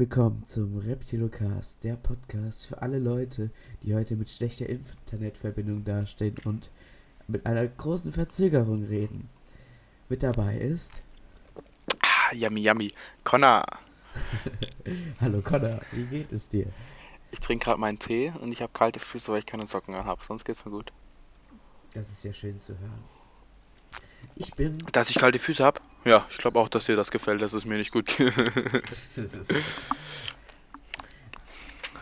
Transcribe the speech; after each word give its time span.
Willkommen 0.00 0.46
zum 0.46 0.78
Reptilocast, 0.78 1.84
der 1.84 1.94
Podcast 1.94 2.68
für 2.68 2.80
alle 2.80 2.98
Leute, 2.98 3.50
die 3.82 3.94
heute 3.94 4.16
mit 4.16 4.30
schlechter 4.30 4.66
Internetverbindung 4.66 5.84
dastehen 5.84 6.36
und 6.46 6.70
mit 7.28 7.44
einer 7.44 7.66
großen 7.66 8.10
Verzögerung 8.10 8.82
reden. 8.82 9.28
Mit 10.08 10.22
dabei 10.22 10.56
ist. 10.56 11.02
Ah, 12.00 12.34
yummy, 12.34 12.62
yummy. 12.62 12.90
Connor. 13.24 13.62
Hallo 15.20 15.42
Connor, 15.42 15.78
wie 15.92 16.06
geht 16.06 16.32
es 16.32 16.48
dir? 16.48 16.72
Ich 17.30 17.40
trinke 17.40 17.66
gerade 17.66 17.78
meinen 17.78 17.98
Tee 17.98 18.32
und 18.40 18.52
ich 18.52 18.62
habe 18.62 18.72
kalte 18.72 19.00
Füße, 19.00 19.30
weil 19.30 19.40
ich 19.40 19.46
keine 19.46 19.66
Socken 19.66 19.94
habe. 19.94 20.24
Sonst 20.26 20.46
geht's 20.46 20.64
mir 20.64 20.70
gut. 20.70 20.94
Das 21.92 22.08
ist 22.08 22.24
ja 22.24 22.32
schön 22.32 22.58
zu 22.58 22.72
hören. 22.78 23.19
Ich 24.36 24.54
bin. 24.54 24.78
Dass 24.92 25.10
ich 25.10 25.16
kalte 25.16 25.38
Füße 25.38 25.62
habe? 25.64 25.80
Ja, 26.04 26.26
ich 26.30 26.38
glaube 26.38 26.58
auch, 26.58 26.68
dass 26.68 26.86
dir 26.86 26.96
das 26.96 27.10
gefällt, 27.10 27.42
dass 27.42 27.52
es 27.52 27.64
mir 27.66 27.76
nicht 27.76 27.92
gut 27.92 28.06
geht. 28.06 28.32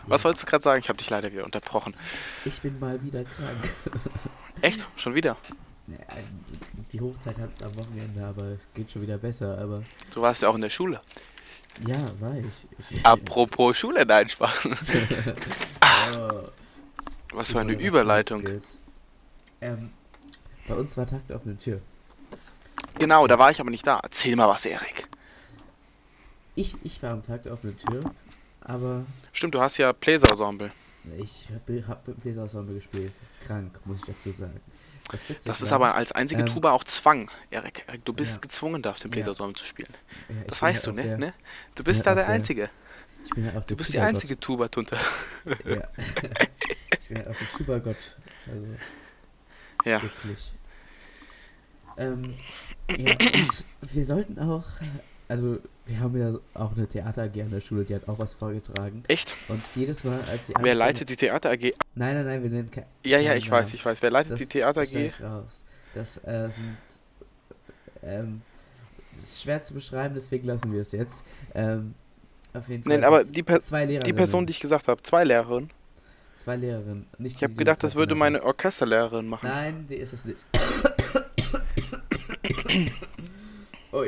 Was 0.07 0.23
wolltest 0.23 0.43
du 0.43 0.47
gerade 0.47 0.63
sagen? 0.63 0.79
Ich 0.81 0.89
habe 0.89 0.97
dich 0.97 1.09
leider 1.09 1.31
wieder 1.31 1.43
unterbrochen. 1.43 1.93
Ich 2.45 2.61
bin 2.61 2.79
mal 2.79 3.01
wieder 3.03 3.23
krank. 3.23 3.69
Echt? 4.61 4.87
Schon 4.95 5.13
wieder? 5.15 5.37
Die 6.91 7.01
Hochzeit 7.01 7.37
hat 7.37 7.51
es 7.51 7.61
am 7.61 7.75
Wochenende, 7.75 8.25
aber 8.25 8.43
es 8.45 8.67
geht 8.73 8.91
schon 8.91 9.01
wieder 9.01 9.17
besser. 9.17 9.57
Aber 9.59 9.83
du 10.13 10.21
warst 10.21 10.41
ja 10.41 10.49
auch 10.49 10.55
in 10.55 10.61
der 10.61 10.69
Schule. 10.69 10.99
Ja, 11.85 11.97
war 12.19 12.35
ich. 12.35 12.45
ich 12.89 13.05
Apropos 13.05 13.77
Schule, 13.77 14.05
nein, 14.05 14.29
Spaß. 14.29 14.67
oh, 16.15 16.41
Was 17.33 17.51
für 17.51 17.59
eine 17.59 17.73
Überleitung. 17.73 18.43
Ähm, 19.61 19.91
bei 20.67 20.75
uns 20.75 20.97
war 20.97 21.05
Takt 21.05 21.31
auf 21.31 21.43
der 21.43 21.59
Tür. 21.59 21.81
Genau, 22.97 23.27
da 23.27 23.39
war 23.39 23.51
ich 23.51 23.59
aber 23.59 23.69
nicht 23.69 23.87
da. 23.87 23.99
Erzähl 24.03 24.35
mal 24.35 24.47
was, 24.47 24.65
Erik. 24.65 25.07
Ich, 26.55 26.75
ich 26.83 27.01
war 27.01 27.11
am 27.11 27.23
Tag 27.23 27.47
auf 27.47 27.61
der 27.61 27.77
Tür, 27.77 28.11
aber. 28.61 29.05
Stimmt, 29.31 29.55
du 29.55 29.61
hast 29.61 29.77
ja 29.77 29.91
Bläserensemble. 29.93 30.71
Ich 31.17 31.47
habe 31.53 31.87
hab 31.87 32.21
Bläserensemble 32.21 32.75
gespielt. 32.75 33.13
Krank, 33.45 33.79
muss 33.85 33.97
ich 33.99 34.05
dazu 34.05 34.31
sagen. 34.31 34.59
Das, 35.11 35.21
das 35.43 35.61
ist 35.61 35.71
aber 35.71 35.95
als 35.95 36.11
einzige 36.11 36.41
ähm, 36.41 36.47
Tuba 36.47 36.71
auch 36.71 36.83
Zwang, 36.83 37.31
Erik. 37.49 37.85
Erik 37.87 38.05
du 38.05 38.13
bist 38.13 38.35
ja. 38.35 38.41
gezwungen, 38.41 38.85
auf 38.85 38.99
dem 38.99 39.09
Bläserensemble 39.09 39.53
ja. 39.53 39.57
zu 39.57 39.65
spielen. 39.65 39.93
Ja, 40.27 40.35
das 40.47 40.61
weißt 40.61 40.87
du, 40.87 40.91
ne? 40.91 41.17
Ne? 41.17 41.33
Du 41.75 41.83
bist 41.83 42.05
da 42.05 42.13
der, 42.13 42.25
der 42.25 42.33
Einzige. 42.33 42.69
Ich 43.23 43.31
bin 43.31 43.45
ja 43.45 43.57
auch 43.57 43.63
du 43.63 43.75
bist 43.75 43.93
die 43.93 43.99
einzige 43.99 44.39
Tuba-Tunte. 44.39 44.97
Ja. 45.65 45.87
ich 46.99 47.07
bin 47.07 47.17
ja 47.17 47.23
auch 47.23 47.35
der 47.35 47.57
Tuba-Gott. 47.57 47.97
Also, 48.47 48.67
ja. 49.85 50.01
Wirklich. 50.01 50.51
Ähm, 51.97 52.35
ja, 52.97 53.15
wir 53.81 54.05
sollten 54.05 54.39
auch, 54.39 54.65
also 55.27 55.57
wir 55.85 55.99
haben 55.99 56.17
ja 56.19 56.33
auch 56.53 56.75
eine 56.75 56.87
Theater 56.87 57.23
AG 57.23 57.41
an 57.41 57.51
der 57.51 57.61
Schule, 57.61 57.83
die 57.83 57.95
hat 57.95 58.07
auch 58.07 58.19
was 58.19 58.33
vorgetragen. 58.33 59.03
Echt? 59.07 59.35
Und 59.47 59.61
jedes 59.75 60.03
Mal, 60.03 60.19
als 60.29 60.47
die 60.47 60.53
Wer 60.59 60.75
leitet 60.75 61.09
die 61.09 61.15
Theater 61.15 61.51
AG? 61.51 61.73
Nein, 61.95 62.15
nein, 62.15 62.25
nein, 62.25 62.43
wir 62.43 62.49
nennen 62.49 62.71
keine. 62.71 62.87
Ja, 63.05 63.19
ja, 63.19 63.35
ich 63.35 63.49
weiß, 63.49 63.73
ich 63.73 63.83
weiß. 63.83 64.01
Wer 64.01 64.11
leitet 64.11 64.33
das, 64.33 64.39
die 64.39 64.45
Theater 64.45 64.81
AG? 64.81 65.11
Das 65.95 66.17
äh, 66.17 66.49
sind 66.49 66.77
ähm, 68.03 68.41
schwer 69.27 69.63
zu 69.63 69.73
beschreiben, 69.73 70.13
deswegen 70.13 70.47
lassen 70.47 70.71
wir 70.71 70.81
es 70.81 70.91
jetzt. 70.91 71.23
Ähm, 71.55 71.95
auf 72.53 72.67
jeden 72.67 72.83
Fall. 72.83 72.93
Nein, 72.93 73.03
aber 73.03 73.23
die, 73.23 73.43
per 73.43 73.59
die 73.59 74.13
Person, 74.13 74.45
die 74.45 74.51
ich 74.51 74.59
gesagt 74.59 74.87
habe, 74.87 75.01
zwei 75.03 75.23
Lehrerinnen. 75.23 75.69
Zwei 76.35 76.55
Lehrerinnen. 76.55 77.05
Nicht 77.17 77.35
ich 77.35 77.43
habe 77.43 77.53
gedacht, 77.53 77.83
das 77.83 77.95
würde 77.95 78.15
meine 78.15 78.41
Orchesterlehrerin 78.43 79.27
machen. 79.27 79.47
Nein, 79.47 79.85
die 79.89 79.95
ist 79.95 80.13
es 80.13 80.25
nicht. 80.25 80.45
oh, 83.91 84.03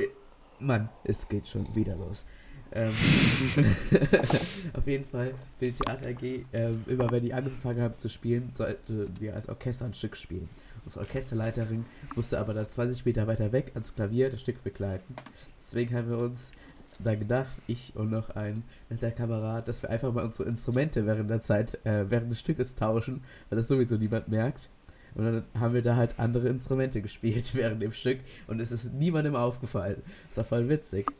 Mann, 0.60 0.90
es 1.04 1.28
geht 1.28 1.48
schon 1.48 1.68
wieder 1.76 1.96
los. 1.96 2.26
Ähm, 2.74 2.90
auf 4.74 4.88
jeden 4.88 5.06
Fall 5.06 5.34
für 5.60 5.66
die 5.66 5.74
Theater 5.74 6.08
AG, 6.08 6.46
ähm, 6.54 6.86
immer 6.88 7.12
wenn 7.12 7.24
die 7.24 7.34
angefangen 7.34 7.82
haben 7.82 7.98
zu 7.98 8.08
spielen, 8.08 8.52
sollten 8.54 9.12
wir 9.20 9.36
als 9.36 9.50
Orchester 9.50 9.86
ein 9.86 9.94
Stück 9.94 10.16
spielen. 10.16 10.48
Unsere 10.86 11.02
Orchesterleiterin 11.02 11.86
musste 12.16 12.40
aber 12.40 12.54
dann 12.54 12.70
20 12.70 13.06
Meter 13.06 13.28
weiter 13.28 13.52
weg 13.52 13.72
ans 13.74 13.94
Klavier 13.94 14.30
das 14.30 14.42
Stück 14.42 14.64
begleiten. 14.64 15.16
Deswegen 15.60 15.96
haben 15.96 16.10
wir 16.10 16.22
uns 16.22 16.52
da 17.04 17.16
gedacht, 17.16 17.52
ich 17.68 17.94
und 17.96 18.10
noch 18.10 18.30
ein 18.32 18.64
netter 18.90 19.12
Kamerad, 19.12 19.68
dass 19.68 19.82
wir 19.82 19.90
einfach 19.90 20.14
mal 20.14 20.24
unsere 20.24 20.48
Instrumente 20.48 21.06
während 21.06 21.30
der 21.30 21.40
Zeit, 21.40 21.84
äh, 21.86 22.10
während 22.10 22.32
des 22.32 22.40
Stückes 22.40 22.76
tauschen, 22.76 23.24
weil 23.50 23.58
das 23.58 23.68
sowieso 23.68 23.98
niemand 23.98 24.30
merkt. 24.30 24.70
Und 25.16 25.26
dann 25.26 25.44
haben 25.60 25.74
wir 25.74 25.82
da 25.82 25.96
halt 25.96 26.16
andere 26.18 26.48
Instrumente 26.48 27.02
gespielt 27.02 27.52
während 27.54 27.82
dem 27.82 27.92
Stück 27.92 28.20
und 28.48 28.60
es 28.60 28.72
ist 28.72 28.94
niemandem 28.94 29.36
aufgefallen. 29.36 30.02
Das 30.30 30.38
war 30.38 30.46
voll 30.46 30.70
witzig. 30.70 31.12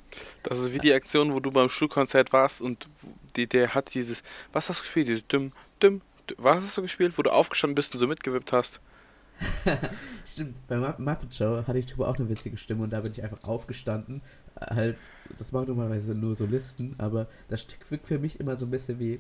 Das 0.44 0.60
ist 0.60 0.74
wie 0.74 0.80
die 0.80 0.94
Aktion, 0.94 1.34
wo 1.34 1.40
du 1.40 1.52
beim 1.52 1.70
Schulkonzert 1.70 2.32
warst 2.34 2.62
und 2.62 2.88
die, 3.36 3.48
der 3.48 3.74
hat 3.76 3.94
dieses, 3.94 4.24
was 4.54 4.70
hast 4.70 4.80
du 4.80 4.82
gespielt? 4.84 5.08
Dieses 5.08 5.28
Düm, 5.28 5.52
Düm, 5.82 6.02
was 6.38 6.64
hast 6.64 6.78
du 6.78 6.82
gespielt, 6.82 7.18
wo 7.18 7.22
du 7.22 7.32
aufgestanden 7.32 7.76
bist 7.76 7.94
und 7.94 8.00
so 8.00 8.08
mitgewippt 8.08 8.54
hast? 8.54 8.80
Stimmt, 10.26 10.56
bei 10.68 10.78
Muppet 10.78 11.34
Show 11.34 11.64
hatte 11.66 11.80
ich 11.80 11.88
Tuba 11.88 12.08
auch 12.08 12.18
eine 12.18 12.30
witzige 12.30 12.58
Stimme 12.58 12.84
und 12.84 12.94
da 12.94 13.02
bin 13.02 13.12
ich 13.12 13.24
einfach 13.24 13.44
aufgestanden. 13.44 14.22
Halt, 14.60 14.98
das 15.38 15.52
machen 15.52 15.68
normalerweise 15.68 16.14
nur 16.14 16.36
Solisten, 16.36 16.96
aber 16.98 17.28
das 17.48 17.62
Stück 17.62 17.90
wirkt 17.90 18.08
für 18.08 18.20
mich 18.20 18.40
immer 18.40 18.56
so 18.56 18.66
ein 18.66 18.72
bisschen 18.72 19.00
wie 19.00 19.20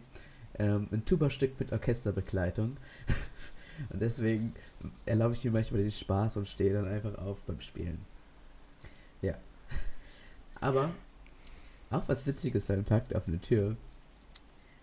ähm, 0.59 0.87
ein 0.91 1.05
Tuba-Stück 1.05 1.59
mit 1.59 1.71
Orchesterbegleitung. 1.71 2.77
Und 3.89 4.01
deswegen 4.01 4.53
erlaube 5.05 5.33
ich 5.35 5.43
mir 5.43 5.51
manchmal 5.51 5.81
den 5.81 5.91
Spaß 5.91 6.37
und 6.37 6.47
stehe 6.47 6.73
dann 6.73 6.87
einfach 6.87 7.15
auf 7.17 7.41
beim 7.43 7.61
Spielen. 7.61 7.99
Ja. 9.21 9.35
Aber 10.59 10.91
auch 11.89 12.03
was 12.07 12.25
Witziges 12.25 12.65
beim 12.65 12.85
Takt 12.85 13.15
auf 13.15 13.27
eine 13.27 13.39
Tür. 13.39 13.75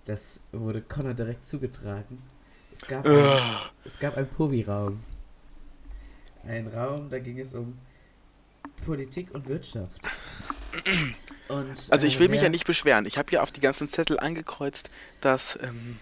Das 0.05 0.41
wurde 0.53 0.81
Connor 0.81 1.15
direkt 1.15 1.47
zugetragen. 1.47 2.23
Es 2.73 2.87
gab, 2.87 3.07
ein, 3.07 3.41
es 3.85 3.99
gab 3.99 4.17
einen 4.17 4.29
Pobi-Raum. 4.29 5.03
Ein 6.45 6.69
Raum, 6.69 7.11
da 7.11 7.19
ging 7.19 7.39
es 7.41 7.55
um 7.55 7.77
Politik 8.85 9.35
und 9.35 9.49
Wirtschaft. 9.49 10.01
Und, 11.49 11.75
also 11.91 12.07
ich 12.07 12.19
will 12.19 12.27
äh, 12.27 12.31
mich 12.31 12.43
ja 12.43 12.49
nicht 12.49 12.67
beschweren. 12.67 13.07
Ich 13.07 13.19
habe 13.19 13.33
ja 13.33 13.43
auf 13.43 13.51
die 13.51 13.61
ganzen 13.61 13.89
Zettel 13.89 14.21
angekreuzt, 14.21 14.91
dass 15.21 15.59
ähm, 15.63 15.99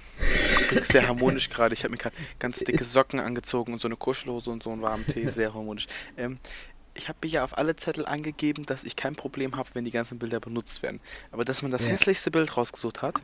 sehr 0.82 1.08
harmonisch 1.08 1.50
gerade. 1.50 1.74
Ich 1.74 1.84
habe 1.84 1.92
mir 1.92 1.98
gerade 1.98 2.16
ganz 2.38 2.58
dicke 2.60 2.84
Socken 2.84 3.20
angezogen 3.20 3.72
und 3.72 3.80
so 3.80 3.88
eine 3.88 3.96
Kuschelhose 3.96 4.50
und 4.50 4.62
so 4.62 4.70
einen 4.70 4.82
warmen 4.82 5.06
Tee, 5.06 5.28
sehr 5.28 5.54
harmonisch. 5.54 5.86
Ähm, 6.16 6.38
ich 6.96 7.08
habe 7.08 7.18
mir 7.22 7.28
ja 7.30 7.44
auf 7.44 7.56
alle 7.58 7.76
Zettel 7.76 8.06
angegeben, 8.06 8.64
dass 8.66 8.84
ich 8.84 8.96
kein 8.96 9.14
Problem 9.14 9.56
habe, 9.56 9.68
wenn 9.74 9.84
die 9.84 9.90
ganzen 9.90 10.18
Bilder 10.18 10.40
benutzt 10.40 10.82
werden. 10.82 11.00
Aber 11.30 11.44
dass 11.44 11.62
man 11.62 11.70
das 11.70 11.84
ja. 11.84 11.90
hässlichste 11.90 12.30
Bild 12.30 12.56
rausgesucht 12.56 13.02
hat, 13.02 13.16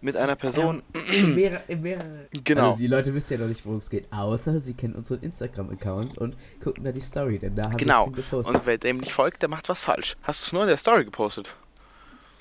mit 0.00 0.16
einer 0.16 0.36
Person. 0.36 0.82
Ähm, 1.10 1.34
mehrere, 1.34 1.62
mehrere, 1.76 2.28
genau. 2.44 2.70
Also 2.70 2.78
die 2.78 2.86
Leute 2.86 3.14
wissen 3.14 3.34
ja 3.34 3.40
noch 3.40 3.48
nicht, 3.48 3.64
worum 3.64 3.78
es 3.78 3.90
geht, 3.90 4.10
außer 4.12 4.58
sie 4.60 4.74
kennen 4.74 4.94
unseren 4.94 5.22
Instagram-Account 5.22 6.18
und 6.18 6.36
gucken 6.62 6.84
da 6.84 6.92
die 6.92 7.00
Story, 7.00 7.38
denn 7.38 7.54
da 7.54 7.64
haben 7.64 7.76
genau. 7.76 8.06
wir 8.14 8.22
Genau. 8.22 8.48
Und 8.48 8.66
wer 8.66 8.78
dem 8.78 8.98
nicht 8.98 9.12
folgt, 9.12 9.42
der 9.42 9.48
macht 9.48 9.68
was 9.68 9.80
falsch. 9.80 10.16
Hast 10.22 10.42
du 10.42 10.46
es 10.46 10.52
nur 10.52 10.62
in 10.62 10.68
der 10.68 10.76
Story 10.76 11.04
gepostet? 11.04 11.54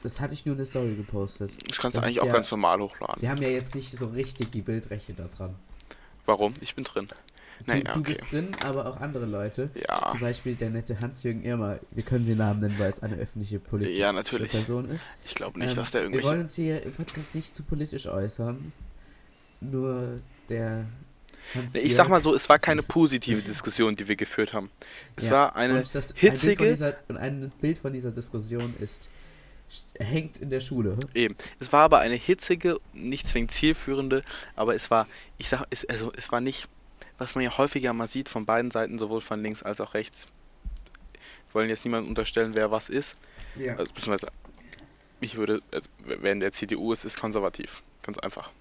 Das 0.02 0.20
hatte 0.22 0.34
ich 0.34 0.46
nur 0.46 0.54
in 0.54 0.60
der 0.60 0.66
Story 0.66 0.96
gepostet. 0.96 1.52
Das 1.68 1.78
kannst 1.78 1.98
du 1.98 2.02
eigentlich 2.02 2.22
auch 2.22 2.28
ja, 2.28 2.34
ganz 2.34 2.50
normal 2.52 2.80
hochladen. 2.80 3.22
Wir 3.22 3.30
haben 3.30 3.42
ja 3.42 3.50
jetzt 3.50 3.76
nicht 3.76 3.98
so 3.98 4.08
richtig 4.08 4.52
die 4.52 4.62
Bildrechte 4.62 5.14
da 5.14 5.26
dran. 5.26 5.56
Warum? 6.26 6.54
Ich 6.62 6.76
bin 6.76 6.86
drin. 6.86 7.08
Naja, 7.66 7.82
du, 7.82 7.94
du 7.94 8.00
okay. 8.00 8.14
bist 8.14 8.32
drin, 8.32 8.48
aber 8.66 8.86
auch 8.86 9.02
andere 9.02 9.26
Leute. 9.26 9.70
Ja. 9.76 10.10
Zum 10.12 10.22
Beispiel 10.22 10.56
der 10.56 10.70
nette 10.70 11.02
Hans-Jürgen 11.02 11.44
Irmer. 11.44 11.80
Wir 11.92 12.04
können 12.04 12.26
den 12.26 12.38
Namen 12.38 12.62
nennen, 12.62 12.76
weil 12.78 12.92
es 12.92 13.04
eine 13.04 13.16
öffentliche 13.18 13.60
politische 13.60 14.00
ja, 14.00 14.14
natürlich. 14.14 14.52
Person 14.52 14.90
ist. 14.90 15.04
Ich 15.26 15.36
glaube 15.36 15.60
nicht, 15.60 15.72
ähm, 15.72 15.76
dass 15.76 15.92
der 15.92 16.04
irgendwie. 16.04 16.24
Wir 16.24 16.30
wollen 16.30 16.42
uns 16.42 16.56
hier 16.56 16.82
im 16.84 16.94
Podcast 16.94 17.36
nicht 17.36 17.54
zu 17.54 17.64
politisch 17.64 18.08
äußern. 18.08 18.72
Nur 19.60 20.22
der. 20.48 20.86
Nee, 21.74 21.80
ich 21.80 21.96
sag 21.96 22.10
mal 22.10 22.22
so, 22.22 22.36
es 22.36 22.48
war 22.48 22.60
keine 22.60 22.84
positive 22.84 23.42
Diskussion, 23.42 23.96
die 23.96 24.08
wir 24.08 24.16
geführt 24.16 24.54
haben. 24.54 24.70
Es 25.16 25.26
ja. 25.26 25.32
war 25.32 25.56
eine 25.56 25.80
und 25.80 25.96
das, 25.96 26.14
hitzige. 26.16 26.64
Ein 26.64 26.70
dieser, 26.70 26.96
und 27.08 27.18
ein 27.18 27.52
Bild 27.60 27.80
von 27.80 27.92
dieser 27.92 28.12
Diskussion 28.12 28.74
ist 28.80 29.10
hängt 30.00 30.38
in 30.38 30.50
der 30.50 30.60
Schule. 30.60 30.98
Eben. 31.14 31.36
Es 31.60 31.72
war 31.72 31.84
aber 31.84 32.00
eine 32.00 32.16
hitzige, 32.16 32.80
nicht 32.94 33.28
zwingend 33.28 33.52
zielführende, 33.52 34.24
aber 34.56 34.76
es 34.76 34.90
war, 34.90 35.08
ich 35.38 35.50
sag, 35.50 35.66
es, 35.70 35.86
also 35.86 36.12
es 36.16 36.32
war 36.32 36.42
nicht 36.42 36.68
was 37.20 37.36
man 37.36 37.44
ja 37.44 37.56
häufiger 37.58 37.94
mal 37.94 38.08
sieht 38.08 38.30
von 38.30 38.46
beiden 38.46 38.72
Seiten, 38.72 38.98
sowohl 38.98 39.22
von 39.22 39.44
links 39.44 39.62
als 39.62 39.82
auch 39.82 39.94
rechts. 39.94 40.26
Wir 41.48 41.56
wollen 41.56 41.70
jetzt 41.70 41.86
niemandem 41.86 42.10
unterstellen, 42.10 42.56
wer 42.56 42.72
was 42.72 42.90
ist. 42.90 43.18
Ja. 43.56 43.76
Also, 43.76 43.94
beziehungsweise, 43.94 44.32
ich 45.20 45.36
würde, 45.36 45.62
also, 45.72 45.90
wer 46.04 46.32
in 46.32 46.40
der 46.40 46.52
CDU 46.52 46.94
ist, 46.94 47.04
ist 47.04 47.20
konservativ. 47.20 47.84
Ganz 48.04 48.18
einfach. 48.20 48.52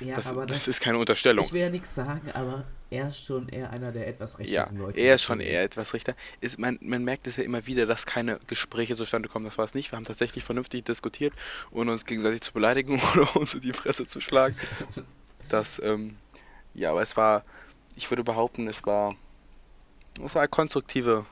Ja, 0.00 0.16
das, 0.16 0.26
aber 0.28 0.46
das, 0.46 0.58
das, 0.58 0.68
ist 0.68 0.80
keine 0.80 0.98
Unterstellung. 0.98 1.44
Ich 1.46 1.52
will 1.52 1.60
ja 1.60 1.70
nichts 1.70 1.94
sagen, 1.94 2.30
aber 2.32 2.64
er 2.90 3.08
ist 3.08 3.24
schon 3.24 3.48
eher 3.48 3.70
einer 3.70 3.92
der 3.92 4.08
etwas 4.08 4.38
rechteren 4.38 4.76
ja, 4.76 4.82
Leute. 4.82 4.98
Er 4.98 5.14
ist 5.16 5.22
schon 5.22 5.40
eher 5.40 5.62
etwas 5.62 5.94
rechter. 5.94 6.14
Ist, 6.40 6.58
man, 6.58 6.78
man 6.80 7.04
merkt 7.04 7.26
es 7.26 7.36
ja 7.36 7.44
immer 7.44 7.66
wieder, 7.66 7.86
dass 7.86 8.06
keine 8.06 8.40
Gespräche 8.46 8.96
zustande 8.96 9.28
kommen. 9.28 9.44
Das 9.44 9.58
war 9.58 9.64
es 9.64 9.74
nicht. 9.74 9.92
Wir 9.92 9.96
haben 9.96 10.04
tatsächlich 10.04 10.44
vernünftig 10.44 10.84
diskutiert, 10.84 11.34
ohne 11.70 11.92
uns 11.92 12.06
gegenseitig 12.06 12.40
zu 12.40 12.52
beleidigen 12.52 13.00
oder 13.14 13.36
uns 13.36 13.54
in 13.54 13.60
die 13.60 13.72
Fresse 13.72 14.06
zu 14.06 14.20
schlagen. 14.20 14.56
Das, 15.48 15.80
ähm, 15.84 16.16
ja, 16.74 16.90
aber 16.90 17.02
es 17.02 17.16
war 17.16 17.44
ich 17.98 18.08
würde 18.10 18.22
behaupten, 18.22 18.68
es 18.68 18.86
war, 18.86 19.14
es 20.24 20.34
war 20.34 20.42
eine 20.42 20.48
konstruktive 20.48 21.26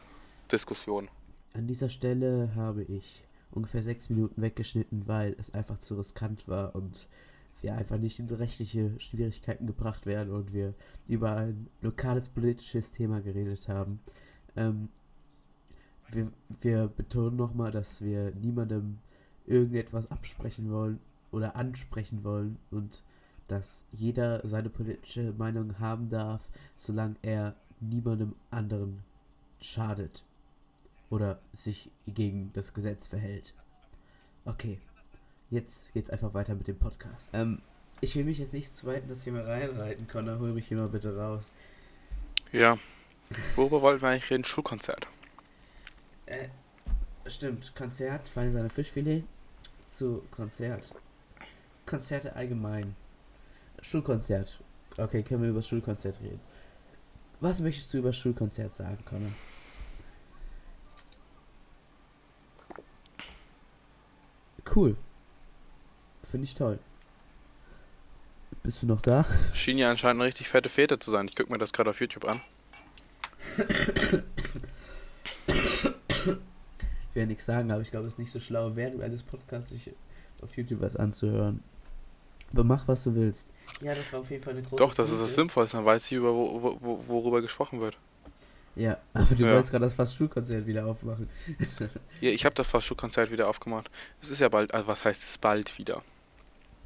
Diskussion. 0.51 1.09
An 1.55 1.69
dieser 1.69 1.89
Stelle 1.89 2.51
habe 2.57 2.83
ich 2.83 3.23
ungefähr 3.53 3.83
sechs 3.83 4.11
Minuten 4.11 4.43
weggeschnitten, 4.43 5.07
weil 5.07 5.37
es 5.39 5.55
einfach 5.55 5.79
zu 5.79 5.95
riskant 5.95 6.49
war 6.49 6.75
und 6.75 7.07
wir 7.63 7.75
einfach 7.75 7.99
nicht 7.99 8.19
in 8.19 8.29
rechtliche 8.29 8.99
Schwierigkeiten 9.01 9.67
gebracht 9.67 10.07
werden 10.07 10.33
und 10.33 10.53
wir 10.53 10.75
über 11.09 11.37
ein 11.37 11.69
lokales 11.81 12.29
politisches 12.29 12.93
Thema 12.93 13.21
geredet 13.21 13.69
haben. 13.69 14.01
Ähm, 14.57 14.89
wir, 16.11 16.31
wir 16.61 16.87
betonen 16.89 17.37
nochmal, 17.37 17.73
dass 17.73 18.01
wir 18.01 18.33
niemandem 18.35 18.99
irgendetwas 19.47 20.11
absprechen 20.11 20.71
wollen 20.71 21.01
oder 21.31 21.57
ansprechen 21.57 22.25
wollen 22.25 22.59
und 22.71 23.03
dass 23.49 23.85
jeder 23.93 24.47
seine 24.47 24.71
politische 24.71 25.33
Meinung 25.33 25.79
haben 25.79 26.09
darf, 26.09 26.51
solange 26.75 27.17
er 27.23 27.55
niemandem 27.81 28.35
anderen 28.51 29.03
schadet 29.61 30.25
oder 31.11 31.41
sich 31.53 31.91
gegen 32.07 32.51
das 32.55 32.75
Gesetz 32.75 33.07
verhält. 33.07 33.55
Okay, 34.45 34.81
jetzt 35.51 35.93
geht's 35.93 36.11
einfach 36.11 36.35
weiter 36.35 36.55
mit 36.55 36.67
dem 36.69 36.79
Podcast. 36.79 37.31
Ähm, 37.33 37.63
ich 38.01 38.15
will 38.17 38.25
mich 38.25 38.39
jetzt 38.39 38.53
nicht 38.53 38.75
zu 38.75 38.87
weit 38.87 39.05
in 39.05 39.09
das 39.09 39.25
Thema 39.25 39.41
reinreiten, 39.43 40.07
Connor, 40.07 40.39
hol 40.39 40.53
mich 40.53 40.69
hier 40.69 40.79
mal 40.79 40.89
bitte 40.89 41.17
raus. 41.17 41.53
Ja, 42.53 42.79
worüber 43.55 43.83
wollten 43.83 44.03
wir 44.03 44.09
eigentlich 44.09 44.31
reden? 44.31 44.45
Schulkonzert. 44.45 45.07
Äh, 46.27 46.49
stimmt, 47.27 47.75
Konzert, 47.75 48.29
Feine 48.29 48.53
seine 48.53 48.71
Fischfilet 48.71 49.25
zu 49.89 50.23
Konzert. 50.31 50.95
Konzerte 51.87 52.35
allgemein. 52.35 52.97
Schulkonzert. 53.81 54.61
Okay, 54.99 55.23
können 55.23 55.43
wir 55.43 55.51
über 55.51 55.59
das 55.59 55.69
Schulkonzert 55.69 56.21
reden. 56.21 56.41
Was 57.41 57.61
möchtest 57.61 57.93
du 57.93 57.99
über 57.99 58.09
das 58.09 58.17
Schulkonzert 58.17 58.75
sagen, 58.75 58.99
Connor? 59.05 59.31
Cool. 64.75 64.97
Finde 66.37 66.49
ich 66.49 66.55
toll. 66.55 66.79
Bist 68.63 68.83
du 68.83 68.87
noch 68.87 69.01
da? 69.01 69.25
Schien 69.55 69.79
ja 69.79 69.91
anscheinend 69.91 70.21
eine 70.21 70.29
richtig 70.29 70.51
fette 70.51 70.69
Fete 70.69 70.99
zu 70.99 71.11
sein. 71.11 71.29
Ich 71.29 71.35
gucke 71.35 71.51
mir 71.51 71.57
das 71.57 71.73
gerade 71.73 71.89
auf 71.89 71.99
YouTube 71.99 72.27
an. 72.27 72.43
Ich 77.09 77.15
ja 77.15 77.25
nichts 77.25 77.47
sagen, 77.47 77.71
aber 77.71 77.81
ich 77.81 77.91
glaube, 77.91 78.07
es 78.07 78.13
ist 78.13 78.19
nicht 78.19 78.31
so 78.31 78.39
schlau, 78.39 78.77
während 78.77 79.01
eines 79.01 79.23
Podcasts 79.23 79.71
sich 79.71 79.91
auf 80.43 80.55
YouTube 80.59 80.83
was 80.83 80.95
anzuhören. 80.95 81.63
Aber 82.53 82.65
mach, 82.65 82.87
was 82.87 83.05
du 83.05 83.15
willst. 83.15 83.49
Ja, 83.81 83.95
das 83.95 84.13
war 84.13 84.21
auf 84.21 84.31
jeden 84.31 84.43
Fall 84.43 84.53
eine 84.53 84.61
große 84.61 84.77
Doch, 84.77 84.95
das 84.95 85.09
Punkte. 85.09 85.15
ist 85.15 85.31
das 85.31 85.35
Sinnvollste. 85.37 85.79
Dann 85.79 85.87
weiß 85.87 86.05
ich, 86.05 86.13
über 86.19 86.35
wo, 86.35 86.77
wo, 86.83 87.09
worüber 87.09 87.41
gesprochen 87.41 87.81
wird. 87.81 87.97
Ja, 88.75 88.99
aber 89.15 89.35
du 89.35 89.45
ja. 89.47 89.53
wolltest 89.53 89.71
gerade 89.71 89.87
das 89.87 89.95
Fast-Schulkonzert 89.95 90.67
wieder 90.67 90.85
aufmachen. 90.85 91.31
ja, 92.21 92.29
ich 92.29 92.45
habe 92.45 92.55
das 92.55 92.69
Fast-Schulkonzert 92.69 93.31
wieder 93.31 93.49
aufgemacht. 93.49 93.91
Es 94.21 94.29
ist 94.29 94.41
ja 94.41 94.51
bald, 94.51 94.75
also 94.75 94.87
was 94.87 95.07
heißt 95.07 95.23
es 95.23 95.39
bald 95.39 95.79
wieder? 95.79 96.03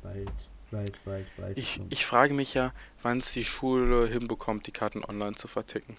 Bald, 0.03 0.33
bald, 0.71 1.05
bald, 1.05 1.27
bald. 1.37 1.59
Ich, 1.59 1.81
ich 1.91 2.07
frage 2.07 2.35
mich 2.35 2.55
ja, 2.55 2.73
wann 3.03 3.19
es 3.19 3.33
die 3.33 3.45
Schule 3.45 4.07
hinbekommt, 4.09 4.67
die 4.67 4.73
Karten 4.73 5.05
online 5.05 5.37
zu 5.37 5.49
verticken. 5.49 5.97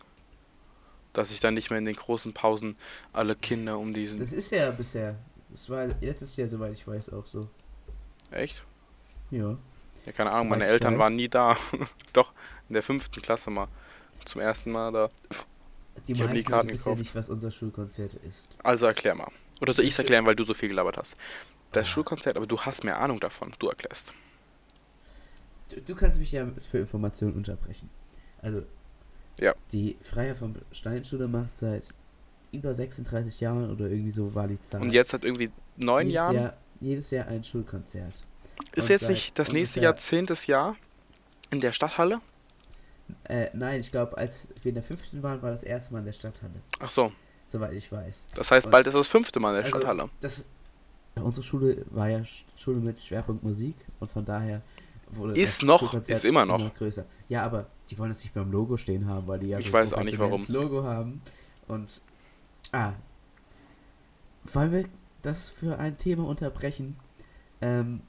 Dass 1.14 1.30
sich 1.30 1.40
dann 1.40 1.54
nicht 1.54 1.70
mehr 1.70 1.80
in 1.80 1.86
den 1.86 1.96
großen 1.96 2.34
Pausen 2.34 2.78
alle 3.14 3.36
Kinder 3.36 3.78
um 3.78 3.94
diesen. 3.94 4.20
Das 4.20 4.34
ist 4.34 4.52
ja 4.52 4.72
bisher. 4.72 5.16
Das 5.50 5.70
war 5.70 5.88
letztes 6.00 6.36
Jahr, 6.38 6.48
soweit 6.48 6.74
ich 6.74 6.88
weiß, 6.88 7.12
auch 7.12 7.26
so. 7.26 7.48
Echt? 8.32 8.64
Ja. 9.30 9.58
Ja, 10.06 10.12
keine 10.14 10.32
Ahnung, 10.32 10.50
meine 10.50 10.66
Eltern 10.66 10.98
waren 10.98 11.16
nie 11.16 11.30
da. 11.30 11.58
Doch, 12.14 12.32
in 12.70 12.74
der 12.74 12.84
fünften 12.84 13.22
Klasse 13.22 13.50
mal. 13.50 13.68
Zum 14.26 14.42
ersten 14.42 14.72
Mal 14.72 14.92
da. 14.92 15.10
Die 16.08 16.14
ich 16.14 16.20
meisten 16.20 16.50
Karten 16.50 16.70
wissen 16.70 16.90
ja 16.90 16.96
nicht, 16.96 17.16
was 17.16 17.30
unser 17.30 17.52
Schulkonzert 17.52 18.14
ist. 18.28 18.48
Also 18.64 18.86
erklär 18.86 19.16
mal. 19.16 19.28
Oder 19.60 19.74
soll 19.74 19.86
ich 19.86 19.92
es 19.92 20.00
erklären, 20.00 20.26
weil 20.26 20.36
du 20.36 20.44
so 20.44 20.54
viel 20.54 20.70
gelabert 20.70 20.98
hast? 20.98 21.18
Das. 21.72 21.88
Schulkonzert, 21.88 22.38
aber 22.38 22.48
du 22.48 22.60
hast 22.60 22.84
mehr 22.84 23.00
Ahnung 23.00 23.20
davon. 23.20 23.54
Du 23.60 23.68
erklärst. 23.68 24.14
Du, 25.70 25.82
du 25.82 25.96
kannst 25.96 26.20
mich 26.20 26.32
ja 26.32 26.48
für 26.70 26.80
Informationen 26.80 27.34
unterbrechen. 27.34 27.90
Also, 28.42 28.64
ja. 29.40 29.54
die 29.72 29.98
Freier 30.02 30.36
vom 30.36 30.56
Steinschule 30.72 31.28
macht 31.28 31.56
seit 31.56 31.94
über 32.52 32.74
36 32.74 33.40
Jahren 33.40 33.72
oder 33.72 33.90
irgendwie 33.90 34.12
so 34.12 34.36
war 34.36 34.48
die 34.48 34.60
Zahl. 34.60 34.82
Und 34.82 34.92
jetzt 34.92 35.14
hat 35.14 35.24
irgendwie 35.24 35.52
neun 35.78 36.08
jedes 36.08 36.16
Jahren? 36.16 36.36
Jahr, 36.36 36.58
jedes 36.82 37.12
Jahr 37.12 37.28
ein 37.28 37.44
Schulkonzert. 37.44 38.26
Ist 38.74 38.90
jetzt 38.90 39.10
nicht 39.10 39.38
das 39.40 39.52
nächste 39.52 39.80
Jahrzehnt 39.80 40.30
das 40.30 40.48
Jahr 40.48 40.76
in 41.50 41.62
der 41.62 41.72
Stadthalle? 41.72 42.20
Äh, 43.26 43.50
nein, 43.54 43.82
ich 43.82 43.92
glaube, 43.92 44.18
als 44.18 44.48
wir 44.62 44.70
in 44.70 44.76
der 44.76 44.84
fünften 44.84 45.22
waren, 45.24 45.42
war 45.42 45.52
das 45.52 45.64
erste 45.64 45.94
Mal 45.94 46.00
in 46.00 46.06
der 46.06 46.14
Stadthalle. 46.14 46.54
Ach 46.80 46.90
so. 46.90 47.12
Soweit 47.48 47.74
ich 47.74 47.92
weiß. 47.92 48.28
Das 48.36 48.52
heißt, 48.52 48.68
und 48.68 48.72
bald 48.72 48.88
ist 48.88 48.94
das 48.94 49.08
fünfte 49.08 49.40
Mal 49.40 49.50
in 49.50 49.56
der 49.56 49.66
also, 49.66 49.78
Stadthalle. 49.78 50.10
Das, 50.22 50.46
unsere 51.16 51.44
Schule 51.44 51.86
war 51.90 52.10
ja 52.10 52.24
Schule 52.56 52.80
mit 52.80 53.02
Schwerpunkt 53.02 53.44
Musik 53.44 53.76
und 54.00 54.10
von 54.10 54.24
daher 54.26 54.62
wurde 55.12 55.40
ist 55.40 55.64
noch, 55.64 55.94
ist 55.94 56.26
immer 56.26 56.46
noch. 56.46 56.60
immer 56.60 56.70
größer. 56.70 57.06
Ja, 57.28 57.44
aber 57.44 57.68
die 57.90 57.98
wollen 57.98 58.12
jetzt 58.12 58.24
nicht 58.24 58.34
beim 58.34 58.52
Logo 58.52 58.78
stehen 58.78 59.06
haben, 59.08 59.28
weil 59.28 59.40
die 59.40 59.48
ja 59.48 59.60
ich 59.60 59.68
so 59.68 59.74
weiß 59.74 59.94
auch 59.94 60.04
nicht 60.04 60.20
warum. 60.20 60.46
Logo 60.48 60.84
haben 60.84 61.22
und 61.68 62.02
ah, 62.72 62.94
wollen 64.46 64.72
wir 64.72 64.86
das 65.22 65.50
für 65.50 65.78
ein 65.78 65.98
Thema 65.98 66.26
unterbrechen? 66.26 66.96
Ähm, 67.62 68.02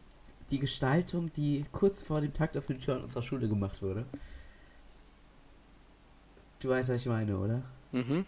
die 0.51 0.59
Gestaltung, 0.59 1.33
die 1.33 1.65
kurz 1.73 2.03
vor 2.03 2.21
dem 2.21 2.33
Takt 2.33 2.57
auf 2.57 2.67
den 2.67 2.81
Türen 2.81 3.03
unserer 3.03 3.23
Schule 3.23 3.49
gemacht 3.49 3.83
wurde. 3.83 4.07
Du 6.61 6.69
weißt, 6.69 6.91
was 6.91 7.01
ich 7.01 7.07
meine, 7.07 7.37
oder? 7.37 7.63
Mhm. 7.91 8.27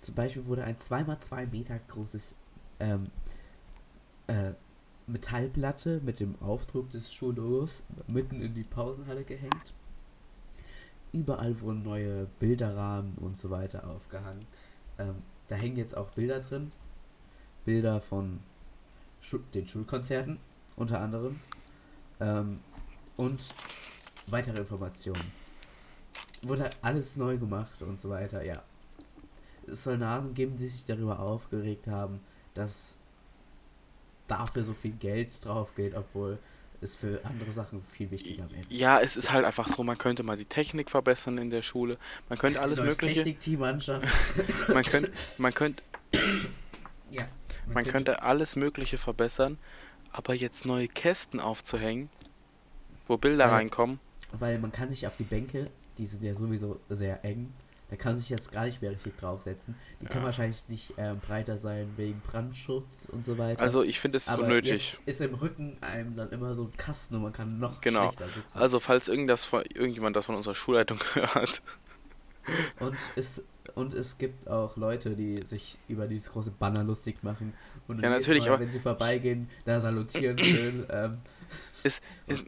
Zum 0.00 0.14
Beispiel 0.14 0.46
wurde 0.46 0.64
ein 0.64 0.76
2x2 0.76 1.50
Meter 1.50 1.78
großes 1.88 2.36
ähm, 2.80 3.04
äh, 4.26 4.52
Metallplatte 5.06 6.00
mit 6.04 6.20
dem 6.20 6.34
Aufdruck 6.40 6.90
des 6.90 7.12
Schullogos 7.12 7.82
mitten 8.08 8.40
in 8.40 8.54
die 8.54 8.64
Pausenhalle 8.64 9.24
gehängt. 9.24 9.74
Überall 11.12 11.60
wurden 11.60 11.82
neue 11.82 12.26
Bilderrahmen 12.40 13.14
und 13.18 13.38
so 13.38 13.50
weiter 13.50 13.88
aufgehangen. 13.88 14.44
Ähm, 14.98 15.16
da 15.48 15.54
hängen 15.54 15.76
jetzt 15.76 15.96
auch 15.96 16.10
Bilder 16.10 16.40
drin. 16.40 16.72
Bilder 17.64 18.00
von 18.00 18.40
Schu 19.20 19.38
den 19.54 19.68
Schulkonzerten 19.68 20.38
unter 20.74 21.00
anderem. 21.00 21.40
Ähm, 22.20 22.60
und 23.16 23.40
weitere 24.26 24.60
Informationen. 24.60 25.32
Wurde 26.42 26.70
alles 26.82 27.16
neu 27.16 27.38
gemacht 27.38 27.80
und 27.82 27.98
so 27.98 28.10
weiter, 28.10 28.44
ja. 28.44 28.62
Es 29.66 29.84
soll 29.84 29.98
Nasen 29.98 30.34
geben, 30.34 30.56
die 30.56 30.66
sich 30.66 30.84
darüber 30.84 31.18
aufgeregt 31.18 31.86
haben, 31.86 32.20
dass 32.54 32.96
dafür 34.28 34.64
so 34.64 34.74
viel 34.74 34.92
Geld 34.92 35.44
drauf 35.44 35.74
geht, 35.74 35.94
obwohl 35.94 36.38
es 36.80 36.94
für 36.94 37.24
andere 37.24 37.52
Sachen 37.52 37.82
viel 37.92 38.10
wichtiger 38.10 38.50
wäre. 38.50 38.62
Ja, 38.68 39.00
es 39.00 39.16
ist 39.16 39.32
halt 39.32 39.44
einfach 39.44 39.68
so, 39.68 39.82
man 39.82 39.98
könnte 39.98 40.22
mal 40.22 40.36
die 40.36 40.44
Technik 40.44 40.90
verbessern 40.90 41.38
in 41.38 41.50
der 41.50 41.62
Schule. 41.62 41.96
Man 42.28 42.38
könnte 42.38 42.60
alles 42.60 42.78
mögliche. 42.78 43.22
Technik-Teammannschaft. 43.22 44.06
man 44.72 44.84
könnte, 44.84 45.12
man 45.38 45.54
könnte. 45.54 45.82
ja. 47.10 47.26
Man, 47.66 47.74
man 47.74 47.84
könnte 47.84 48.22
alles 48.22 48.54
Mögliche 48.54 48.98
verbessern, 48.98 49.58
aber 50.12 50.34
jetzt 50.34 50.66
neue 50.66 50.86
Kästen 50.86 51.40
aufzuhängen, 51.40 52.10
wo 53.08 53.16
Bilder 53.16 53.46
weil, 53.46 53.54
reinkommen. 53.54 53.98
Weil 54.32 54.58
man 54.58 54.70
kann 54.70 54.88
sich 54.88 55.06
auf 55.06 55.16
die 55.16 55.24
Bänke, 55.24 55.70
die 55.98 56.06
sind 56.06 56.22
ja 56.22 56.34
sowieso 56.34 56.78
sehr 56.88 57.24
eng, 57.24 57.52
da 57.88 57.96
kann 57.96 58.16
sich 58.16 58.28
jetzt 58.28 58.50
gar 58.50 58.64
nicht 58.64 58.82
mehr 58.82 58.90
richtig 58.90 59.16
draufsetzen. 59.16 59.76
Die 60.00 60.04
ja. 60.04 60.10
können 60.10 60.24
wahrscheinlich 60.24 60.64
nicht 60.68 60.98
äh, 60.98 61.14
breiter 61.14 61.56
sein 61.56 61.92
wegen 61.96 62.20
Brandschutz 62.20 63.06
und 63.10 63.24
so 63.24 63.38
weiter. 63.38 63.60
Also 63.60 63.82
ich 63.82 64.00
finde 64.00 64.16
es 64.16 64.28
Aber 64.28 64.42
unnötig. 64.42 64.98
ist 65.06 65.20
im 65.20 65.34
Rücken 65.34 65.78
einem 65.80 66.16
dann 66.16 66.30
immer 66.30 66.54
so 66.54 66.64
ein 66.64 66.76
Kasten 66.76 67.16
und 67.16 67.22
man 67.22 67.32
kann 67.32 67.58
noch 67.58 67.80
genau. 67.80 68.12
schlechter 68.12 68.28
sitzen. 68.28 68.58
Also 68.58 68.80
falls 68.80 69.06
irgendwas 69.08 69.44
von, 69.44 69.62
irgendjemand 69.72 70.16
das 70.16 70.24
von 70.24 70.34
unserer 70.34 70.54
Schulleitung 70.54 70.98
hört. 71.14 71.62
Und 72.80 72.96
es, 73.14 73.44
und 73.74 73.94
es 73.94 74.18
gibt 74.18 74.48
auch 74.48 74.76
Leute, 74.76 75.16
die 75.16 75.42
sich 75.42 75.78
über 75.88 76.06
dieses 76.06 76.32
große 76.32 76.50
Banner 76.50 76.82
lustig 76.84 77.22
machen 77.22 77.54
und 77.88 78.02
ja, 78.02 78.10
natürlich, 78.10 78.48
Mal, 78.48 78.58
wenn 78.58 78.70
sie 78.70 78.80
vorbeigehen, 78.80 79.48
da 79.64 79.80
salutieren 79.80 80.38
schön. 80.38 80.86
Ähm, 80.90 81.18
ist, 81.82 82.02
ist, 82.26 82.44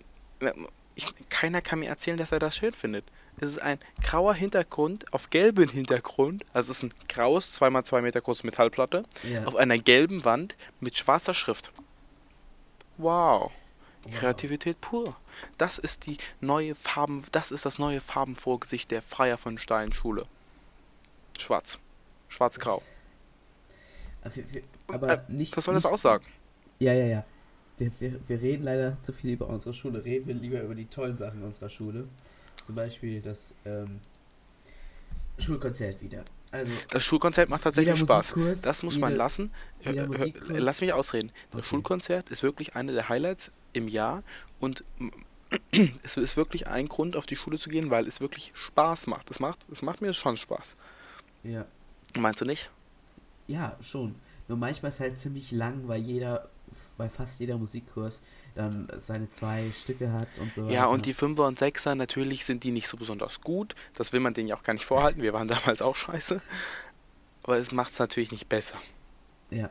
ich, 0.95 1.07
keiner 1.29 1.63
kann 1.63 1.79
mir 1.79 1.89
erzählen, 1.89 2.17
dass 2.17 2.33
er 2.33 2.41
das 2.41 2.57
schön 2.57 2.73
findet. 2.73 3.05
Es 3.41 3.51
ist 3.51 3.59
ein 3.59 3.79
grauer 4.03 4.35
Hintergrund 4.35 5.13
auf 5.13 5.31
gelbem 5.31 5.69
Hintergrund. 5.69 6.45
Also 6.53 6.73
es 6.73 6.79
ist 6.79 6.83
ein 6.85 6.95
graues, 7.09 7.61
2x2 7.61 8.01
Meter 8.01 8.21
große 8.21 8.47
Metallplatte. 8.47 9.05
Ja. 9.31 9.45
Auf 9.45 9.57
einer 9.57 9.79
gelben 9.79 10.25
Wand 10.25 10.57
mit 10.81 10.97
schwarzer 10.97 11.35
Schrift. 11.35 11.73
Wow. 12.97 13.53
wow. 14.03 14.13
Kreativität 14.13 14.81
pur. 14.81 15.17
Das 15.57 15.79
ist 15.79 16.07
die 16.07 16.17
neue 16.41 16.75
Farben, 16.75 17.25
das 17.33 17.51
ist 17.51 17.65
das 17.65 17.79
neue 17.79 18.01
Farbenvorgesicht 18.01 18.91
der 18.91 19.03
Freier 19.03 19.39
von 19.39 19.59
Stein 19.59 19.93
Schule. 19.93 20.27
Schwarz. 21.39 21.79
Schwarz-grau. 22.29 22.83
Aber 24.89 25.09
äh, 25.09 25.19
nicht. 25.29 25.57
Was 25.57 25.65
soll 25.65 25.75
das 25.75 25.87
aussagen? 25.87 26.27
Ja, 26.79 26.93
ja, 26.93 27.07
ja. 27.07 27.25
Wir, 27.79 27.93
wir, 28.01 28.29
wir 28.29 28.41
reden 28.41 28.65
leider 28.65 28.97
zu 29.03 29.13
viel 29.13 29.31
über 29.33 29.49
unsere 29.49 29.73
Schule. 29.73 30.05
Reden 30.05 30.27
wir 30.27 30.35
lieber 30.35 30.61
über 30.61 30.75
die 30.75 30.87
tollen 30.87 31.17
Sachen 31.17 31.43
unserer 31.43 31.71
Schule. 31.71 32.09
Zum 32.65 32.75
Beispiel 32.75 33.21
das 33.21 33.55
ähm, 33.65 34.01
Schulkonzert 35.39 36.03
wieder. 36.03 36.25
Also 36.51 36.73
das 36.91 37.05
Schulkonzert 37.05 37.51
macht 37.51 37.63
tatsächlich 37.63 37.99
Spaß. 37.99 38.35
Das 38.63 38.83
muss 38.83 38.95
jede, 38.95 39.01
man 39.01 39.17
lassen. 39.17 39.53
Lass 40.49 40.81
mich 40.81 40.93
ausreden. 40.93 41.31
Das 41.51 41.61
okay. 41.61 41.69
Schulkonzert 41.69 42.31
ist 42.31 42.43
wirklich 42.43 42.75
eine 42.75 42.93
der 42.93 43.09
Highlights 43.09 43.51
im 43.73 43.89
Jahr 43.89 44.23
und 44.59 44.85
es 46.03 46.17
ist 46.17 46.37
wirklich 46.37 46.67
ein 46.67 46.89
Grund, 46.89 47.17
auf 47.17 47.27
die 47.27 47.37
Schule 47.37 47.59
zu 47.59 47.71
gehen, 47.71 47.91
weil 47.91 48.07
es 48.07 48.21
wirklich 48.21 48.53
Spaß 48.55 49.07
macht. 49.07 49.31
Es 49.31 49.41
macht, 49.41 49.67
es 49.71 49.83
macht 49.83 50.01
mir 50.01 50.13
schon 50.13 50.37
Spaß. 50.37 50.77
Ja. 51.43 51.67
Meinst 52.17 52.41
du 52.41 52.45
nicht? 52.45 52.71
Ja, 53.47 53.77
schon. 53.81 54.15
Nur 54.47 54.59
manchmal 54.59 54.91
ist 54.91 54.97
es 54.97 55.01
halt 55.01 55.19
ziemlich 55.19 55.53
lang, 55.53 55.89
weil 55.89 56.01
jeder, 56.01 56.49
weil 56.99 57.09
fast 57.09 57.41
jeder 57.41 57.57
Musikkurs 57.57 58.21
dann 58.55 58.89
seine 58.99 59.31
zwei 59.31 59.65
Stücke 59.81 60.13
hat 60.13 60.29
und 60.41 60.53
so. 60.53 60.69
Ja, 60.69 60.87
und 60.87 61.07
die 61.07 61.15
Fünfer 61.15 61.47
und 61.47 61.59
Sechser, 61.59 61.95
natürlich 61.95 62.45
sind 62.45 62.65
die 62.65 62.73
nicht 62.73 62.89
so 62.89 62.97
besonders 62.97 63.41
gut. 63.41 63.75
Das 63.95 64.13
will 64.13 64.21
man 64.21 64.35
denen 64.35 64.49
ja 64.49 64.57
auch 64.57 64.63
gar 64.63 64.75
nicht 64.75 64.85
vorhalten. 64.85 65.23
Wir 65.23 65.33
waren 65.33 65.49
damals 65.49 65.81
auch 65.81 65.97
scheiße. 65.97 66.43
Aber 67.45 67.57
es 67.57 67.73
macht 67.73 67.93
es 67.93 67.99
natürlich 67.99 68.33
nicht 68.33 68.49
besser. 68.49 68.77
Ja. 69.51 69.71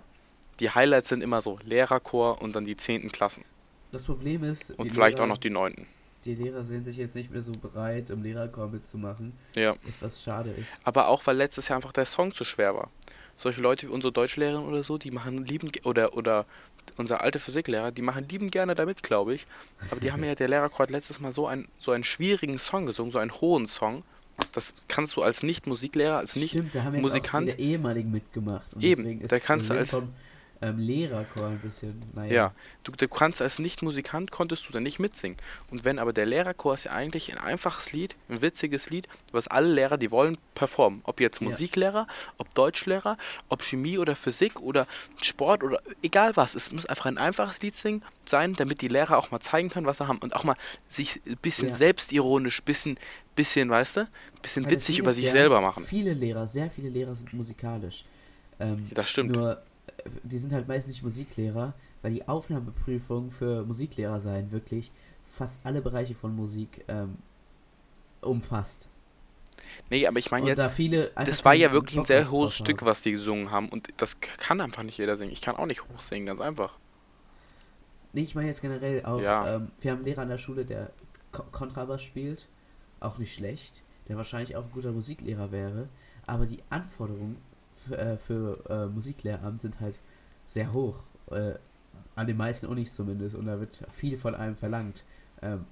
Die 0.60 0.72
Highlights 0.72 1.10
sind 1.10 1.22
immer 1.22 1.42
so 1.42 1.60
Lehrerchor 1.64 2.42
und 2.42 2.56
dann 2.56 2.66
die 2.66 2.76
zehnten 2.76 3.12
Klassen. 3.12 3.44
Das 3.92 4.04
Problem 4.04 4.44
ist. 4.44 4.72
Und 4.72 4.92
vielleicht 4.92 5.18
Lehrer, 5.18 5.26
auch 5.26 5.34
noch 5.34 5.38
die 5.38 5.50
neunten. 5.50 5.86
Die 6.26 6.36
Lehrer 6.36 6.64
sehen 6.64 6.84
sich 6.84 6.98
jetzt 6.98 7.16
nicht 7.16 7.32
mehr 7.32 7.42
so 7.42 7.52
bereit, 7.52 8.10
im 8.10 8.24
Lehrerchor 8.24 8.70
mitzumachen. 8.70 9.34
Ja. 9.56 9.76
Was 9.76 9.86
etwas 9.86 10.24
schade 10.24 10.50
ist. 10.52 10.80
Aber 10.84 11.08
auch, 11.08 11.26
weil 11.28 11.38
letztes 11.38 11.68
Jahr 11.68 11.78
einfach 11.78 11.94
der 11.94 12.06
Song 12.06 12.34
zu 12.34 12.44
schwer 12.44 12.74
war. 12.74 12.90
Solche 13.36 13.62
Leute 13.62 13.88
wie 13.88 13.92
unsere 13.92 14.12
Deutschlehrerin 14.12 14.66
oder 14.66 14.84
so, 14.84 14.98
die 14.98 15.12
machen 15.12 15.46
lieben 15.46 15.72
oder 15.84 16.18
oder 16.18 16.46
unser 16.98 17.22
alter 17.22 17.40
Physiklehrer, 17.40 17.92
die 17.92 18.02
machen 18.02 18.28
lieben 18.30 18.52
gerne 18.52 18.74
damit, 18.74 19.04
glaube 19.04 19.34
ich. 19.34 19.46
Aber 19.92 20.00
die 20.00 20.12
haben 20.12 20.24
ja, 20.24 20.36
der 20.36 20.48
Lehrerchor 20.48 20.80
hat 20.80 20.90
letztes 20.90 21.20
Mal 21.20 21.32
so, 21.32 21.48
ein, 21.48 21.68
so 21.78 21.92
einen 21.92 22.04
schwierigen 22.04 22.58
Song 22.60 22.86
gesungen, 22.86 23.12
so 23.12 23.20
einen 23.20 23.32
hohen 23.32 23.68
Song. 23.68 24.04
Das 24.52 24.74
kannst 24.88 25.16
du 25.16 25.24
als 25.24 25.44
Nicht-Musiklehrer, 25.44 26.18
als 26.18 26.36
Nicht-Musikant. 26.36 27.54
Auch 27.54 27.58
ehemaligen 27.58 28.12
mitgemacht. 28.12 28.68
Eben, 28.80 29.28
da 29.28 29.40
kannst 29.40 29.70
du 29.70 29.74
als 29.74 29.96
ähm, 30.62 30.78
Lehrerchor 30.80 31.48
ein 31.48 31.60
bisschen. 31.60 32.02
Naja. 32.14 32.34
Ja, 32.34 32.54
du, 32.84 32.92
du 32.92 33.08
kannst 33.08 33.42
als 33.42 33.60
Nicht-Musikant 33.60 34.32
konntest 34.32 34.68
du 34.68 34.74
da 34.74 34.80
nicht 34.80 35.00
mitsingen. 35.00 35.38
Und 35.70 35.86
wenn 35.86 36.00
aber 36.00 36.14
der 36.14 36.26
Lehrerchor 36.26 36.74
ist 36.74 36.86
ja 36.86 36.92
eigentlich 36.94 37.32
ein 37.32 37.38
einfaches 37.38 37.92
Lied, 37.92 38.16
ein 38.30 38.42
witziges 38.42 38.90
Lied, 38.90 39.08
was 39.32 39.48
alle 39.48 39.72
Lehrer, 39.72 39.98
die 39.98 40.10
wollen, 40.10 40.38
performen. 40.56 41.02
Ob 41.04 41.20
jetzt 41.20 41.42
Musiklehrer, 41.42 42.08
ob 42.38 42.54
Deutschlehrer, 42.56 43.18
ob 43.50 43.62
Chemie 43.62 44.00
oder 44.00 44.16
Physik 44.16 44.60
oder 44.60 44.88
Sport 45.22 45.64
oder 45.64 45.80
egal 46.02 46.36
was. 46.36 46.56
Es 46.56 46.72
muss 46.72 46.86
einfach 46.88 47.06
ein 47.06 47.20
einfaches 47.20 47.62
Lied 47.62 47.76
singen, 47.76 48.04
sein, 48.26 48.54
damit 48.54 48.82
die 48.82 48.88
Lehrer 48.88 49.18
auch 49.18 49.30
mal 49.30 49.40
zeigen 49.40 49.70
können, 49.70 49.86
was 49.86 49.98
sie 49.98 50.08
haben 50.08 50.18
und 50.18 50.36
auch 50.36 50.44
mal 50.44 50.56
sich 50.88 51.22
ein 51.28 51.38
bisschen 51.38 51.70
ja. 51.70 51.76
selbstironisch, 51.76 52.64
bisschen, 52.64 52.98
bisschen, 53.36 53.70
weißt 53.70 53.98
du, 53.98 54.02
ein 54.02 54.08
bisschen 54.42 54.66
Weil 54.66 54.72
witzig 54.72 55.00
über 55.00 55.14
sich 55.14 55.26
ja, 55.26 55.32
selber 55.32 55.62
machen. 55.62 55.86
Viele 55.86 56.14
Lehrer, 56.14 56.48
sehr 56.48 56.72
viele 56.72 56.90
Lehrer 56.90 57.14
sind 57.14 57.32
musikalisch. 57.34 58.04
Ähm, 58.60 58.88
das 58.92 59.10
stimmt. 59.10 59.36
Nur 59.36 59.62
die 60.24 60.38
sind 60.38 60.54
halt 60.54 60.68
meistens 60.68 60.94
nicht 60.94 61.04
Musiklehrer, 61.04 61.74
weil 62.02 62.14
die 62.14 62.28
Aufnahmeprüfung 62.28 63.32
für 63.32 63.66
Musiklehrer 63.66 64.20
sein 64.20 64.52
wirklich 64.52 64.92
fast 65.26 65.66
alle 65.66 65.82
Bereiche 65.82 66.16
von 66.16 66.36
Musik 66.36 66.86
ähm, 66.88 67.18
umfasst. 68.22 68.88
Nee, 69.90 70.06
aber 70.08 70.20
ich 70.20 70.32
meine 70.32 70.48
jetzt, 70.48 70.60
da 70.60 71.24
das 71.24 71.44
war 71.44 71.54
ja 71.54 71.72
wirklich 71.72 71.98
ein 72.00 72.06
sehr 72.06 72.30
hohes 72.30 72.54
Stück, 72.54 72.86
was 72.86 73.02
die 73.02 73.12
gesungen 73.12 73.52
haben 73.52 73.70
und 73.70 73.90
das 73.98 74.20
kann 74.20 74.62
einfach 74.62 74.84
nicht 74.84 74.98
jeder 74.98 75.18
singen. 75.18 75.32
Ich 75.32 75.42
kann 75.42 75.56
auch 75.56 75.66
nicht 75.66 75.84
hoch 75.84 76.00
singen, 76.00 76.26
ganz 76.26 76.40
einfach. 76.40 76.78
Nee, 78.14 78.22
ich 78.22 78.36
meine 78.36 78.48
jetzt 78.48 78.62
generell 78.62 79.04
auch, 79.06 79.22
ja. 79.22 79.56
ähm, 79.56 79.72
wir 79.82 79.92
haben 79.92 79.98
einen 79.98 80.06
Lehrer 80.06 80.22
an 80.22 80.30
der 80.30 80.38
Schule, 80.38 80.66
der 80.66 80.92
Ko 81.32 81.44
Kontrabass 81.52 82.02
spielt, 82.02 82.48
auch 83.00 83.18
nicht 83.18 83.34
schlecht, 83.34 83.84
der 84.08 84.18
wahrscheinlich 84.18 84.56
auch 84.56 84.64
ein 84.64 84.72
guter 84.72 84.92
Musiklehrer 84.92 85.52
wäre, 85.52 85.90
aber 86.26 86.46
die 86.46 86.60
Anforderungen 86.70 87.38
äh, 87.92 88.18
für 88.18 88.64
äh, 88.70 88.88
Musiklehramt 88.88 89.62
sind 89.62 89.80
halt 89.80 90.00
sehr 90.48 90.74
hoch. 90.74 91.04
Äh, 91.32 91.56
an 92.16 92.28
den 92.28 92.38
meisten 92.38 92.66
Unis 92.66 92.96
zumindest. 92.96 93.36
Und 93.36 93.46
da 93.46 93.60
wird 93.60 93.84
viel 93.92 94.18
von 94.18 94.36
einem 94.36 94.56
verlangt. 94.56 95.04
Ähm, 95.42 95.66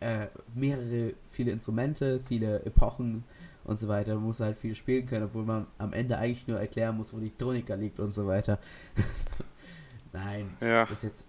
äh, 0.00 0.26
mehrere, 0.54 1.14
viele 1.28 1.52
Instrumente, 1.52 2.20
viele 2.20 2.64
Epochen 2.64 3.24
und 3.64 3.78
so 3.78 3.88
weiter. 3.88 4.14
Man 4.14 4.24
muss 4.24 4.40
halt 4.40 4.56
viel 4.56 4.74
spielen 4.74 5.06
können, 5.06 5.24
obwohl 5.24 5.44
man 5.44 5.66
am 5.78 5.92
Ende 5.92 6.16
eigentlich 6.16 6.46
nur 6.46 6.58
erklären 6.58 6.96
muss, 6.96 7.12
wo 7.12 7.18
die 7.18 7.30
Tonika 7.30 7.74
liegt 7.74 8.00
und 8.00 8.12
so 8.12 8.26
weiter. 8.26 8.58
Nein, 10.12 10.56
ja. 10.60 10.86
das 10.86 10.92
ist 10.92 11.02
jetzt 11.04 11.24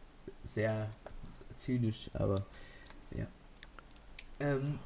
sehr 0.45 0.89
zynisch, 1.57 2.09
aber 2.13 2.45
ja. 3.11 3.27
Ähm, 4.39 4.79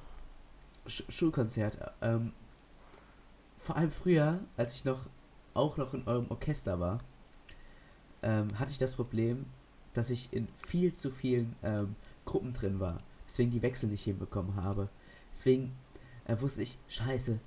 Sch 0.88 1.04
Schulkonzert. 1.10 1.78
Ähm, 2.02 2.34
vor 3.66 3.78
allem 3.78 3.92
früher, 3.92 4.42
als 4.58 4.76
ich 4.76 4.86
noch 4.86 5.10
auch 5.56 5.78
noch 5.78 5.96
in 5.96 6.06
eurem 6.06 6.30
Orchester 6.30 6.80
war, 6.80 7.00
ähm, 8.22 8.60
hatte 8.60 8.70
ich 8.70 8.78
das 8.78 8.94
Problem, 8.94 9.48
dass 9.94 10.12
ich 10.12 10.32
in 10.32 10.48
viel 10.68 10.94
zu 10.94 11.10
vielen 11.10 11.56
ähm, 11.64 11.96
Gruppen 12.26 12.54
drin 12.54 12.80
war. 12.80 13.00
Deswegen 13.26 13.50
die 13.50 13.64
Wechsel 13.64 13.90
nicht 13.90 14.04
hinbekommen 14.04 14.56
habe. 14.56 14.90
Deswegen 15.34 15.76
äh, 16.26 16.40
wusste 16.40 16.62
ich, 16.62 16.78
scheiße, 16.90 17.40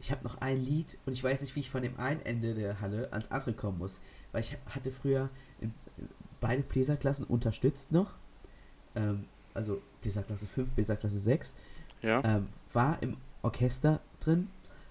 ich 0.00 0.10
habe 0.12 0.24
noch 0.24 0.40
ein 0.40 0.64
Lied 0.64 0.96
und 1.04 1.12
ich 1.12 1.22
weiß 1.22 1.42
nicht, 1.42 1.54
wie 1.56 1.60
ich 1.60 1.70
von 1.70 1.82
dem 1.82 2.00
einen 2.00 2.24
Ende 2.24 2.54
der 2.54 2.80
Halle 2.80 3.12
ans 3.12 3.30
andere 3.30 3.52
kommen 3.52 3.76
muss. 3.76 4.00
Weil 4.32 4.40
ich 4.40 4.56
hatte 4.70 4.90
früher 4.90 5.28
in, 5.60 5.74
beide 6.40 6.62
Bläserklassen 6.62 7.26
unterstützt 7.26 7.92
noch. 7.92 8.14
Ähm, 8.94 9.26
also 9.52 9.82
Bläserklasse 10.00 10.46
5, 10.46 10.72
Bläserklasse 10.72 11.18
6. 11.18 11.54
Ja. 12.00 12.22
Ähm, 12.24 12.48
war 12.72 13.02
im 13.02 13.18
Orchester 13.42 14.00
drin 14.20 14.48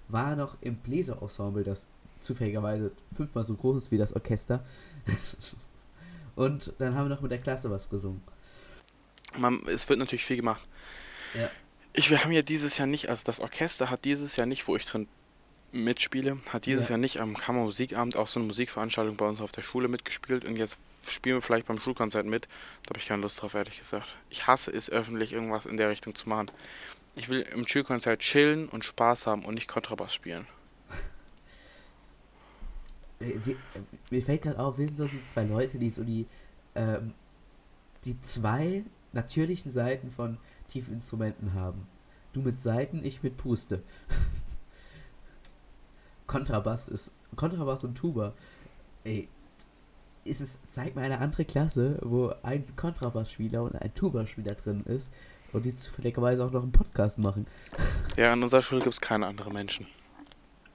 war 0.08 0.36
noch 0.36 0.58
im 0.62 0.76
Bläserensemble, 0.76 1.64
das 1.64 1.88
zufälligerweise 2.20 2.92
fünfmal 3.16 3.46
so 3.46 3.56
groß 3.56 3.78
ist 3.78 3.92
wie 3.92 3.98
das 3.98 4.14
Orchester. 4.14 4.64
und 6.36 6.74
dann 6.80 6.96
haben 6.96 7.10
wir 7.10 7.16
noch 7.16 7.22
mit 7.22 7.32
der 7.32 7.40
Klasse 7.40 7.70
was 7.70 7.90
gesungen. 7.90 8.22
Man, 9.38 9.62
es 9.68 9.88
wird 9.90 10.00
natürlich 10.00 10.26
viel 10.26 10.38
gemacht. 10.38 10.62
Ja. 11.34 11.50
Ich, 11.94 12.10
wir 12.10 12.24
haben 12.24 12.32
ja 12.32 12.42
dieses 12.42 12.78
Jahr 12.78 12.88
nicht, 12.88 13.10
also 13.10 13.24
das 13.26 13.40
Orchester 13.40 13.90
hat 13.90 14.06
dieses 14.06 14.36
Jahr 14.36 14.48
nicht, 14.48 14.68
wo 14.68 14.76
ich 14.76 14.86
drin 14.86 15.08
mitspiele, 15.72 16.38
hat 16.52 16.66
dieses 16.66 16.86
ja. 16.86 16.92
Jahr 16.92 16.98
nicht 16.98 17.20
am 17.20 17.36
Kammermusikabend 17.36 18.16
auch 18.16 18.28
so 18.28 18.40
eine 18.40 18.48
Musikveranstaltung 18.48 19.18
bei 19.18 19.28
uns 19.28 19.42
auf 19.42 19.52
der 19.52 19.62
Schule 19.62 19.88
mitgespielt 19.88 20.46
und 20.46 20.56
jetzt 20.56 20.78
spielen 21.10 21.38
wir 21.38 21.42
vielleicht 21.42 21.68
beim 21.68 21.80
Schulkonzert 21.80 22.26
mit. 22.26 22.48
Da 22.84 22.90
habe 22.90 23.00
ich 23.00 23.08
keine 23.08 23.22
Lust 23.22 23.42
drauf, 23.42 23.54
ehrlich 23.54 23.78
gesagt. 23.78 24.08
Ich 24.30 24.48
hasse 24.48 24.72
es, 24.72 24.90
öffentlich 24.90 25.34
irgendwas 25.34 25.66
in 25.66 25.78
der 25.78 25.90
Richtung 25.90 26.16
zu 26.16 26.30
machen. 26.30 26.48
Ich 27.16 27.30
will 27.30 27.42
im 27.42 27.66
Schulkonzert 27.66 28.20
chillen 28.20 28.68
und 28.68 28.84
Spaß 28.84 29.26
haben 29.26 29.46
und 29.46 29.56
nicht 29.56 29.70
Kontrabass 29.70 30.14
spielen. 30.14 30.46
Mir 34.12 34.22
fällt 34.22 34.42
gerade 34.42 34.60
auf, 34.60 34.78
wir 34.78 34.86
sind 34.86 34.98
so 34.98 35.08
die 35.08 35.26
zwei 35.26 35.46
Leute, 35.46 35.80
die 35.80 35.90
so 35.90 36.04
die, 36.04 36.28
ähm, 36.76 37.14
die 38.04 38.20
zwei 38.20 38.84
natürlichen 39.14 39.72
Seiten 39.72 40.12
von 40.12 40.38
tiefen 40.68 40.96
Instrumenten 40.96 41.54
haben. 41.54 41.88
Du 42.34 42.42
mit 42.42 42.60
Seiten, 42.60 43.06
ich 43.06 43.24
mit 43.24 43.38
Puste. 43.38 43.82
Kontrabass 46.28 46.90
ist. 46.90 47.14
Kontrabass 47.38 47.86
und 47.86 47.96
Tuba. 47.96 48.34
Ey, 49.06 49.30
ist 50.26 50.42
es, 50.42 50.60
zeig 50.70 50.96
mal 50.96 51.06
eine 51.06 51.20
andere 51.20 51.46
Klasse, 51.46 52.00
wo 52.02 52.34
ein 52.44 52.66
Kontrabassspieler 52.76 53.64
und 53.64 53.76
ein 53.76 53.96
Tuba-Spieler 53.96 54.56
drin 54.56 54.84
ist 54.84 55.10
und 55.56 55.64
die 55.64 55.74
zufälligerweise 55.74 56.44
auch 56.44 56.52
noch 56.52 56.64
einen 56.64 56.72
Podcast 56.72 57.18
machen. 57.18 57.48
Ja, 58.18 58.32
in 58.32 58.42
unserer 58.42 58.62
Schule 58.62 58.80
gibt 58.80 58.94
es 58.94 59.02
keine 59.02 59.28
anderen 59.28 59.52
Menschen. 59.52 59.88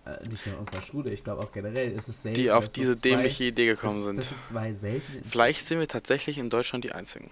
Äh, 0.04 0.28
nicht 0.28 0.44
nur 0.44 0.56
in 0.56 0.60
unserer 0.60 0.82
Schule, 0.82 1.10
ich 1.10 1.24
glaube 1.24 1.42
auch 1.42 1.52
generell 1.52 1.90
ist 1.92 2.08
es 2.08 2.20
selten. 2.20 2.38
Die 2.38 2.50
auf 2.50 2.68
diese 2.68 2.94
zwei, 3.00 3.08
dämliche 3.08 3.44
Idee 3.44 3.64
gekommen 3.64 3.96
das, 3.96 4.04
sind. 4.04 4.18
Das 4.18 4.28
sind 4.28 4.44
zwei 4.44 4.74
selten. 4.74 5.24
Vielleicht 5.24 5.66
sind 5.66 5.78
wir 5.78 5.88
tatsächlich 5.88 6.36
in 6.36 6.50
Deutschland 6.50 6.84
die 6.84 6.92
Einzigen. 6.92 7.30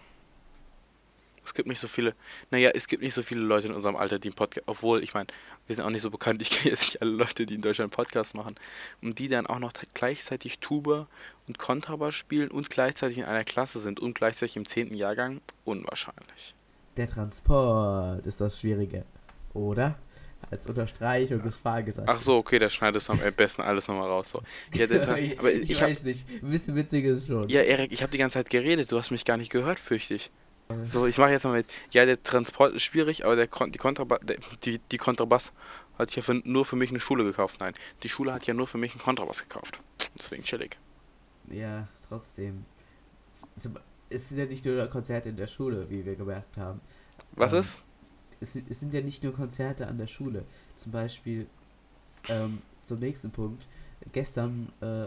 Es 1.44 1.52
gibt 1.52 1.68
nicht 1.68 1.78
so 1.78 1.88
viele, 1.88 2.14
naja, 2.50 2.70
es 2.74 2.88
gibt 2.88 3.02
nicht 3.02 3.12
so 3.12 3.22
viele 3.22 3.42
Leute 3.42 3.68
in 3.68 3.74
unserem 3.74 3.96
Alter, 3.96 4.18
die 4.18 4.28
einen 4.28 4.34
Podcast, 4.34 4.66
obwohl, 4.66 5.02
ich 5.02 5.12
meine, 5.12 5.26
wir 5.66 5.76
sind 5.76 5.84
auch 5.84 5.90
nicht 5.90 6.02
so 6.02 6.10
bekannt, 6.10 6.40
ich 6.40 6.50
kenne 6.50 6.70
jetzt 6.70 6.84
nicht 6.84 7.02
alle 7.02 7.12
Leute, 7.12 7.44
die 7.44 7.54
in 7.54 7.62
Deutschland 7.62 7.92
Podcasts 7.92 8.32
machen 8.32 8.54
und 9.02 9.18
die 9.18 9.28
dann 9.28 9.46
auch 9.46 9.58
noch 9.58 9.72
gleichzeitig 9.92 10.58
Tuba 10.58 11.06
und 11.46 11.58
Kontrabass 11.58 12.14
spielen 12.14 12.50
und 12.50 12.70
gleichzeitig 12.70 13.18
in 13.18 13.24
einer 13.24 13.44
Klasse 13.44 13.80
sind 13.80 14.00
und 14.00 14.14
gleichzeitig 14.14 14.56
im 14.56 14.66
10. 14.66 14.94
Jahrgang, 14.94 15.42
unwahrscheinlich. 15.64 16.54
Der 16.98 17.08
Transport 17.08 18.26
ist 18.26 18.40
das 18.40 18.58
Schwierige, 18.58 19.04
oder? 19.54 19.96
Als 20.50 20.66
Unterstreichung 20.66 21.40
des 21.44 21.56
Fahrgesatzes. 21.56 22.12
Ach 22.12 22.20
so, 22.20 22.36
okay, 22.38 22.58
da 22.58 22.68
schneidest 22.68 23.08
du 23.08 23.12
am 23.12 23.20
besten 23.36 23.62
alles 23.62 23.86
nochmal 23.86 24.08
raus. 24.08 24.30
So. 24.30 24.42
Ja, 24.74 24.90
ich, 25.16 25.38
aber 25.38 25.52
ich, 25.52 25.70
ich 25.70 25.80
weiß 25.80 25.98
hab, 25.98 26.04
nicht, 26.04 26.26
ein 26.42 26.50
bisschen 26.50 26.74
witzig 26.74 27.04
ist 27.04 27.28
schon. 27.28 27.48
Ja, 27.48 27.60
Erik, 27.60 27.92
ich 27.92 28.02
habe 28.02 28.10
die 28.10 28.18
ganze 28.18 28.34
Zeit 28.34 28.50
geredet, 28.50 28.90
du 28.90 28.98
hast 28.98 29.12
mich 29.12 29.24
gar 29.24 29.36
nicht 29.36 29.52
gehört, 29.52 29.78
fürchte 29.78 30.14
ich. 30.14 30.32
So, 30.84 31.06
ich 31.06 31.18
mache 31.18 31.30
jetzt 31.30 31.44
mal 31.44 31.52
mit. 31.52 31.66
Ja, 31.92 32.04
der 32.04 32.20
Transport 32.20 32.74
ist 32.74 32.82
schwierig, 32.82 33.24
aber 33.24 33.36
der, 33.36 33.46
die, 33.46 33.78
Kontraba 33.78 34.18
die, 34.64 34.80
die 34.80 34.98
Kontrabass 34.98 35.52
hat 35.98 36.14
ja 36.16 36.22
für, 36.22 36.34
nur 36.34 36.64
für 36.64 36.74
mich 36.74 36.90
eine 36.90 36.98
Schule 36.98 37.22
gekauft. 37.22 37.60
Nein, 37.60 37.74
die 38.02 38.08
Schule 38.08 38.34
hat 38.34 38.44
ja 38.48 38.54
nur 38.54 38.66
für 38.66 38.78
mich 38.78 38.92
einen 38.92 39.02
Kontrabass 39.02 39.42
gekauft. 39.42 39.80
Deswegen 40.18 40.42
chillig. 40.42 40.76
Ja, 41.48 41.86
trotzdem. 42.08 42.64
Es 44.10 44.28
sind 44.28 44.38
ja 44.38 44.46
nicht 44.46 44.64
nur 44.64 44.86
Konzerte 44.86 45.28
in 45.28 45.36
der 45.36 45.46
Schule, 45.46 45.88
wie 45.90 46.04
wir 46.04 46.16
gemerkt 46.16 46.56
haben. 46.56 46.80
Was 47.32 47.52
ähm, 47.52 47.60
ist? 47.60 47.80
Es, 48.40 48.56
es, 48.56 48.80
sind 48.80 48.94
ja 48.94 49.00
nicht 49.00 49.22
nur 49.22 49.32
Konzerte 49.34 49.88
an 49.88 49.98
der 49.98 50.06
Schule. 50.06 50.44
Zum 50.76 50.92
Beispiel 50.92 51.46
ähm, 52.28 52.62
zum 52.82 52.98
nächsten 52.98 53.30
Punkt. 53.30 53.66
Gestern 54.12 54.72
äh, 54.80 55.06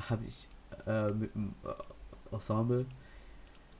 habe 0.00 0.24
ich 0.26 0.48
äh, 0.86 1.12
mit 1.12 1.34
dem 1.34 1.54
äh, 1.64 2.34
Ensemble 2.34 2.86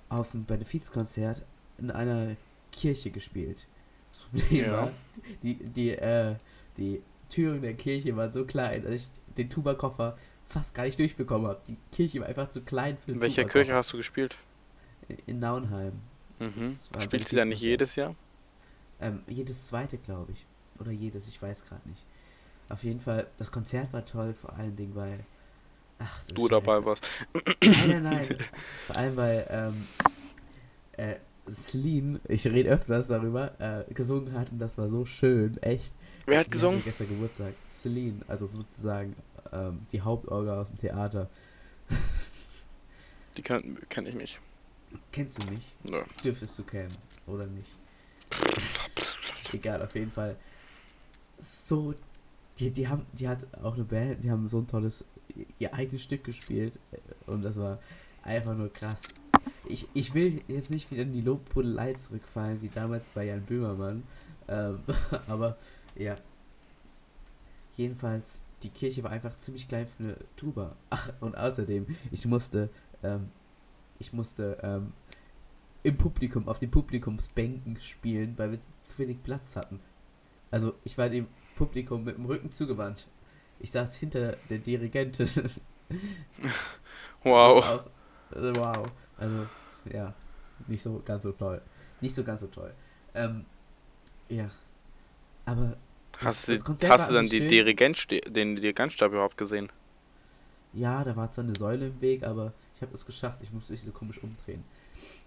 auf 0.08 0.34
einem 0.34 0.44
Benefizkonzert 0.44 1.42
in 1.78 1.90
einer 1.90 2.36
Kirche 2.70 3.10
gespielt. 3.10 3.66
Das 4.10 4.20
Problem 4.20 4.64
ja. 4.64 4.72
war, 4.72 4.92
die, 5.42 5.54
die, 5.54 5.90
äh, 5.90 6.36
die 6.76 7.02
Türen 7.28 7.62
der 7.62 7.74
Kirche 7.74 8.14
waren 8.16 8.30
so 8.30 8.44
klein, 8.44 8.82
dass 8.82 8.92
ich 8.92 9.10
den 9.38 9.48
Tubakoffer 9.48 10.18
fast 10.46 10.74
gar 10.74 10.84
nicht 10.84 10.98
durchbekommen 10.98 11.48
habe. 11.48 11.60
Die 11.66 11.76
Kirche 11.90 12.20
war 12.20 12.28
einfach 12.28 12.50
zu 12.50 12.60
klein 12.60 12.98
für 12.98 13.06
den 13.06 13.14
In 13.16 13.20
welcher 13.22 13.44
Kirche 13.44 13.74
hast 13.74 13.92
du 13.92 13.96
gespielt? 13.96 14.36
In, 15.26 15.40
Naunheim. 15.40 15.92
Mhm. 16.38 16.76
Spielt 16.98 17.28
sie 17.28 17.36
da 17.36 17.44
nicht 17.44 17.62
jedes 17.62 17.96
Jahr? 17.96 18.14
Ähm, 19.00 19.22
jedes 19.26 19.66
zweite, 19.66 19.98
glaube 19.98 20.32
ich. 20.32 20.46
Oder 20.80 20.90
jedes, 20.90 21.28
ich 21.28 21.40
weiß 21.40 21.64
gerade 21.64 21.88
nicht. 21.88 22.04
Auf 22.68 22.84
jeden 22.84 23.00
Fall, 23.00 23.26
das 23.38 23.50
Konzert 23.50 23.92
war 23.92 24.04
toll, 24.04 24.34
vor 24.34 24.54
allen 24.54 24.76
Dingen, 24.76 24.94
weil. 24.94 25.20
Ach, 25.98 26.22
du, 26.28 26.34
du 26.34 26.48
dabei 26.48 26.84
warst. 26.84 27.06
Nein, 27.62 27.86
nein, 27.88 28.02
nein. 28.02 28.38
vor 28.86 28.96
allem, 28.96 29.16
weil 29.16 29.46
ähm, 29.50 29.86
äh, 30.92 31.16
Celine, 31.50 32.20
ich 32.28 32.46
rede 32.46 32.70
öfters 32.70 33.08
darüber, 33.08 33.60
äh, 33.60 33.92
gesungen 33.92 34.32
hat 34.34 34.50
und 34.50 34.58
das 34.58 34.78
war 34.78 34.88
so 34.88 35.04
schön, 35.04 35.60
echt. 35.62 35.92
Wer 36.26 36.40
hat 36.40 36.46
die 36.46 36.50
gesungen? 36.50 36.78
Hat 36.78 36.84
gestern 36.86 37.08
Geburtstag. 37.08 37.54
Celine, 37.70 38.20
also 38.28 38.46
sozusagen 38.46 39.16
ähm, 39.52 39.86
die 39.90 40.00
Hauptorga 40.00 40.60
aus 40.60 40.68
dem 40.68 40.78
Theater. 40.78 41.28
Die 43.36 43.42
kann, 43.42 43.78
kenn 43.88 44.06
ich 44.06 44.14
nicht. 44.14 44.40
Kennst 45.10 45.42
du 45.42 45.50
nicht? 45.50 45.90
Nö. 45.90 46.02
Dürftest 46.24 46.58
du 46.58 46.64
kennen, 46.64 46.92
oder 47.26 47.46
nicht? 47.46 47.74
Egal, 49.52 49.82
auf 49.82 49.94
jeden 49.94 50.10
Fall. 50.10 50.36
So, 51.38 51.94
die, 52.58 52.70
die 52.70 52.88
haben, 52.88 53.04
die 53.12 53.28
hat 53.28 53.40
auch 53.62 53.74
eine 53.74 53.84
Band, 53.84 54.22
die 54.24 54.30
haben 54.30 54.48
so 54.48 54.58
ein 54.58 54.66
tolles, 54.66 55.04
ihr 55.58 55.74
eigenes 55.74 56.02
Stück 56.02 56.24
gespielt 56.24 56.78
und 57.26 57.42
das 57.42 57.56
war 57.56 57.78
einfach 58.22 58.54
nur 58.54 58.72
krass. 58.72 59.02
Ich, 59.68 59.88
ich 59.94 60.14
will 60.14 60.42
jetzt 60.48 60.70
nicht 60.70 60.90
wieder 60.90 61.02
in 61.02 61.12
die 61.12 61.20
Lobhudelei 61.20 61.92
zurückfallen, 61.94 62.62
wie 62.62 62.68
damals 62.68 63.08
bei 63.08 63.26
Jan 63.26 63.42
Böhmermann, 63.42 64.02
ähm, 64.48 64.80
aber 65.26 65.56
ja. 65.96 66.14
Jedenfalls, 67.76 68.42
die 68.62 68.68
Kirche 68.68 69.02
war 69.02 69.10
einfach 69.10 69.36
ziemlich 69.38 69.66
klein 69.66 69.86
für 69.86 70.02
eine 70.02 70.16
Tuba. 70.36 70.76
Ach, 70.90 71.10
und 71.20 71.36
außerdem, 71.36 71.86
ich 72.10 72.26
musste, 72.26 72.68
ähm, 73.02 73.30
ich 74.02 74.12
musste, 74.12 74.58
ähm, 74.62 74.92
im 75.82 75.96
Publikum, 75.96 76.48
auf 76.48 76.58
den 76.58 76.70
Publikumsbänken 76.70 77.80
spielen, 77.80 78.34
weil 78.36 78.52
wir 78.52 78.58
zu 78.84 78.98
wenig 78.98 79.22
Platz 79.22 79.56
hatten. 79.56 79.80
Also, 80.50 80.74
ich 80.84 80.98
war 80.98 81.08
dem 81.08 81.26
Publikum 81.56 82.04
mit 82.04 82.16
dem 82.16 82.26
Rücken 82.26 82.50
zugewandt. 82.50 83.06
Ich 83.58 83.70
saß 83.70 83.96
hinter 83.96 84.36
der 84.50 84.58
Dirigentin. 84.58 85.28
wow. 87.24 87.64
Auch, 87.64 87.84
also, 88.34 88.56
wow. 88.56 88.90
Also, 89.16 89.46
ja, 89.90 90.14
nicht 90.66 90.82
so 90.82 91.00
ganz 91.04 91.22
so 91.22 91.32
toll. 91.32 91.62
Nicht 92.00 92.14
so 92.14 92.24
ganz 92.24 92.40
so 92.40 92.48
toll. 92.48 92.72
Ähm, 93.14 93.44
ja. 94.28 94.50
Aber 95.44 95.76
Hast, 96.18 96.48
das, 96.48 96.62
du, 96.62 96.88
hast 96.88 97.10
du 97.10 97.14
dann 97.14 97.26
die 97.26 97.46
Dirigent, 97.46 98.06
den 98.10 98.56
Dirigentstab 98.56 99.12
überhaupt 99.12 99.36
gesehen? 99.36 99.70
Ja, 100.72 101.04
da 101.04 101.16
war 101.16 101.30
zwar 101.30 101.44
eine 101.44 101.54
Säule 101.54 101.86
im 101.86 102.00
Weg, 102.00 102.22
aber 102.22 102.52
ich 102.82 102.88
habe 102.88 102.96
es 102.96 103.06
geschafft. 103.06 103.40
Ich 103.42 103.52
musste 103.52 103.72
mich 103.72 103.82
so 103.82 103.92
komisch 103.92 104.18
umdrehen. 104.22 104.64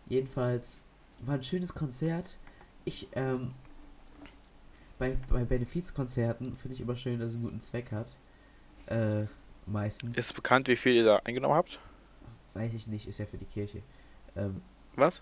Jedenfalls 0.08 0.82
war 1.22 1.36
ein 1.36 1.44
schönes 1.44 1.74
Konzert. 1.74 2.38
Ich, 2.84 3.08
ähm, 3.14 3.54
bei, 5.00 5.18
bei 5.30 5.46
Benefizkonzerten 5.46 6.54
finde 6.54 6.76
ich 6.76 6.82
immer 6.82 6.98
schön, 6.98 7.20
dass 7.20 7.30
es 7.30 7.36
einen 7.36 7.44
guten 7.44 7.62
Zweck 7.62 7.94
hat. 7.94 8.14
Äh, 8.88 9.28
meistens. 9.66 10.18
Ist 10.18 10.34
bekannt, 10.34 10.68
wie 10.68 10.76
viel 10.76 10.96
ihr 10.96 11.06
da 11.06 11.18
eingenommen 11.24 11.56
habt? 11.56 11.80
Weiß 12.54 12.74
ich 12.74 12.88
nicht, 12.88 13.08
ist 13.08 13.20
ja 13.20 13.26
für 13.26 13.38
die 13.38 13.46
Kirche. 13.46 13.82
Ähm, 14.36 14.62
Was? 14.96 15.22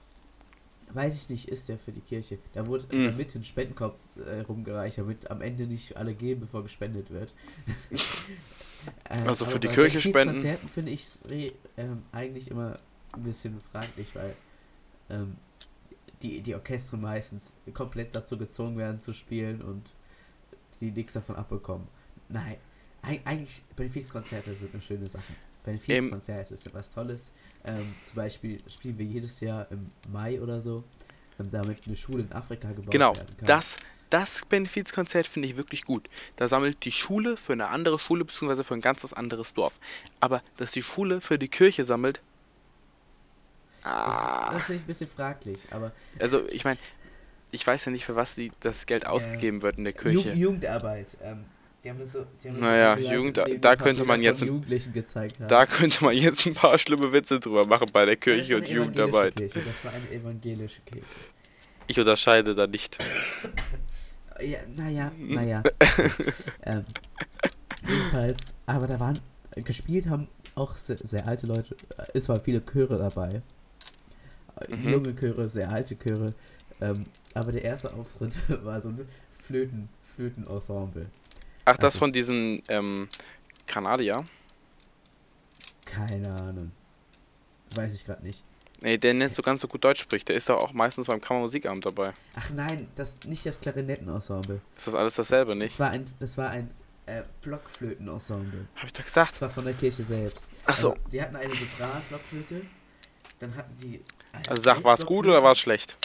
Weiß 0.94 1.16
ich 1.16 1.30
nicht, 1.30 1.50
ist 1.50 1.68
ja 1.70 1.78
für 1.78 1.92
die 1.92 2.02
Kirche. 2.02 2.38
Da 2.54 2.68
wurde 2.68 2.86
der 2.86 3.12
Mitte 3.14 3.40
ein 3.40 3.44
Spendenkorb 3.44 3.98
äh, 4.18 4.42
rumgereicht, 4.42 4.98
damit 4.98 5.30
am 5.32 5.42
Ende 5.42 5.66
nicht 5.66 5.98
alle 5.98 6.14
gehen, 6.14 6.40
bevor 6.40 6.64
gespendet 6.64 7.10
wird. 7.10 7.34
äh, 9.10 9.22
also 9.26 9.46
für 9.46 9.60
die 9.60 9.70
Kirche 9.70 10.00
spenden? 10.00 10.34
Konzerten 10.34 10.70
finde 10.70 10.92
ich 10.92 11.08
ähm, 11.78 12.04
eigentlich 12.12 12.52
immer 12.52 12.78
ein 13.12 13.24
bisschen 13.24 13.60
fraglich, 13.72 14.08
weil 14.14 14.36
ähm, 15.10 15.36
die, 16.22 16.42
die 16.42 16.56
Orchester 16.56 16.98
meistens 16.98 17.54
komplett 17.74 18.16
dazu 18.16 18.38
gezwungen 18.38 18.78
werden 18.78 19.02
zu 19.02 19.14
spielen 19.14 19.62
und 19.62 19.90
die 20.80 20.92
nichts 20.92 21.14
davon 21.14 21.36
abbekommen. 21.36 21.88
Nein, 22.30 22.58
eigentlich 23.02 23.62
Benefizkonzerte 23.76 24.54
sind 24.54 24.74
eine 24.74 24.82
schöne 24.82 25.06
Sache. 25.06 25.34
Benefizkonzerte 25.64 26.54
ist 26.54 26.68
etwas 26.68 26.90
Tolles. 26.90 27.32
Ähm, 27.66 27.96
zum 28.06 28.16
Beispiel 28.16 28.58
spielen 28.70 28.98
wir 28.98 29.06
jedes 29.06 29.40
Jahr 29.40 29.68
im 29.72 29.86
Mai 30.12 30.42
oder 30.42 30.62
so, 30.62 30.84
ähm, 31.40 31.50
damit 31.52 31.88
eine 31.88 31.98
Schule 31.98 32.24
in 32.24 32.32
Afrika 32.34 32.70
gebaut 32.70 32.92
genau, 32.92 33.16
werden 33.16 33.28
kann. 33.28 33.38
Genau, 33.38 33.48
das, 33.48 33.78
das 34.10 34.46
Benefizkonzert 34.46 35.28
finde 35.28 35.50
ich 35.50 35.58
wirklich 35.58 35.86
gut. 35.86 36.08
Da 36.36 36.48
sammelt 36.48 36.84
die 36.86 36.92
Schule 36.92 37.38
für 37.38 37.54
eine 37.54 37.68
andere 37.68 37.98
Schule 38.00 38.26
bzw. 38.26 38.64
für 38.64 38.74
ein 38.74 38.82
ganzes 38.82 39.14
anderes 39.14 39.54
Dorf. 39.54 39.80
Aber 40.20 40.42
dass 40.58 40.72
die 40.72 40.84
Schule 40.84 41.22
für 41.22 41.40
die 41.40 41.48
Kirche 41.48 41.86
sammelt, 41.86 42.20
ah. 43.84 44.52
Das, 44.52 44.54
das 44.54 44.64
finde 44.64 44.76
ich 44.78 44.84
ein 44.84 44.88
bisschen 44.88 45.10
fraglich, 45.10 45.60
aber. 45.72 45.94
Also 46.20 46.46
ich 46.50 46.64
meine, 46.64 46.80
ich 47.52 47.66
weiß 47.66 47.86
ja 47.86 47.92
nicht, 47.92 48.06
für 48.06 48.16
was 48.16 48.36
die, 48.36 48.52
das 48.60 48.86
Geld 48.86 49.06
ausgegeben 49.06 49.60
äh, 49.60 49.64
wird 49.64 49.78
in 49.78 49.84
der 49.84 49.94
Kirche. 49.94 50.34
Jugendarbeit. 50.34 51.18
Ähm, 51.22 51.46
die 51.84 51.90
haben 51.90 52.08
so, 52.08 52.26
die 52.42 52.50
haben 52.50 52.60
naja, 52.60 52.98
so 52.98 53.12
Jugend, 53.12 53.38
da, 53.38 53.46
da 53.46 53.76
könnte 53.76 54.06
man 54.06 54.22
jetzt 54.22 54.44
da 55.48 55.66
könnte 55.66 56.04
man 56.04 56.16
jetzt 56.16 56.46
ein 56.46 56.54
paar 56.54 56.78
schlimme 56.78 57.12
Witze 57.12 57.40
drüber 57.40 57.68
machen 57.68 57.88
bei 57.92 58.06
der 58.06 58.16
Kirche 58.16 58.56
und 58.58 58.68
Jugendarbeit. 58.70 59.36
Kirche. 59.36 59.62
Das 59.62 59.84
war 59.84 59.92
eine 59.94 60.10
evangelische 60.12 60.82
Kirche. 60.82 61.06
Ich 61.88 62.00
unterscheide 62.00 62.56
da 62.56 62.68
nicht. 62.68 62.98
Ja, 64.42 64.60
naja, 64.78 65.12
naja. 65.18 65.64
ähm, 66.64 66.86
jedenfalls, 67.88 68.56
aber 68.66 68.88
da 68.88 69.00
waren 69.00 69.20
gespielt 69.56 70.08
haben 70.08 70.28
auch 70.56 70.76
sehr, 70.78 70.98
sehr 70.98 71.28
alte 71.28 71.48
Leute. 71.48 71.76
Es 72.14 72.30
waren 72.30 72.42
viele 72.42 72.62
Chöre 72.66 72.98
dabei. 72.98 73.42
Mhm. 74.70 74.90
Junge 74.90 75.16
Chöre, 75.16 75.50
sehr 75.50 75.70
alte 75.70 75.98
Chöre. 75.98 76.34
Ähm, 76.82 77.04
aber 77.34 77.52
der 77.52 77.64
erste 77.64 77.94
Auftritt 77.94 78.38
war 78.64 78.80
so 78.82 78.90
ein 78.90 79.08
Flöten, 79.38 79.90
Flötenensemble. 80.16 81.08
Ach, 81.66 81.78
das 81.78 81.86
also, 81.86 82.00
von 82.00 82.14
diesen 82.14 82.62
ähm, 82.70 83.08
Kanadier? 83.68 84.24
Keine 85.86 86.30
Ahnung. 86.42 86.72
Weiß 87.76 87.94
ich 87.96 88.06
gerade 88.06 88.24
nicht. 88.24 88.44
Nee, 88.82 88.98
der 88.98 89.14
nicht 89.14 89.34
so 89.34 89.42
ganz 89.42 89.62
so 89.62 89.68
gut 89.68 89.84
Deutsch 89.84 90.02
spricht. 90.02 90.28
Der 90.28 90.36
ist 90.36 90.50
doch 90.50 90.62
auch 90.62 90.74
meistens 90.74 91.08
beim 91.08 91.22
Kammermusikabend 91.22 91.86
dabei. 91.86 92.12
Ach 92.36 92.50
nein, 92.52 92.88
das 92.96 93.20
nicht 93.28 93.46
das 93.46 93.62
Klarinettenensemble. 93.62 94.60
Ist 94.76 94.88
das 94.88 94.94
alles 94.94 95.16
dasselbe, 95.16 95.56
nicht? 95.56 95.72
Das 95.74 95.80
war 95.80 95.90
ein, 95.92 96.06
das 96.20 96.38
war 96.38 96.50
ein 96.50 96.70
äh, 97.06 97.22
Blockflötenensemble. 97.42 98.68
Hab 98.76 98.84
ich 98.84 98.94
doch 98.94 99.06
gesagt? 99.06 99.32
Das 99.32 99.42
war 99.42 99.50
von 99.50 99.64
der 99.64 99.74
Kirche 99.74 100.04
selbst. 100.04 100.50
Ach 100.66 100.76
so. 100.76 100.92
Also, 100.92 101.02
die 101.12 101.22
hatten 101.22 101.36
eine 101.38 101.54
Sopran-Blockflöte. 101.56 102.62
Dann 103.40 103.56
hatten 103.56 103.78
die. 103.82 104.02
Also 104.48 104.62
sag, 104.62 104.84
war 104.84 104.96
es 104.96 105.06
gut 105.06 105.26
oder 105.28 105.42
war 105.42 105.54
es 105.54 105.60
schlecht? 105.60 105.98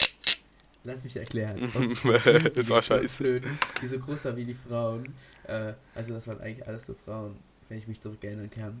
Lass 0.83 1.03
mich 1.03 1.15
erklären. 1.15 1.71
das 2.55 2.71
auch 2.71 2.81
scheiße. 2.83 3.23
Flöten, 3.23 3.59
die 3.81 3.87
so 3.87 3.99
groß 3.99 4.25
waren 4.25 4.37
wie 4.37 4.45
die 4.45 4.53
Frauen. 4.53 5.13
Äh, 5.43 5.73
also 5.93 6.13
das 6.13 6.27
waren 6.27 6.39
eigentlich 6.39 6.67
alles 6.67 6.85
so 6.85 6.95
Frauen, 7.05 7.35
wenn 7.67 7.77
ich 7.77 7.87
mich 7.87 7.99
zurückerinnern 7.99 8.49
kann. 8.49 8.77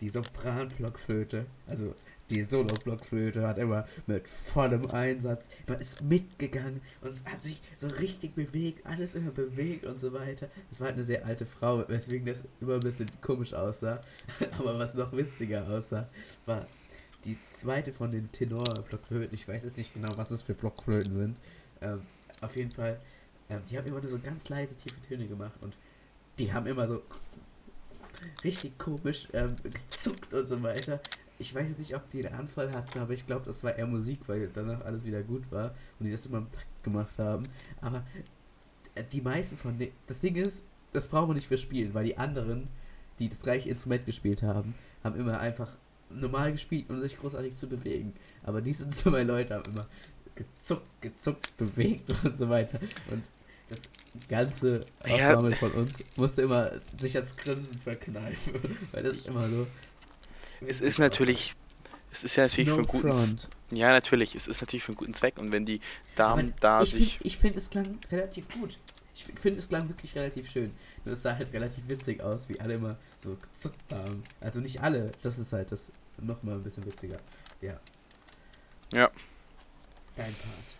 Die 0.00 0.08
Sopran-Blockflöte, 0.08 1.46
also 1.66 1.94
die 2.30 2.42
Solo-Blockflöte 2.42 3.46
hat 3.46 3.58
immer 3.58 3.86
mit 4.06 4.28
vollem 4.28 4.90
Einsatz, 4.90 5.50
man 5.68 5.78
ist 5.78 6.02
mitgegangen 6.02 6.80
und 7.02 7.14
hat 7.30 7.42
sich 7.42 7.60
so 7.76 7.86
richtig 7.86 8.34
bewegt, 8.34 8.84
alles 8.86 9.14
immer 9.14 9.30
bewegt 9.30 9.84
und 9.84 10.00
so 10.00 10.12
weiter. 10.12 10.48
Das 10.70 10.80
war 10.80 10.86
halt 10.86 10.96
eine 10.96 11.04
sehr 11.04 11.26
alte 11.26 11.44
Frau, 11.44 11.86
weswegen 11.86 12.26
das 12.26 12.44
immer 12.60 12.74
ein 12.74 12.80
bisschen 12.80 13.08
komisch 13.20 13.52
aussah. 13.52 14.00
Aber 14.58 14.78
was 14.78 14.94
noch 14.94 15.12
witziger 15.12 15.68
aussah, 15.68 16.08
war 16.46 16.66
die 17.24 17.38
zweite 17.50 17.92
von 17.92 18.10
den 18.10 18.30
Tenor-Blockflöten. 18.32 19.34
Ich 19.34 19.48
weiß 19.48 19.64
jetzt 19.64 19.76
nicht 19.76 19.94
genau, 19.94 20.08
was 20.16 20.30
es 20.30 20.42
für 20.42 20.54
Blockflöten 20.54 21.14
sind. 21.14 21.40
Ähm, 21.80 22.02
auf 22.42 22.54
jeden 22.56 22.70
Fall, 22.70 22.98
ähm, 23.50 23.60
die 23.70 23.78
haben 23.78 23.86
immer 23.86 24.00
nur 24.00 24.10
so 24.10 24.18
ganz 24.18 24.48
leise, 24.48 24.74
tiefe 24.74 25.00
Töne 25.02 25.26
gemacht 25.26 25.54
und 25.62 25.76
die 26.38 26.52
haben 26.52 26.66
immer 26.66 26.88
so 26.88 27.02
richtig 28.42 28.78
komisch 28.78 29.28
ähm, 29.32 29.54
gezuckt 29.62 30.32
und 30.32 30.46
so 30.46 30.62
weiter. 30.62 31.00
Ich 31.38 31.54
weiß 31.54 31.68
jetzt 31.68 31.78
nicht, 31.78 31.96
ob 31.96 32.08
die 32.10 32.26
einen 32.26 32.38
Anfall 32.38 32.72
hatten, 32.72 32.98
aber 32.98 33.12
ich 33.12 33.26
glaube, 33.26 33.44
das 33.46 33.64
war 33.64 33.76
eher 33.76 33.86
Musik, 33.86 34.20
weil 34.26 34.48
danach 34.52 34.84
alles 34.84 35.04
wieder 35.04 35.22
gut 35.22 35.50
war 35.50 35.74
und 35.98 36.06
die 36.06 36.12
das 36.12 36.26
immer 36.26 36.38
im 36.38 36.50
Takt 36.50 36.84
gemacht 36.84 37.18
haben. 37.18 37.44
Aber 37.80 38.04
äh, 38.94 39.04
die 39.04 39.20
meisten 39.20 39.56
von 39.56 39.78
denen, 39.78 39.92
das 40.06 40.20
Ding 40.20 40.36
ist, 40.36 40.64
das 40.92 41.08
brauchen 41.08 41.30
wir 41.30 41.34
nicht 41.34 41.48
für 41.48 41.58
spielen, 41.58 41.92
weil 41.94 42.04
die 42.04 42.16
anderen, 42.16 42.68
die 43.18 43.28
das 43.28 43.40
gleiche 43.40 43.68
Instrument 43.68 44.06
gespielt 44.06 44.42
haben, 44.42 44.74
haben 45.02 45.16
immer 45.16 45.40
einfach 45.40 45.76
normal 46.14 46.52
gespielt, 46.52 46.86
ohne 46.88 47.00
sich 47.00 47.18
großartig 47.18 47.56
zu 47.56 47.68
bewegen. 47.68 48.14
Aber 48.42 48.60
diese 48.60 48.88
zwei 48.88 49.22
Leute 49.22 49.54
haben 49.54 49.70
immer 49.72 49.86
gezuckt, 50.34 50.86
gezuckt, 51.00 51.56
bewegt 51.56 52.04
und 52.24 52.36
so 52.36 52.48
weiter. 52.48 52.78
Und 53.10 53.24
das, 53.68 53.80
ganze 54.28 54.78
Ensemble 55.02 55.50
ja. 55.50 55.56
von 55.56 55.72
uns 55.72 55.94
musste 56.16 56.42
immer 56.42 56.70
sich 56.96 57.14
das 57.14 57.36
Grinsen 57.36 57.78
verkneifen, 57.82 58.78
weil 58.92 59.02
das 59.02 59.16
ist 59.16 59.26
immer 59.26 59.48
so. 59.48 59.66
Es 60.64 60.80
ist 60.80 61.00
natürlich, 61.00 61.54
es 62.12 62.22
ist 62.22 62.36
ja 62.36 62.44
natürlich 62.44 62.68
no 62.68 62.74
für 62.74 62.80
einen 62.80 62.86
guten 62.86 63.12
front. 63.12 63.48
Ja, 63.72 63.90
natürlich, 63.90 64.36
es 64.36 64.46
ist 64.46 64.60
natürlich 64.60 64.84
für 64.84 64.90
einen 64.90 64.98
guten 64.98 65.14
Zweck 65.14 65.36
und 65.38 65.50
wenn 65.50 65.66
die 65.66 65.80
Damen 66.14 66.50
Aber 66.50 66.60
da 66.60 66.82
ich 66.82 66.92
sich. 66.92 67.12
Find, 67.18 67.26
ich 67.26 67.38
finde, 67.38 67.58
es 67.58 67.70
klang 67.70 67.98
relativ 68.12 68.48
gut. 68.50 68.78
Ich 69.16 69.24
finde, 69.40 69.58
es 69.58 69.68
klang 69.68 69.88
wirklich 69.88 70.14
relativ 70.14 70.48
schön. 70.48 70.72
Nur 71.04 71.14
es 71.14 71.22
sah 71.22 71.36
halt 71.36 71.52
relativ 71.52 71.88
witzig 71.88 72.20
aus, 72.20 72.48
wie 72.48 72.60
alle 72.60 72.74
immer 72.74 72.96
so 73.18 73.36
gezuckt 73.36 73.92
haben. 73.92 74.22
Also 74.40 74.60
nicht 74.60 74.80
alle, 74.80 75.10
das 75.22 75.38
ist 75.38 75.52
halt 75.52 75.72
das 75.72 75.90
nochmal 76.20 76.54
ein 76.54 76.62
bisschen 76.62 76.84
witziger. 76.86 77.18
Ja. 77.60 77.78
Ja. 78.92 79.10
Dein 80.16 80.34
Part. 80.34 80.76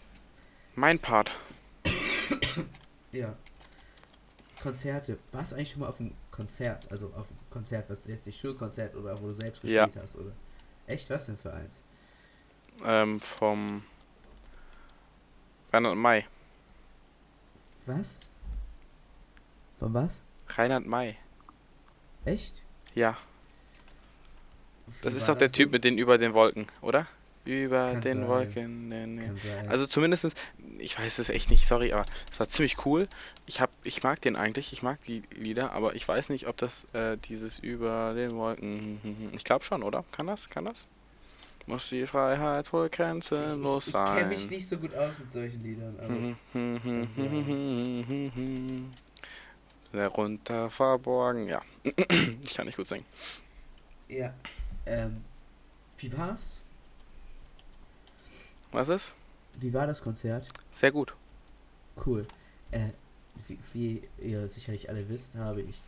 Mein 0.74 0.98
Part. 0.98 1.30
ja. 3.12 3.34
Konzerte. 4.62 5.18
Warst 5.32 5.52
du 5.52 5.56
eigentlich 5.56 5.70
schon 5.70 5.80
mal 5.80 5.88
auf 5.88 6.00
einem 6.00 6.14
Konzert? 6.30 6.90
Also 6.90 7.06
auf 7.08 7.28
einem 7.28 7.50
Konzert, 7.50 7.90
was 7.90 8.06
jetzt 8.06 8.26
nicht 8.26 8.40
Schulkonzert 8.40 8.94
oder 8.94 9.20
wo 9.20 9.26
du 9.26 9.34
selbst 9.34 9.60
gespielt 9.60 9.94
ja. 9.94 10.02
hast, 10.02 10.16
oder? 10.16 10.32
Echt? 10.86 11.08
Was 11.10 11.26
denn 11.26 11.36
für 11.36 11.52
eins? 11.52 11.82
Ähm, 12.84 13.20
vom 13.20 13.82
Reinhard 15.72 15.96
Mai. 15.96 16.26
Was? 17.86 18.18
Von 19.78 19.92
was? 19.92 20.22
Reinhard 20.48 20.86
Mai. 20.86 21.16
Echt? 22.24 22.62
Ja. 22.94 23.16
Das 25.02 25.14
ist 25.14 25.28
doch 25.28 25.34
der 25.34 25.50
Typ 25.50 25.72
mit 25.72 25.84
den 25.84 25.98
über 25.98 26.18
den 26.18 26.34
Wolken, 26.34 26.66
oder? 26.80 27.06
Über 27.44 27.92
Kann 27.92 28.00
den 28.00 28.18
sein. 28.20 28.28
Wolken. 28.28 28.88
Nee, 28.88 29.06
nee. 29.06 29.30
Also 29.68 29.86
zumindest, 29.86 30.34
ich 30.78 30.98
weiß 30.98 31.18
es 31.18 31.28
echt 31.28 31.50
nicht, 31.50 31.66
sorry, 31.66 31.92
aber 31.92 32.06
es 32.32 32.40
war 32.40 32.48
ziemlich 32.48 32.86
cool. 32.86 33.06
Ich 33.46 33.60
hab, 33.60 33.70
ich 33.82 34.02
mag 34.02 34.20
den 34.22 34.34
eigentlich, 34.34 34.72
ich 34.72 34.82
mag 34.82 34.98
die 35.04 35.22
Lieder, 35.34 35.72
aber 35.72 35.94
ich 35.94 36.08
weiß 36.08 36.30
nicht, 36.30 36.46
ob 36.46 36.56
das 36.56 36.86
äh, 36.94 37.18
dieses 37.18 37.58
über 37.58 38.14
den 38.14 38.32
Wolken. 38.32 39.30
Ich 39.34 39.44
glaube 39.44 39.64
schon, 39.64 39.82
oder? 39.82 40.04
Kann 40.12 40.26
das? 40.26 40.48
Kann 40.48 40.64
das? 40.64 40.86
Muss 41.66 41.88
die 41.88 42.06
Freiheit 42.06 42.72
wohl 42.72 42.88
grenzenlos 42.88 43.86
sein. 43.86 44.14
Ich 44.14 44.20
kenne 44.20 44.28
mich 44.34 44.50
nicht 44.50 44.68
so 44.68 44.76
gut 44.76 44.94
aus 44.94 45.18
mit 45.18 45.32
solchen 45.32 45.62
Liedern, 45.62 45.96
aber. 45.98 46.36
Sehr 49.92 50.08
runter 50.08 50.70
verborgen, 50.70 51.48
ja. 51.48 51.62
ich 52.42 52.54
kann 52.54 52.66
nicht 52.66 52.76
gut 52.76 52.88
singen. 52.88 53.06
Ja. 54.08 54.34
Ähm, 54.86 55.24
wie 55.98 56.16
war's? 56.16 56.54
Was 58.72 58.88
ist? 58.88 59.14
Wie 59.60 59.72
war 59.72 59.86
das 59.86 60.02
Konzert? 60.02 60.48
Sehr 60.72 60.90
gut. 60.92 61.14
Cool. 62.04 62.26
Äh, 62.70 62.88
wie, 63.46 63.58
wie 63.72 64.02
ihr 64.20 64.48
sicherlich 64.48 64.88
alle 64.88 65.08
wisst, 65.08 65.36
habe 65.36 65.62
ich 65.62 65.80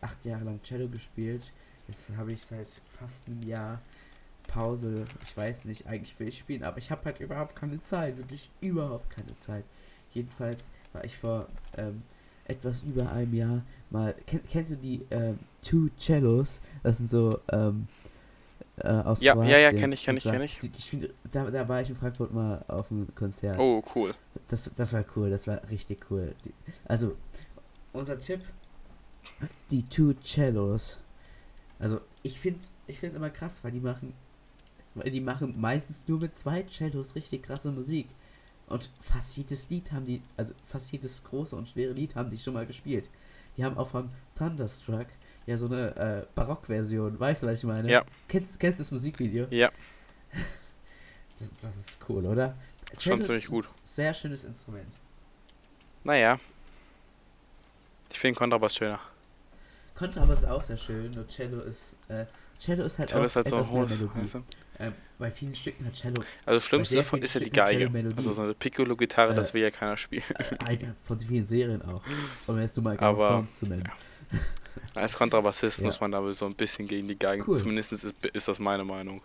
acht 0.00 0.24
Jahre 0.24 0.44
lang 0.44 0.60
Cello 0.62 0.88
gespielt. 0.88 1.52
Jetzt 1.88 2.10
habe 2.16 2.32
ich 2.32 2.44
seit 2.44 2.68
fast 2.98 3.26
einem 3.26 3.42
Jahr 3.42 3.80
Pause. 4.46 5.04
Ich 5.24 5.36
weiß 5.36 5.64
nicht, 5.64 5.86
eigentlich 5.86 6.18
will 6.18 6.28
ich 6.28 6.38
spielen, 6.38 6.62
aber 6.62 6.78
ich 6.78 6.90
habe 6.90 7.04
halt 7.04 7.20
überhaupt 7.20 7.56
keine 7.56 7.80
Zeit. 7.80 8.16
Wirklich 8.16 8.50
überhaupt 8.60 9.10
keine 9.10 9.36
Zeit. 9.36 9.64
Jedenfalls 10.12 10.64
war 10.92 11.04
ich 11.04 11.16
vor 11.18 11.48
ähm, 11.76 12.02
etwas 12.44 12.82
über 12.82 13.10
einem 13.12 13.34
Jahr 13.34 13.62
mal. 13.90 14.14
Kenn, 14.26 14.40
kennst 14.50 14.72
du 14.72 14.76
die 14.76 15.02
ähm, 15.10 15.38
Two 15.62 15.88
Cellos? 15.98 16.60
Das 16.82 16.98
sind 16.98 17.10
so 17.10 17.38
ähm, 17.52 17.88
äh, 18.82 18.88
aus 18.88 19.20
ja, 19.20 19.32
Kroatien. 19.32 19.52
Ja, 19.52 19.58
ja, 19.58 19.72
kenne 19.72 19.94
ich, 19.94 20.04
kenne 20.04 20.18
ich, 20.18 20.24
kenne 20.24 20.44
ich. 20.44 20.58
Die, 20.58 20.68
die, 20.68 21.10
da, 21.30 21.50
da 21.50 21.68
war 21.68 21.80
ich 21.80 21.90
in 21.90 21.96
Frankfurt 21.96 22.32
mal 22.32 22.64
auf 22.68 22.90
einem 22.90 23.14
Konzert. 23.14 23.58
Oh, 23.58 23.82
cool. 23.94 24.14
Das, 24.48 24.70
das 24.76 24.92
war 24.92 25.04
cool, 25.16 25.30
das 25.30 25.46
war 25.46 25.60
richtig 25.70 26.10
cool. 26.10 26.34
Die, 26.44 26.52
also, 26.86 27.16
unser 27.92 28.18
Tipp, 28.18 28.40
die 29.70 29.84
Two 29.84 30.14
Cellos. 30.22 30.98
Also, 31.78 32.00
ich 32.22 32.40
finde 32.40 32.60
ich 32.86 32.98
finde 32.98 33.14
es 33.14 33.16
immer 33.16 33.30
krass, 33.30 33.62
weil 33.62 33.72
die 33.72 33.80
machen 33.80 34.14
weil 34.94 35.10
die 35.10 35.20
machen 35.20 35.54
meistens 35.60 36.06
nur 36.08 36.18
mit 36.18 36.34
zwei 36.34 36.62
Cellos 36.62 37.14
richtig 37.14 37.44
krasse 37.44 37.70
Musik. 37.70 38.08
Und 38.66 38.90
fast 39.00 39.36
jedes 39.36 39.70
Lied 39.70 39.92
haben 39.92 40.04
die, 40.04 40.22
also 40.36 40.52
fast 40.66 40.92
jedes 40.92 41.24
große 41.24 41.56
und 41.56 41.68
schwere 41.68 41.92
Lied 41.92 42.14
haben 42.16 42.30
die 42.30 42.38
schon 42.38 42.54
mal 42.54 42.66
gespielt. 42.66 43.08
Die 43.56 43.64
haben 43.64 43.78
auch 43.78 43.88
von 43.88 44.10
Thunderstruck 44.36 45.06
ja 45.48 45.56
so 45.56 45.66
eine 45.66 45.96
äh, 45.96 46.26
Barockversion. 46.34 47.18
Weißt 47.18 47.42
du, 47.42 47.46
was 47.46 47.58
ich 47.58 47.64
meine? 47.64 47.90
Ja. 47.90 48.04
Kennst, 48.28 48.60
kennst 48.60 48.78
du 48.78 48.82
das 48.82 48.92
Musikvideo? 48.92 49.46
Ja. 49.50 49.70
Das, 51.40 51.52
das 51.62 51.76
ist 51.76 51.98
cool, 52.08 52.26
oder? 52.26 52.56
Schon 52.98 53.22
ziemlich 53.22 53.46
gut. 53.46 53.64
Sehr 53.84 54.12
schönes 54.12 54.42
Instrument. 54.42 54.92
Naja. 56.02 56.40
Ich 58.10 58.18
finde 58.18 58.36
Kontrabass 58.36 58.74
schöner. 58.74 58.98
Kontrabass 59.94 60.40
ist 60.40 60.46
auch 60.46 60.64
sehr 60.64 60.76
schön. 60.76 61.16
Und 61.16 61.28
Cello 61.28 61.60
ist, 61.60 61.94
äh, 62.08 62.24
Cello 62.58 62.82
ist 62.82 62.98
halt 62.98 63.10
Cello 63.10 63.22
auch 63.22 63.26
ist 63.26 63.36
halt 63.36 63.46
so 63.46 63.56
ein 63.56 63.70
hohes, 63.70 64.02
weißt 64.02 64.34
du? 64.34 64.42
ähm, 64.80 64.94
bei 65.16 65.30
vielen 65.30 65.54
Stücken 65.54 65.86
hat 65.86 65.94
Cello. 65.94 66.24
Also 66.44 66.58
das 66.58 66.64
Schlimmste 66.64 66.96
davon 66.96 67.22
ist 67.22 67.34
ja 67.34 67.40
die 67.40 67.50
Geige. 67.50 67.88
Also 68.16 68.32
so 68.32 68.42
eine 68.42 68.54
Piccolo-Gitarre, 68.54 69.34
äh, 69.34 69.36
das 69.36 69.54
will 69.54 69.62
ja 69.62 69.70
keiner 69.70 69.96
spielen. 69.96 70.24
Äh, 70.66 70.78
von 71.04 71.20
vielen 71.20 71.46
Serien 71.46 71.82
auch. 71.82 72.02
Um 72.48 72.58
jetzt 72.58 72.76
du 72.76 72.82
mal 72.82 72.98
Aber, 72.98 73.46
zu 73.46 73.66
nennen. 73.66 73.84
Ja. 73.86 74.38
Als 74.94 75.16
Kontrabassist 75.16 75.80
ja. 75.80 75.86
muss 75.86 76.00
man 76.00 76.12
da 76.12 76.32
so 76.32 76.46
ein 76.46 76.54
bisschen 76.54 76.86
gegen 76.86 77.08
die 77.08 77.18
Geigen, 77.18 77.44
cool. 77.46 77.56
zumindest 77.56 77.92
ist, 77.92 78.14
ist 78.32 78.48
das 78.48 78.58
meine 78.58 78.84
Meinung, 78.84 79.22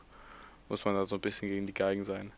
muss 0.69 0.83
man 0.85 0.95
da 0.95 1.05
so 1.05 1.15
ein 1.15 1.21
bisschen 1.21 1.49
gegen 1.49 1.67
die 1.67 1.73
Geigen 1.73 2.03
sein. 2.03 2.31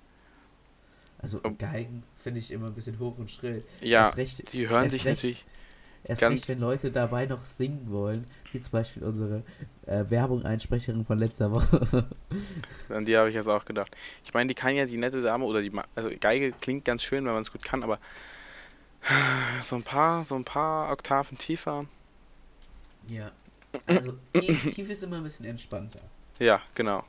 Also 1.20 1.40
Geigen 1.58 2.04
finde 2.22 2.40
ich 2.40 2.52
immer 2.52 2.68
ein 2.68 2.74
bisschen 2.74 3.00
hoch 3.00 3.18
und 3.18 3.32
schrill. 3.32 3.64
Ja, 3.82 4.10
recht, 4.10 4.52
die 4.54 4.70
hören 4.70 4.90
sich 4.90 5.06
recht, 5.06 5.18
natürlich 5.18 5.46
Erst 6.08 6.22
Ganz 6.22 6.42
recht, 6.42 6.50
wenn 6.50 6.60
Leute 6.60 6.92
dabei 6.92 7.26
noch 7.26 7.44
singen 7.44 7.88
wollen, 7.90 8.28
wie 8.52 8.60
zum 8.60 8.72
Beispiel 8.74 9.04
unsere 9.04 9.42
äh, 9.88 10.04
Werbung-Einsprecherin 10.08 11.04
von 11.04 11.18
letzter 11.18 11.52
Woche. 11.52 12.06
An 12.90 13.06
die 13.06 13.18
habe 13.18 13.30
ich 13.30 13.36
jetzt 13.36 13.48
auch 13.48 13.66
gedacht. 13.66 13.96
Ich 14.24 14.32
meine, 14.32 14.48
die 14.48 14.54
kann 14.54 14.76
ja 14.76 14.86
die 14.86 14.98
nette 14.98 15.24
Dame 15.24 15.46
oder 15.46 15.64
die, 15.64 15.72
also 15.96 16.12
Geige 16.20 16.52
klingt 16.52 16.86
ganz 16.86 17.02
schön, 17.02 17.26
wenn 17.26 17.34
man 17.34 17.42
es 17.42 17.52
gut 17.52 17.64
kann, 17.64 17.82
aber 17.82 18.00
so 19.64 19.76
ein 19.76 19.82
paar, 19.82 20.24
so 20.24 20.36
ein 20.36 20.44
paar 20.44 20.92
Oktaven 20.92 21.40
tiefer. 21.40 21.86
Ja. 23.08 23.32
Also 23.86 24.18
tief, 24.34 24.74
tief 24.74 24.90
ist 24.90 25.04
immer 25.04 25.18
ein 25.18 25.24
bisschen 25.24 25.46
entspannter. 25.46 26.00
Ja, 26.40 26.62
genau. 26.74 27.04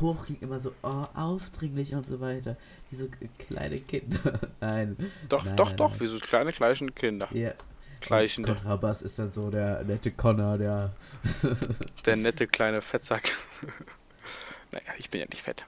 Hoch 0.00 0.24
klingt 0.26 0.42
immer 0.42 0.58
so 0.58 0.72
oh, 0.82 1.04
aufdringlich 1.14 1.94
und 1.94 2.06
so 2.06 2.20
weiter. 2.20 2.56
Wie 2.90 2.96
so 2.96 3.08
kleine 3.38 3.78
Kinder. 3.78 4.40
nein. 4.60 4.96
Doch, 5.28 5.44
nein, 5.44 5.56
doch, 5.56 5.68
nein, 5.68 5.76
doch, 5.76 5.90
nein. 5.90 6.00
wie 6.00 6.06
so 6.06 6.18
kleine, 6.18 6.52
gleiche 6.52 6.86
Kinder. 6.86 7.28
Ja, 7.32 7.52
Gleichende. 8.06 8.54
Kontrabass 8.54 9.02
ist 9.02 9.18
dann 9.18 9.32
so 9.32 9.50
der 9.50 9.82
nette 9.84 10.10
Connor, 10.10 10.58
der. 10.58 10.92
der 12.06 12.16
nette 12.16 12.46
kleine 12.46 12.82
Fettsack. 12.82 13.32
naja, 14.72 14.92
ich 14.98 15.08
bin 15.10 15.20
ja 15.20 15.26
nicht 15.26 15.42
fett. 15.42 15.64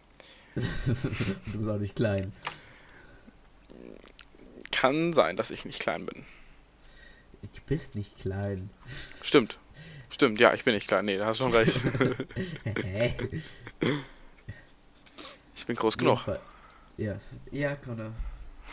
du 0.54 1.58
bist 1.58 1.68
auch 1.68 1.78
nicht 1.78 1.96
klein. 1.96 2.32
Kann 4.70 5.14
sein, 5.14 5.36
dass 5.36 5.50
ich 5.50 5.64
nicht 5.64 5.80
klein 5.80 6.04
bin. 6.04 6.24
Du 7.42 7.60
bist 7.66 7.94
nicht 7.94 8.18
klein. 8.18 8.70
Stimmt. 9.22 9.58
Stimmt, 10.16 10.40
ja, 10.40 10.54
ich 10.54 10.64
bin 10.64 10.72
nicht 10.72 10.88
klein. 10.88 11.04
Nee, 11.04 11.18
da 11.18 11.26
hast 11.26 11.40
du 11.40 11.44
schon 11.44 11.52
recht. 11.52 11.76
ich 15.54 15.66
bin 15.66 15.76
groß 15.76 15.98
genug. 15.98 16.24
Ja, 16.96 17.20
ja, 17.50 17.76
Connor. 17.76 18.12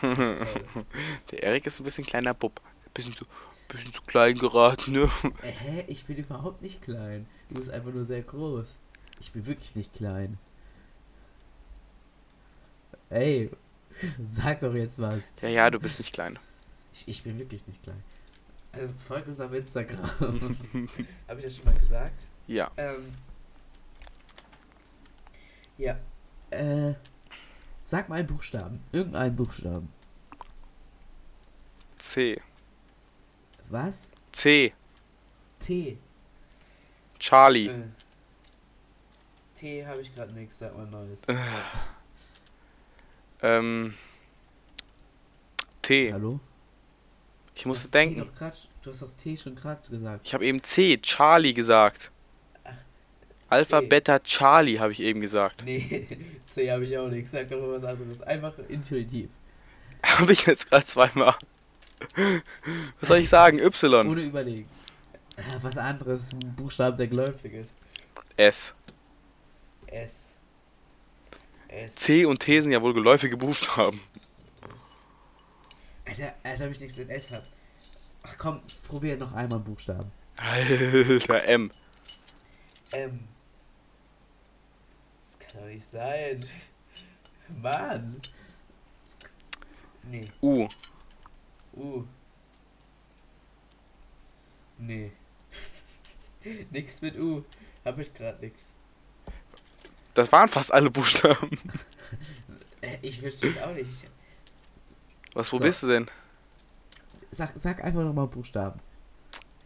Der 1.30 1.42
Erik 1.42 1.66
ist 1.66 1.78
ein 1.78 1.84
bisschen 1.84 2.06
kleiner 2.06 2.32
Bub. 2.32 2.62
Bisschen 2.94 3.14
zu, 3.14 3.26
bisschen 3.68 3.92
zu 3.92 4.00
klein 4.00 4.38
geraten, 4.38 4.92
ne? 4.92 5.10
Äh, 5.42 5.50
hä? 5.50 5.84
Ich 5.86 6.06
bin 6.06 6.16
überhaupt 6.16 6.62
nicht 6.62 6.80
klein. 6.80 7.26
Du 7.50 7.56
bist 7.56 7.68
einfach 7.68 7.92
nur 7.92 8.06
sehr 8.06 8.22
groß. 8.22 8.78
Ich 9.20 9.32
bin 9.32 9.44
wirklich 9.44 9.76
nicht 9.76 9.92
klein. 9.92 10.38
Ey, 13.10 13.50
sag 14.26 14.60
doch 14.60 14.74
jetzt 14.74 14.98
was. 14.98 15.24
Ja, 15.42 15.50
ja, 15.50 15.68
du 15.68 15.78
bist 15.78 15.98
nicht 15.98 16.14
klein. 16.14 16.38
Ich, 16.94 17.06
ich 17.06 17.22
bin 17.22 17.38
wirklich 17.38 17.66
nicht 17.66 17.82
klein. 17.82 18.02
Also, 18.74 18.94
folgt 19.06 19.28
uns 19.28 19.40
auf 19.40 19.52
Instagram. 19.52 20.00
Hab 21.28 21.38
ich 21.38 21.44
das 21.44 21.56
schon 21.56 21.64
mal 21.64 21.74
gesagt? 21.74 22.26
Ja. 22.46 22.70
Ähm, 22.76 23.14
ja. 25.78 25.98
Äh, 26.50 26.94
sag 27.84 28.08
mal 28.08 28.18
einen 28.18 28.26
Buchstaben. 28.26 28.82
Irgendeinen 28.92 29.36
Buchstaben. 29.36 29.92
C. 31.98 32.40
Was? 33.68 34.10
C. 34.32 34.74
T. 35.58 35.98
Charlie. 37.18 37.68
Äh. 37.68 37.82
T 39.56 39.86
habe 39.86 40.02
ich 40.02 40.14
gerade 40.14 40.32
nichts, 40.32 40.58
sag 40.58 40.76
mal 40.76 40.86
Neues. 40.86 41.20
Äh. 41.26 41.36
Ähm. 43.42 43.94
T. 45.80 46.12
Hallo? 46.12 46.40
Ich 47.54 47.66
musste 47.66 47.88
denken. 47.88 48.28
Grad, 48.36 48.68
du 48.82 48.90
hast 48.90 49.02
doch 49.02 49.10
T 49.16 49.36
schon 49.36 49.54
gerade 49.54 49.88
gesagt. 49.88 50.26
Ich 50.26 50.34
habe 50.34 50.44
eben 50.44 50.62
C, 50.62 50.98
Charlie 50.98 51.54
gesagt. 51.54 52.10
Ach, 52.64 52.72
Alpha, 53.48 53.80
C. 53.80 53.86
Beta, 53.86 54.18
Charlie 54.20 54.78
habe 54.80 54.92
ich 54.92 55.00
eben 55.00 55.20
gesagt. 55.20 55.62
Nee, 55.64 56.06
C 56.52 56.70
habe 56.70 56.84
ich 56.84 56.96
auch 56.98 57.08
nicht. 57.08 57.28
Sag 57.28 57.48
doch 57.50 57.60
mal 57.60 57.80
was 57.80 57.84
anderes. 57.84 58.22
Einfach 58.22 58.54
intuitiv. 58.68 59.28
habe 60.02 60.32
ich 60.32 60.46
jetzt 60.46 60.68
gerade 60.68 60.84
zweimal. 60.84 61.34
Was 63.00 63.08
soll 63.08 63.18
ich 63.18 63.28
sagen? 63.28 63.58
Y. 63.60 64.08
Ohne 64.08 64.22
überlegen. 64.22 64.68
Äh, 65.36 65.42
Was 65.62 65.76
anderes, 65.76 66.30
ein 66.32 66.54
Buchstaben, 66.54 66.96
der 66.96 67.06
gläubig 67.08 67.52
ist. 67.54 67.76
S. 68.36 68.74
S. 69.86 70.30
S. 71.68 71.94
C 71.94 72.24
und 72.24 72.38
T 72.40 72.60
sind 72.60 72.72
ja 72.72 72.82
wohl 72.82 72.92
geläufige 72.94 73.36
Buchstaben. 73.36 74.00
Alter, 76.14 76.34
als 76.44 76.60
ob 76.62 76.70
ich 76.70 76.80
nichts 76.80 76.96
mit 76.98 77.10
S 77.10 77.32
hab. 77.32 77.42
Ach 78.22 78.38
komm, 78.38 78.60
probier 78.86 79.16
noch 79.16 79.32
einmal 79.32 79.58
Buchstaben. 79.58 80.10
Alter, 80.36 81.44
M. 81.48 81.70
M. 82.92 83.28
Das 85.22 85.38
kann 85.38 85.60
doch 85.60 85.66
nicht 85.68 85.90
sein. 85.90 86.44
Mann. 87.60 88.20
Nee. 90.04 90.30
U. 90.40 90.68
U. 91.74 92.04
Nee. 94.78 95.10
nix 96.70 97.00
mit 97.00 97.18
U. 97.20 97.44
Hab 97.84 97.98
ich 97.98 98.12
grad 98.14 98.40
nix. 98.40 98.62
Das 100.14 100.30
waren 100.30 100.48
fast 100.48 100.72
alle 100.72 100.90
Buchstaben. 100.90 101.50
Äh, 102.80 102.98
Ich 103.00 103.18
verstehe 103.18 103.48
es 103.50 103.62
auch 103.62 103.72
nicht. 103.72 103.88
Was, 105.34 105.52
wo 105.52 105.58
So. 105.58 105.64
bist 105.64 105.82
du 105.82 105.88
denn? 105.88 106.06
Sag, 107.30 107.52
sag 107.56 107.82
einfach 107.84 108.02
nochmal 108.02 108.26
Buchstaben. 108.28 108.80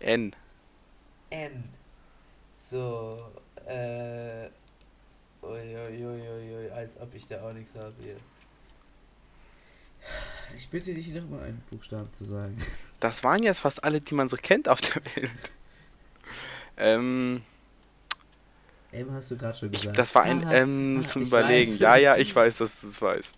N. 0.01 0.35
N. 1.31 1.65
So, 2.55 3.17
äh. 3.67 4.49
Uiuiuiui, 5.43 6.71
als 6.73 6.99
ob 7.01 7.15
ich 7.15 7.27
da 7.29 7.43
auch 7.43 7.53
nichts 7.53 7.75
habe 7.77 7.95
hier. 8.03 8.17
Ich 10.57 10.69
bitte 10.69 10.93
dich 10.95 11.09
nochmal 11.09 11.45
einen 11.45 11.63
Buchstaben 11.71 12.13
zu 12.13 12.25
sagen. 12.25 12.57
Das 13.01 13.23
waren 13.23 13.43
jetzt 13.43 13.61
fast 13.61 13.85
alle, 13.85 14.01
die 14.01 14.15
man 14.15 14.29
so 14.29 14.37
kennt 14.37 14.69
auf 14.69 14.81
der 14.81 15.03
Welt. 15.17 15.31
Ähm, 16.77 17.43
M 18.93 19.13
hast 19.13 19.31
du 19.31 19.37
gerade 19.37 19.57
schon 19.59 19.73
ich, 19.73 19.83
gesagt. 19.83 19.99
das 19.99 20.15
war 20.15 20.23
ein 20.23 20.45
Ah, 20.45 20.53
M 20.55 21.01
ah, 21.03 21.07
zum 21.07 21.23
ich 21.23 21.29
Überlegen. 21.29 21.73
weiß. 21.73 21.79
Ja, 21.79 21.97
ja, 21.97 22.17
ich 22.17 22.35
weiß, 22.35 22.59
dass 22.59 22.81
du 22.81 22.89
es 22.89 23.01
weißt. 23.03 23.37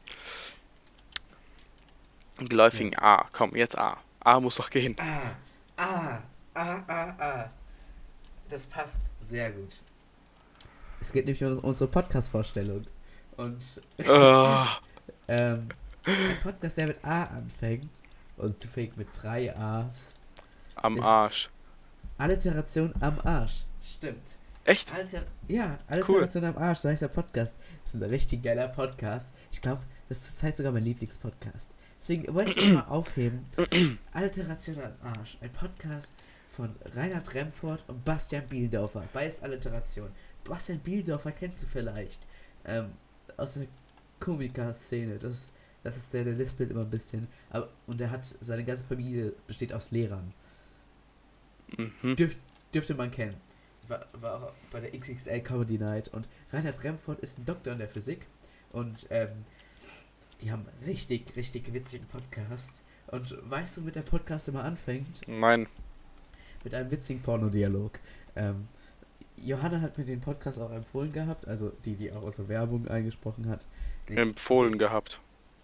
Geläufigen 2.48 2.98
A. 2.98 3.26
Komm, 3.32 3.54
jetzt 3.56 3.76
A. 3.78 3.98
A 4.20 4.40
muss 4.40 4.56
doch 4.56 4.70
gehen. 4.70 4.96
Ah, 4.98 5.32
ah, 5.76 6.18
ah, 6.54 6.82
ah, 6.86 7.14
ah. 7.18 7.50
Das 8.48 8.66
passt 8.66 9.02
sehr 9.26 9.50
gut. 9.52 9.80
Es 11.00 11.12
geht 11.12 11.24
nämlich 11.24 11.42
um 11.44 11.58
unsere 11.60 11.90
Podcast-Vorstellung. 11.90 12.84
Und 13.36 13.80
Oh, 14.06 14.64
ähm, 15.28 15.68
ein 16.04 16.36
Podcast, 16.42 16.76
der 16.78 16.88
mit 16.88 17.04
A 17.04 17.24
anfängt 17.24 17.88
und 18.36 18.60
zufällig 18.60 18.96
mit 18.96 19.08
drei 19.14 19.56
A's. 19.56 20.14
am 20.76 21.00
Arsch. 21.00 21.48
Alliteration 22.18 22.92
am 23.00 23.18
Arsch. 23.20 23.64
Stimmt. 23.82 24.36
Echt? 24.64 24.92
Alter, 24.92 25.22
ja, 25.48 25.78
Alliteration 25.88 26.44
am 26.44 26.58
Arsch, 26.58 26.80
so 26.80 26.88
heißt 26.90 27.00
der 27.02 27.08
Podcast. 27.08 27.58
Das 27.82 27.94
ist 27.94 28.02
ein 28.02 28.08
richtig 28.10 28.42
geiler 28.42 28.68
Podcast. 28.68 29.32
Ich 29.52 29.62
glaube, 29.62 29.82
das 30.08 30.18
ist 30.18 30.26
zurzeit 30.38 30.56
sogar 30.56 30.72
mein 30.72 30.84
Lieblingspodcast. 30.84 31.70
Deswegen 32.00 32.34
wollte 32.34 32.58
ich 32.58 32.72
mal 32.72 32.86
aufheben. 32.86 33.44
Alliteration 34.14 34.80
am 34.80 34.94
Arsch. 35.02 35.36
Ein 35.42 35.52
Podcast 35.52 36.14
von 36.48 36.74
Reinhard 36.94 37.34
Remford 37.34 37.84
und 37.88 38.02
Bastian 38.06 38.46
Bieldorfer. 38.46 39.06
Beides 39.12 39.42
Alliteration. 39.42 40.10
Bastian 40.42 40.78
Bieldorfer 40.78 41.32
kennst 41.32 41.62
du 41.62 41.66
vielleicht. 41.66 42.26
Ähm, 42.64 42.92
aus 43.36 43.54
der 43.54 43.66
Komiker-Szene. 44.18 45.18
Das, 45.18 45.50
das 45.82 45.98
ist 45.98 46.14
der, 46.14 46.24
der 46.24 46.32
lispelt 46.32 46.70
immer 46.70 46.80
ein 46.80 46.90
bisschen. 46.90 47.28
Aber, 47.50 47.68
und 47.86 48.00
der 48.00 48.10
hat, 48.10 48.24
seine 48.40 48.64
ganze 48.64 48.84
Familie 48.84 49.34
besteht 49.46 49.74
aus 49.74 49.90
Lehrern. 49.90 50.32
Mhm. 51.76 52.16
Dürf, 52.16 52.34
dürfte 52.72 52.94
man 52.94 53.10
kennen. 53.10 53.36
War, 53.88 54.06
war 54.14 54.44
auch 54.44 54.52
bei 54.72 54.80
der 54.80 54.98
XXL 54.98 55.40
Comedy 55.40 55.76
Night. 55.76 56.08
Und 56.08 56.26
Reinhard 56.50 56.82
Remford 56.82 57.20
ist 57.20 57.38
ein 57.38 57.44
Doktor 57.44 57.74
in 57.74 57.78
der 57.78 57.88
Physik. 57.90 58.26
Und 58.72 59.06
ähm, 59.10 59.44
die 60.42 60.50
haben 60.50 60.66
richtig, 60.86 61.36
richtig 61.36 61.72
witzigen 61.72 62.06
Podcast. 62.06 62.82
Und 63.08 63.36
weißt 63.50 63.78
du, 63.78 63.80
mit 63.82 63.96
der 63.96 64.02
Podcast 64.02 64.48
immer 64.48 64.64
anfängt? 64.64 65.20
Nein. 65.26 65.66
Mit 66.64 66.74
einem 66.74 66.90
witzigen 66.90 67.22
Pornodialog. 67.22 67.98
Ähm, 68.36 68.68
Johanna 69.36 69.80
hat 69.80 69.96
mir 69.98 70.04
den 70.04 70.20
Podcast 70.20 70.60
auch 70.60 70.70
empfohlen 70.70 71.12
gehabt, 71.12 71.48
also 71.48 71.72
die, 71.84 71.94
die 71.94 72.12
auch 72.12 72.22
aus 72.22 72.36
der 72.36 72.48
Werbung 72.48 72.86
eingesprochen 72.88 73.48
hat. 73.48 73.66
Empfohlen 74.08 74.78
gehabt. 74.78 75.20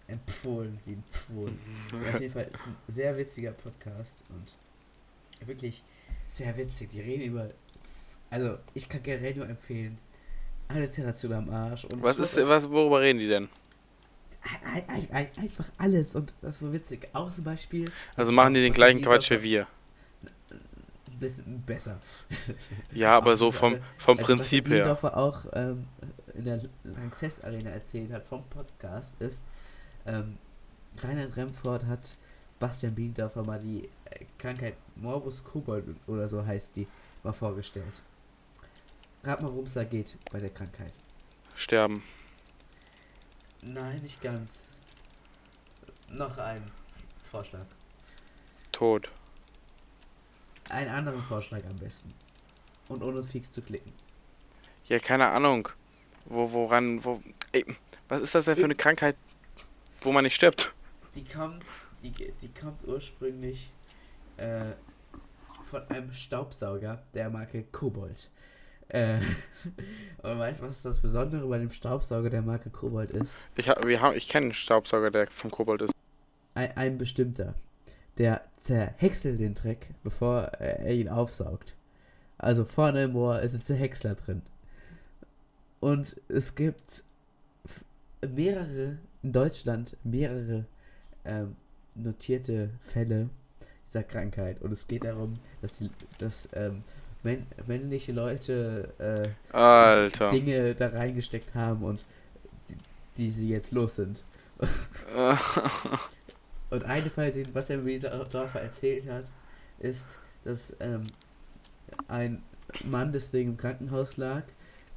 Empfohlen, 0.07 0.79
wie 0.85 0.93
empfohlen. 0.93 1.59
Auf 1.93 2.19
jeden 2.19 2.33
Fall 2.33 2.49
ist 2.53 2.65
ein 2.65 2.75
sehr 2.87 3.17
witziger 3.17 3.51
Podcast 3.51 4.23
und 4.29 5.47
wirklich 5.47 5.83
sehr 6.27 6.55
witzig. 6.57 6.89
Die 6.91 7.01
reden 7.01 7.23
über. 7.23 7.47
Also, 8.29 8.57
ich 8.73 8.89
kann 8.89 9.03
generell 9.03 9.35
nur 9.35 9.47
empfehlen. 9.47 9.97
Alliteration 10.69 11.33
am 11.33 11.49
Arsch. 11.49 11.85
Und 11.85 12.01
Was 12.01 12.17
ist, 12.17 12.35
was, 12.45 12.69
worüber 12.69 13.01
reden 13.01 13.19
die 13.19 13.27
denn? 13.27 13.47
Ein, 14.73 14.89
ein, 14.89 15.07
ein, 15.11 15.27
einfach 15.37 15.65
alles 15.77 16.15
und 16.15 16.33
das 16.41 16.55
ist 16.55 16.59
so 16.59 16.71
witzig. 16.73 17.07
Auch 17.13 17.29
zum 17.31 17.43
Beispiel. 17.43 17.91
Also 18.15 18.29
was- 18.29 18.35
machen 18.35 18.53
die 18.53 18.61
den 18.61 18.71
was 18.71 18.75
gleichen 18.77 19.01
Quatsch 19.01 19.31
wie 19.31 19.41
wir. 19.43 19.67
Ein 21.09 21.19
bisschen 21.19 21.61
besser. 21.63 21.99
Ja, 22.93 23.11
aber 23.17 23.35
so 23.35 23.51
vom, 23.51 23.77
vom 23.97 24.17
Also, 24.17 24.25
Prinzip 24.27 24.65
was 24.65 24.69
her. 24.71 24.77
Bielendorfer 24.83 25.17
auch 25.17 25.45
ähm, 25.53 25.87
in 26.35 26.45
der 26.45 26.61
Lanxess 26.83 27.43
Arena 27.43 27.71
erzählt 27.71 28.11
hat 28.11 28.23
vom 28.25 28.43
Podcast 28.49 29.19
ist, 29.21 29.43
ähm, 30.05 30.37
Reinhard 31.01 31.35
Remford 31.35 31.85
hat 31.85 32.15
Bastian 32.59 32.93
Bielendorfer 32.95 33.43
mal 33.43 33.59
die 33.59 33.85
äh, 34.05 34.25
Krankheit 34.37 34.75
Morbus 34.95 35.43
Kobold 35.43 35.85
oder 36.07 36.29
so 36.29 36.45
heißt 36.45 36.75
die 36.75 36.87
mal 37.23 37.33
vorgestellt. 37.33 38.01
Rat 39.23 39.41
mal, 39.41 39.51
worum 39.51 39.65
es 39.65 39.73
da 39.73 39.83
geht 39.83 40.15
bei 40.31 40.39
der 40.39 40.49
Krankheit. 40.51 40.93
Sterben. 41.55 42.03
Nein, 43.61 44.01
nicht 44.01 44.21
ganz. 44.21 44.69
Noch 46.11 46.37
ein 46.37 46.63
Vorschlag. 47.29 47.65
Tot. 48.71 49.09
Einen 50.69 50.89
anderen 50.89 51.21
Vorschlag 51.21 51.61
am 51.69 51.75
besten. 51.77 52.13
Und 52.89 53.03
ohne 53.03 53.23
viel 53.23 53.49
zu 53.49 53.61
klicken. 53.61 53.91
Ja, 54.85 54.99
keine 54.99 55.27
Ahnung. 55.27 55.69
Wo, 56.25 56.51
woran, 56.51 57.03
wo. 57.03 57.21
Ey, 57.51 57.65
was 58.07 58.21
ist 58.21 58.35
das 58.35 58.45
denn 58.45 58.55
für 58.55 58.65
eine 58.65 58.75
Krankheit, 58.75 59.17
wo 60.01 60.11
man 60.11 60.23
nicht 60.23 60.35
stirbt? 60.35 60.73
Die 61.15 61.25
kommt, 61.25 61.65
die, 62.03 62.11
die 62.11 62.53
kommt 62.53 62.85
ursprünglich 62.85 63.71
äh, 64.37 64.73
von 65.69 65.87
einem 65.89 66.13
Staubsauger 66.13 67.03
der 67.13 67.29
Marke 67.29 67.63
Kobold. 67.63 68.29
Äh, 68.89 69.19
und 70.23 70.39
weißt 70.39 70.59
du, 70.59 70.63
was 70.65 70.81
das 70.81 70.99
Besondere 70.99 71.47
bei 71.47 71.57
dem 71.57 71.71
Staubsauger 71.71 72.29
der 72.29 72.41
Marke 72.41 72.69
Kobold 72.69 73.11
ist? 73.11 73.37
Ich, 73.55 73.69
hab, 73.69 73.85
wir 73.85 74.01
haben, 74.01 74.15
ich 74.15 74.29
kenne 74.29 74.45
einen 74.45 74.53
Staubsauger, 74.53 75.11
der 75.11 75.27
vom 75.27 75.51
Kobold 75.51 75.83
ist. 75.83 75.93
Ein, 76.53 76.75
ein 76.75 76.97
bestimmter. 76.97 77.55
Der 78.17 78.41
zerhäckselt 78.55 79.39
den 79.39 79.53
Dreck, 79.53 79.89
bevor 80.03 80.41
er 80.59 80.93
ihn 80.93 81.09
aufsaugt. 81.09 81.75
Also 82.37 82.65
vorne 82.65 83.03
im 83.03 83.15
Ohr 83.15 83.39
ist 83.41 83.53
ein 83.53 83.61
Zerhäcksler 83.61 84.15
drin. 84.15 84.41
Und 85.79 86.19
es 86.27 86.55
gibt 86.55 87.03
mehrere, 88.27 88.97
in 89.21 89.31
Deutschland 89.31 89.97
mehrere 90.03 90.65
ähm, 91.25 91.55
notierte 91.95 92.71
Fälle 92.81 93.29
dieser 93.87 94.03
Krankheit. 94.03 94.61
Und 94.61 94.71
es 94.71 94.87
geht 94.87 95.03
darum, 95.03 95.35
dass, 95.61 95.77
die, 95.77 95.89
dass 96.17 96.49
ähm, 96.53 96.83
männ, 97.27 97.45
männliche 97.67 98.11
Leute 98.13 98.89
äh. 98.99 100.29
Dinge 100.31 100.75
da 100.75 100.87
reingesteckt 100.87 101.53
haben 101.55 101.83
und 101.83 102.05
die, 102.69 102.75
die 103.17 103.31
sie 103.31 103.49
jetzt 103.49 103.71
los 103.71 103.95
sind. 103.95 104.23
Und 106.69 106.83
eine 106.83 107.09
Fall, 107.09 107.31
den 107.31 107.53
was 107.53 107.69
er 107.69 107.77
mir 107.77 107.99
da- 107.99 108.23
Dorfer 108.25 108.61
erzählt 108.61 109.09
hat, 109.09 109.25
ist, 109.79 110.19
dass 110.43 110.75
ähm, 110.79 111.03
ein 112.07 112.41
Mann 112.83 113.11
deswegen 113.13 113.51
im 113.51 113.57
Krankenhaus 113.57 114.17
lag, 114.17 114.43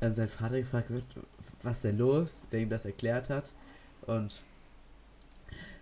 ähm, 0.00 0.12
sein 0.14 0.28
Vater 0.28 0.58
gefragt 0.58 0.90
wird, 0.90 1.04
was 1.62 1.82
denn 1.82 1.98
los, 1.98 2.46
der 2.50 2.60
ihm 2.60 2.70
das 2.70 2.86
erklärt 2.86 3.30
hat. 3.30 3.52
Und 4.06 4.40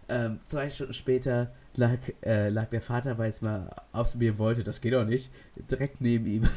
ähm, 0.09 0.41
zwei 0.45 0.69
Stunden 0.69 0.93
später 0.95 1.51
lag, 1.79 1.99
äh, 2.23 2.49
lag 2.51 2.69
der 2.69 2.83
Vater, 2.83 3.17
weil 3.19 3.31
es 3.31 3.41
mal 3.41 3.71
ausprobieren 3.93 4.39
wollte, 4.39 4.63
das 4.63 4.81
geht 4.81 4.93
doch 4.93 5.05
nicht, 5.05 5.31
direkt 5.71 6.01
neben 6.01 6.27
ihm. 6.27 6.49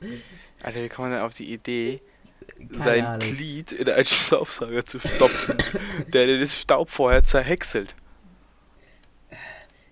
Alter, 0.62 0.82
wie 0.82 0.88
kommt 0.88 1.08
man 1.08 1.12
denn 1.12 1.22
auf 1.22 1.34
die 1.34 1.52
Idee, 1.52 2.02
Keine 2.56 2.78
sein 2.78 3.04
Ahnung. 3.04 3.28
Glied 3.32 3.72
in 3.72 3.88
einen 3.88 4.04
Staubsauger 4.04 4.84
zu 4.84 4.98
stopfen, 5.00 5.56
der 6.12 6.38
das 6.38 6.60
Staub 6.60 6.90
vorher 6.90 7.24
zerhäckselt? 7.24 7.94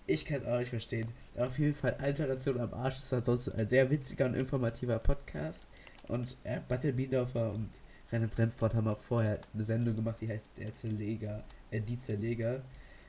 Ich 0.07 0.25
kann 0.25 0.43
es 0.43 0.47
auch 0.47 0.59
nicht 0.59 0.69
verstehen. 0.71 1.09
Auf 1.37 1.59
jeden 1.59 1.75
Fall, 1.75 1.95
Alteration 1.95 2.61
am 2.61 2.73
Arsch 2.75 2.99
ist 2.99 3.13
ansonsten 3.13 3.53
ein 3.53 3.69
sehr 3.69 3.91
witziger 3.91 4.27
und 4.27 4.35
informativer 4.35 4.99
Podcast. 4.99 5.67
Und 6.07 6.37
äh, 6.45 6.61
Bastian 6.69 6.95
Biendorfer 6.95 7.51
und 7.51 7.71
Reinhard 8.13 8.39
Remford 8.39 8.75
haben 8.75 8.87
auch 8.87 9.01
vorher 9.01 9.41
eine 9.53 9.65
Sendung 9.65 9.97
gemacht, 9.97 10.19
die 10.21 10.29
heißt 10.29 10.51
Der 10.59 10.73
Zerleger, 10.73 11.43
äh, 11.73 11.81
Die 11.81 11.97
Zerleger. 11.97 12.63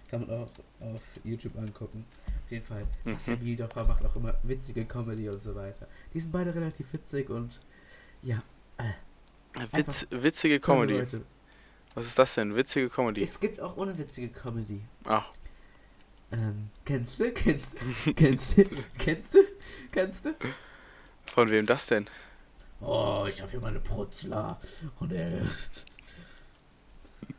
Kann 0.10 0.22
man 0.22 0.30
auch 0.30 0.50
auf 0.80 1.02
YouTube 1.24 1.58
angucken. 1.58 2.06
Auf 2.46 2.52
jeden 2.52 2.66
Fall. 2.66 2.86
Mhm. 3.04 3.14
Bastian 3.14 3.40
Bielendorfer 3.40 3.84
macht 3.86 4.06
auch 4.06 4.16
immer 4.16 4.34
witzige 4.44 4.86
Comedy 4.86 5.28
und 5.30 5.42
so 5.42 5.54
weiter. 5.54 5.88
Die 6.14 6.20
sind 6.20 6.32
beide 6.32 6.54
relativ 6.56 6.94
witzig 6.94 7.30
und 7.30 7.60
ja. 8.22 8.40
Äh, 8.78 8.94
Witz, 9.72 10.08
witzige 10.12 10.60
Comedy. 10.60 11.04
Was 11.96 12.06
ist 12.08 12.20
das 12.20 12.36
denn? 12.36 12.56
Witzige 12.56 12.90
Comedy? 12.90 13.24
Es 13.24 13.40
gibt 13.40 13.60
auch 13.60 13.76
unwitzige 13.76 14.30
Comedy. 14.30 14.82
Ach. 15.06 15.32
Ähm, 16.32 16.70
kennst 16.86 17.20
du? 17.20 17.32
Kennst 17.32 17.74
du? 17.82 18.14
Kennst 18.14 18.58
du? 18.58 18.64
Kennst 18.98 19.34
du? 19.34 19.40
Kennst 19.92 20.26
du? 20.26 20.36
Von 21.26 21.50
wem 21.50 21.66
das 21.66 21.88
denn? 21.88 22.08
Oh, 22.82 23.26
ich 23.28 23.42
habe 23.42 23.52
hier 23.52 23.62
meine 23.62 23.80
Brutzler. 23.80 24.60
Und 25.00 25.12
äh, 25.12 25.42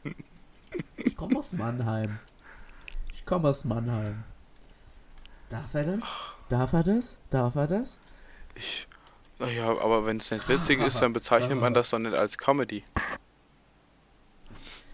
ich 0.96 1.16
komme 1.16 1.38
aus 1.38 1.52
Mannheim. 1.52 2.18
Ich 3.28 3.30
komme 3.30 3.50
aus 3.50 3.66
Mannheim. 3.66 4.24
Darf 5.50 5.74
er 5.74 5.84
das? 5.84 6.04
Darf 6.48 6.72
er 6.72 6.82
das? 6.82 7.18
Darf 7.28 7.56
er 7.56 7.66
das? 7.66 7.98
Ich. 8.54 8.88
Naja, 9.38 9.68
aber 9.68 10.06
wenn 10.06 10.16
es 10.16 10.30
nicht 10.30 10.48
witzig 10.48 10.80
ist, 10.80 11.02
dann 11.02 11.12
bezeichnet 11.12 11.60
man 11.60 11.74
das 11.74 11.90
doch 11.90 11.98
nicht 11.98 12.14
als 12.14 12.38
Comedy. 12.38 12.84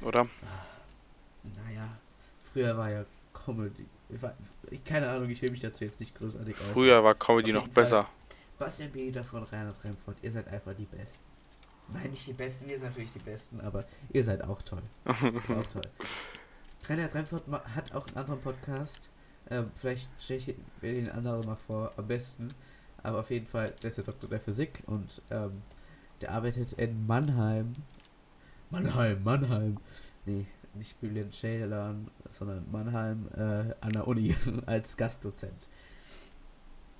Oder? 0.02 0.26
Naja, 1.44 1.88
früher 2.52 2.76
war 2.76 2.90
ja 2.90 3.04
Comedy. 3.32 3.86
Ich 4.08 4.20
war, 4.20 4.34
keine 4.84 5.10
Ahnung, 5.10 5.30
ich 5.30 5.40
will 5.40 5.52
mich 5.52 5.60
dazu 5.60 5.84
jetzt 5.84 6.00
nicht 6.00 6.18
großartig 6.18 6.56
aus. 6.56 6.70
Früher 6.72 7.04
war 7.04 7.14
Comedy 7.14 7.52
noch 7.52 7.68
besser. 7.68 8.08
Bastian 8.58 8.90
Bieder 8.90 9.22
von 9.22 9.44
Reinhard 9.44 9.76
Remford, 9.84 10.16
ihr 10.22 10.32
seid 10.32 10.48
einfach 10.48 10.74
die 10.74 10.86
Besten. 10.86 11.22
Nein, 11.92 12.10
nicht 12.10 12.26
die 12.26 12.32
Besten, 12.32 12.68
ihr 12.68 12.80
seid 12.80 12.88
natürlich 12.88 13.12
die 13.12 13.20
Besten, 13.20 13.60
aber 13.60 13.84
ihr 14.12 14.24
seid 14.24 14.42
auch 14.42 14.60
toll. 14.62 14.82
auch 15.06 15.66
toll. 15.72 15.82
Reinhard 16.88 17.14
Remford 17.14 17.44
hat 17.74 17.92
auch 17.92 18.06
einen 18.08 18.16
anderen 18.16 18.40
Podcast. 18.40 19.08
Ähm, 19.50 19.70
vielleicht 19.74 20.08
stelle 20.18 20.40
ich 20.40 20.54
den 20.82 21.10
anderen 21.10 21.46
mal 21.46 21.56
vor, 21.56 21.92
am 21.96 22.06
besten. 22.06 22.48
Aber 23.02 23.20
auf 23.20 23.30
jeden 23.30 23.46
Fall, 23.46 23.74
der 23.82 23.88
ist 23.88 23.96
der 23.96 24.04
Doktor 24.04 24.28
der 24.28 24.40
Physik 24.40 24.82
und 24.86 25.22
ähm, 25.30 25.62
der 26.20 26.32
arbeitet 26.32 26.72
in 26.74 27.06
Mannheim. 27.06 27.72
Mannheim, 28.70 29.22
Mannheim. 29.22 29.78
Nee, 30.24 30.46
nicht 30.74 31.00
Bülent 31.00 31.34
Schädelan, 31.34 32.10
sondern 32.30 32.70
Mannheim 32.70 33.28
äh, 33.34 33.74
an 33.80 33.92
der 33.92 34.06
Uni 34.06 34.34
als 34.66 34.96
Gastdozent. 34.96 35.68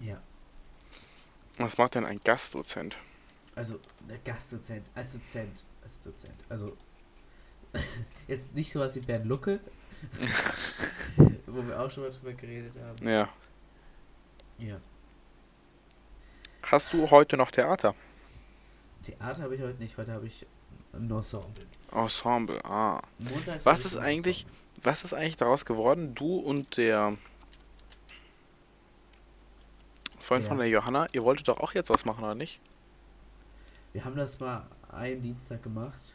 Ja. 0.01 0.21
Was 1.59 1.79
macht 1.79 1.95
denn 1.95 2.05
ein 2.05 2.21
Gastdozent? 2.23 2.97
Also, 3.55 3.79
der 4.09 4.19
Gastdozent, 4.19 4.87
als 4.95 5.13
Dozent, 5.13 5.65
als 5.83 6.01
Dozent. 6.01 6.39
Also, 6.49 6.77
jetzt 8.29 8.55
nicht 8.55 8.73
sowas 8.73 8.95
wie 8.95 9.01
Bernd 9.01 9.27
Lucke, 9.27 9.61
wo 11.47 11.67
wir 11.67 11.81
auch 11.81 11.91
schon 11.91 12.05
mal 12.05 12.11
drüber 12.11 12.33
geredet 12.33 12.73
haben. 12.83 13.09
Ja. 13.09 13.29
Ja. 14.59 14.81
Hast 16.63 16.93
du 16.93 17.11
heute 17.11 17.37
noch 17.37 17.51
Theater? 17.51 17.95
Theater 19.03 19.43
habe 19.43 19.55
ich 19.55 19.63
heute 19.63 19.79
nicht, 19.83 19.97
heute 19.99 20.13
habe 20.13 20.27
ich 20.27 20.47
ein 20.93 21.11
Ensemble. 21.11 21.67
Ensemble, 21.93 22.65
ah. 22.65 23.03
Montags 23.31 23.67
was 23.67 23.85
ist 23.85 23.97
eigentlich, 23.97 24.47
was 24.83 25.05
ist 25.05 25.13
eigentlich 25.13 25.37
daraus 25.37 25.65
geworden? 25.65 26.15
Du 26.15 26.39
und 26.39 26.77
der 26.77 27.17
Freund 30.19 30.45
ja. 30.45 30.49
von 30.49 30.59
der 30.59 30.69
Johanna, 30.69 31.07
ihr 31.13 31.23
wolltet 31.23 31.49
doch 31.49 31.59
auch 31.61 31.73
jetzt 31.75 31.91
was 31.91 32.05
machen, 32.05 32.25
oder 32.25 32.35
nicht? 32.35 32.61
Wir 33.93 34.05
haben 34.05 34.17
das 34.17 34.41
mal 34.41 34.67
einen 34.91 35.23
Dienstag 35.23 35.63
gemacht. 35.63 36.14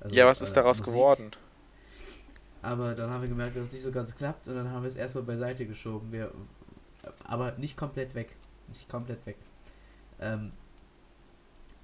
Also, 0.00 0.14
ja, 0.14 0.26
was 0.26 0.40
ist 0.40 0.52
äh, 0.52 0.54
daraus 0.54 0.78
Musik. 0.78 0.92
geworden? 0.92 1.30
Aber 2.62 2.94
dann 2.94 3.10
haben 3.10 3.22
wir 3.22 3.28
gemerkt, 3.28 3.56
dass 3.56 3.68
es 3.68 3.72
nicht 3.72 3.82
so 3.82 3.92
ganz 3.92 4.14
klappt 4.14 4.48
und 4.48 4.54
dann 4.54 4.70
haben 4.70 4.82
wir 4.82 4.88
es 4.88 4.96
erstmal 4.96 5.24
beiseite 5.24 5.66
geschoben. 5.66 6.12
Wir, 6.12 6.32
aber 7.24 7.52
nicht 7.52 7.76
komplett 7.76 8.14
weg. 8.14 8.34
Nicht 8.68 8.88
komplett 8.88 9.24
weg. 9.26 9.36
Ähm, 10.20 10.52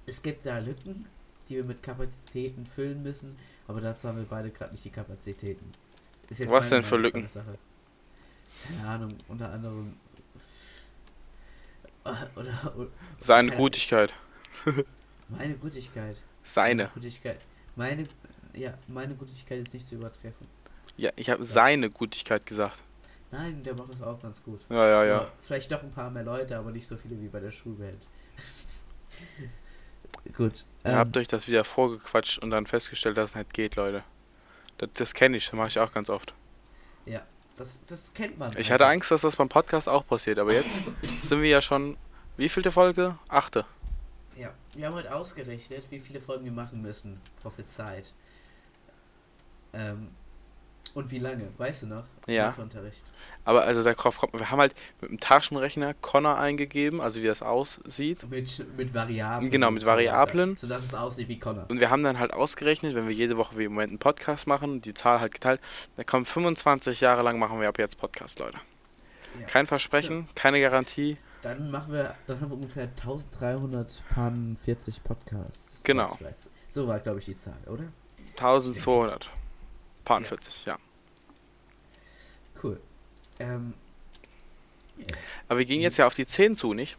es 0.05 0.21
gibt 0.21 0.45
da 0.45 0.59
Lücken, 0.59 1.07
die 1.47 1.55
wir 1.55 1.63
mit 1.63 1.81
Kapazitäten 1.81 2.65
füllen 2.65 3.01
müssen, 3.03 3.37
aber 3.67 3.81
dazu 3.81 4.07
haben 4.07 4.17
wir 4.17 4.25
beide 4.25 4.51
gerade 4.51 4.71
nicht 4.71 4.85
die 4.85 4.89
Kapazitäten. 4.89 5.71
Was 6.47 6.69
denn 6.69 6.83
für 6.83 6.97
Lücken? 6.97 7.27
Sache. 7.27 7.57
Keine 8.67 8.87
Ahnung, 8.87 9.17
unter 9.27 9.51
anderem. 9.51 9.95
Oder, 12.03 12.29
oder, 12.35 12.87
Seine 13.19 13.51
Gutigkeit. 13.51 14.13
Meine 15.27 15.55
Gutigkeit. 15.55 16.17
Seine. 16.43 16.83
Meine 16.83 16.93
Gutigkeit. 16.93 17.39
Meine, 17.75 18.05
ja, 18.53 18.73
meine 18.87 19.15
Gutigkeit 19.15 19.59
ist 19.59 19.73
nicht 19.73 19.87
zu 19.87 19.95
übertreffen. 19.95 20.47
Ja, 20.97 21.11
ich 21.15 21.29
habe 21.29 21.43
seine 21.43 21.89
Gutigkeit 21.89 22.45
gesagt. 22.45 22.81
Nein, 23.31 23.63
der 23.63 23.75
macht 23.75 23.93
das 23.93 24.01
auch 24.01 24.21
ganz 24.21 24.41
gut. 24.41 24.61
Ja, 24.69 24.87
ja, 24.87 25.05
ja. 25.05 25.31
vielleicht 25.41 25.71
doch 25.71 25.83
ein 25.83 25.91
paar 25.91 26.09
mehr 26.09 26.23
Leute, 26.23 26.57
aber 26.57 26.71
nicht 26.71 26.87
so 26.87 26.95
viele 26.95 27.19
wie 27.19 27.27
bei 27.27 27.39
der 27.39 27.51
Schulwelt. 27.51 27.97
gut. 30.37 30.63
Ihr 30.85 30.91
ähm, 30.91 30.97
habt 30.97 31.17
euch 31.17 31.27
das 31.27 31.47
wieder 31.47 31.63
vorgequatscht 31.63 32.37
und 32.39 32.51
dann 32.51 32.65
festgestellt, 32.65 33.17
dass 33.17 33.31
es 33.31 33.35
nicht 33.35 33.53
geht, 33.53 33.75
Leute. 33.75 34.03
Das, 34.77 34.89
das 34.93 35.13
kenne 35.13 35.37
ich, 35.37 35.45
das 35.45 35.53
mache 35.53 35.67
ich 35.67 35.79
auch 35.79 35.91
ganz 35.91 36.09
oft. 36.09 36.33
Ja, 37.05 37.21
das, 37.57 37.79
das 37.87 38.13
kennt 38.13 38.37
man. 38.37 38.57
Ich 38.57 38.71
hatte 38.71 38.85
Angst, 38.85 39.11
dass 39.11 39.21
das 39.21 39.35
beim 39.35 39.49
Podcast 39.49 39.89
auch 39.89 40.05
passiert, 40.07 40.39
aber 40.39 40.53
jetzt 40.53 40.79
sind 41.17 41.41
wir 41.41 41.49
ja 41.49 41.61
schon. 41.61 41.97
Wie 42.37 42.49
vielte 42.49 42.71
Folge? 42.71 43.17
Achte. 43.29 43.65
Ja, 44.37 44.53
wir 44.73 44.87
haben 44.87 44.95
heute 44.95 45.13
ausgerechnet, 45.13 45.83
wie 45.89 45.99
viele 45.99 46.19
Folgen 46.19 46.43
wir 46.43 46.51
machen 46.51 46.81
müssen. 46.81 47.21
Prophezeit. 47.41 48.13
Ähm, 49.73 50.09
und 50.93 51.11
wie 51.11 51.19
lange? 51.19 51.49
Weißt 51.57 51.81
du 51.81 51.87
noch? 51.87 52.05
Ja. 52.27 52.55
Aber 53.43 53.63
also 53.63 53.83
darauf 53.83 54.17
kommt, 54.17 54.33
wir 54.33 54.49
haben 54.49 54.59
halt 54.59 54.73
mit 55.01 55.11
dem 55.11 55.19
Taschenrechner 55.19 55.93
Connor 55.95 56.37
eingegeben, 56.37 57.01
also 57.01 57.21
wie 57.21 57.25
das 57.25 57.41
aussieht. 57.41 58.29
Mit, 58.29 58.77
mit 58.77 58.93
Variablen. 58.93 59.51
Genau, 59.51 59.71
mit 59.71 59.85
Variablen. 59.85 60.55
So 60.55 60.67
dass 60.67 60.83
es 60.83 60.93
aussieht 60.93 61.27
wie 61.27 61.37
Connor. 61.37 61.65
Und 61.69 61.81
wir 61.81 61.89
haben 61.89 62.03
dann 62.03 62.17
halt 62.17 62.33
ausgerechnet, 62.33 62.95
wenn 62.95 63.07
wir 63.07 63.13
jede 63.13 63.35
Woche 63.35 63.57
wie 63.57 63.65
im 63.65 63.73
Moment 63.73 63.89
einen 63.89 63.99
Podcast 63.99 64.47
machen, 64.47 64.81
die 64.81 64.93
Zahl 64.93 65.19
halt 65.19 65.33
geteilt, 65.33 65.59
dann 65.97 66.05
kommen 66.05 66.25
25 66.25 67.01
Jahre 67.01 67.23
lang 67.23 67.39
machen 67.39 67.59
wir 67.59 67.67
ab 67.67 67.77
jetzt 67.77 67.97
Podcast, 67.97 68.39
Leute. 68.39 68.57
Ja. 69.39 69.47
Kein 69.47 69.67
Versprechen, 69.67 70.19
ja. 70.19 70.27
keine 70.35 70.61
Garantie. 70.61 71.17
Dann 71.45 71.69
machen 71.69 71.93
wir, 71.93 72.15
dann 72.25 72.41
haben 72.41 72.49
wir 72.49 72.55
ungefähr 72.55 72.85
1340 72.85 75.03
Podcasts. 75.03 75.79
Genau. 75.83 76.17
So 76.69 76.87
war, 76.87 76.99
glaube 76.99 77.19
ich, 77.19 77.25
die 77.25 77.37
Zahl, 77.37 77.59
oder? 77.67 77.83
1200. 78.31 79.29
40, 80.03 80.65
ja. 80.65 80.73
ja. 80.73 80.79
Cool. 82.63 82.81
Ähm. 83.37 83.75
Aber 85.47 85.59
wir 85.59 85.65
gehen 85.65 85.81
jetzt 85.81 85.97
ja 85.97 86.07
auf 86.07 86.15
die 86.15 86.25
10 86.25 86.55
zu, 86.55 86.73
nicht? 86.73 86.97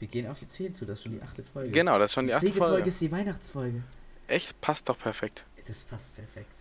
Wir 0.00 0.08
gehen 0.08 0.26
auf 0.26 0.40
die 0.40 0.48
10 0.48 0.74
zu, 0.74 0.84
das 0.84 0.98
ist 0.98 1.04
schon 1.04 1.12
die 1.12 1.22
achte 1.22 1.44
Folge. 1.44 1.70
Genau, 1.70 2.00
das 2.00 2.10
ist 2.10 2.14
schon 2.14 2.24
die, 2.24 2.32
die 2.32 2.34
achte 2.34 2.52
Folge. 2.52 2.74
Folge 2.74 2.88
ist 2.88 3.00
die 3.00 3.12
Weihnachtsfolge. 3.12 3.84
Echt? 4.26 4.60
Passt 4.60 4.88
doch 4.88 4.98
perfekt. 4.98 5.44
Das 5.68 5.84
passt 5.84 6.16
perfekt. 6.16 6.56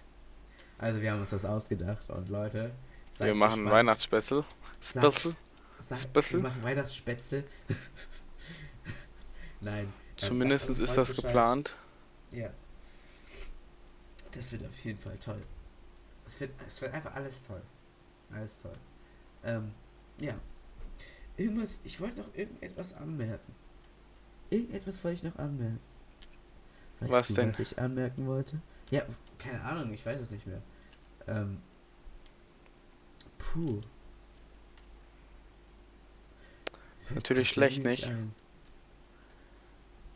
Also 0.78 1.02
wir 1.02 1.14
haben 1.14 1.22
uns 1.22 1.32
das 1.32 1.46
ausgedacht 1.46 2.12
und 2.12 2.30
Leute... 2.30 2.70
Wir 3.18 3.34
machen 3.34 3.68
ein 3.68 3.72
Weihnachtsspecial. 3.72 4.46
Special. 4.80 5.34
Special. 5.82 6.42
Wir 6.44 6.50
machen 6.50 6.64
Weihnachtsspätzle. 6.64 7.44
Nein. 9.62 9.92
Zumindest 10.16 10.70
ist 10.70 10.80
das 10.80 11.10
Bescheid. 11.10 11.26
geplant. 11.26 11.76
Ja. 12.32 12.50
Das 14.32 14.52
wird 14.52 14.66
auf 14.66 14.80
jeden 14.84 15.00
Fall 15.00 15.18
toll. 15.18 15.42
Es 16.26 16.40
wird, 16.40 16.54
es 16.68 16.82
wird 16.82 16.94
einfach 16.94 17.14
alles 17.16 17.42
toll. 17.42 17.62
Alles 18.32 18.60
toll. 18.60 18.78
Ähm, 19.44 19.72
ja. 20.20 20.36
Irgendwas, 21.38 21.80
ich 21.84 22.00
wollte 22.00 22.20
noch 22.20 22.34
irgendetwas 22.36 22.94
anmerken. 22.94 23.56
Irgendetwas 24.50 25.04
wollte 25.04 25.16
ich 25.16 25.24
noch 25.24 25.40
anmerken. 25.40 25.80
Weißt 27.00 27.12
was 27.12 27.28
du, 27.30 27.34
denn? 27.36 27.50
Was 27.54 27.60
ich 27.60 27.80
anmerken 27.80 28.28
wollte? 28.28 28.62
Ja, 28.92 29.04
keine 29.38 29.62
Ahnung, 29.62 29.92
ich 29.94 30.06
weiß 30.06 30.20
es 30.20 30.30
nicht 30.30 30.46
mehr. 30.46 30.62
Ähm, 31.28 31.62
puh. 33.38 33.82
Natürlich 37.16 37.50
schlecht, 37.50 37.84
nicht? 37.84 38.08
Ein. 38.08 38.34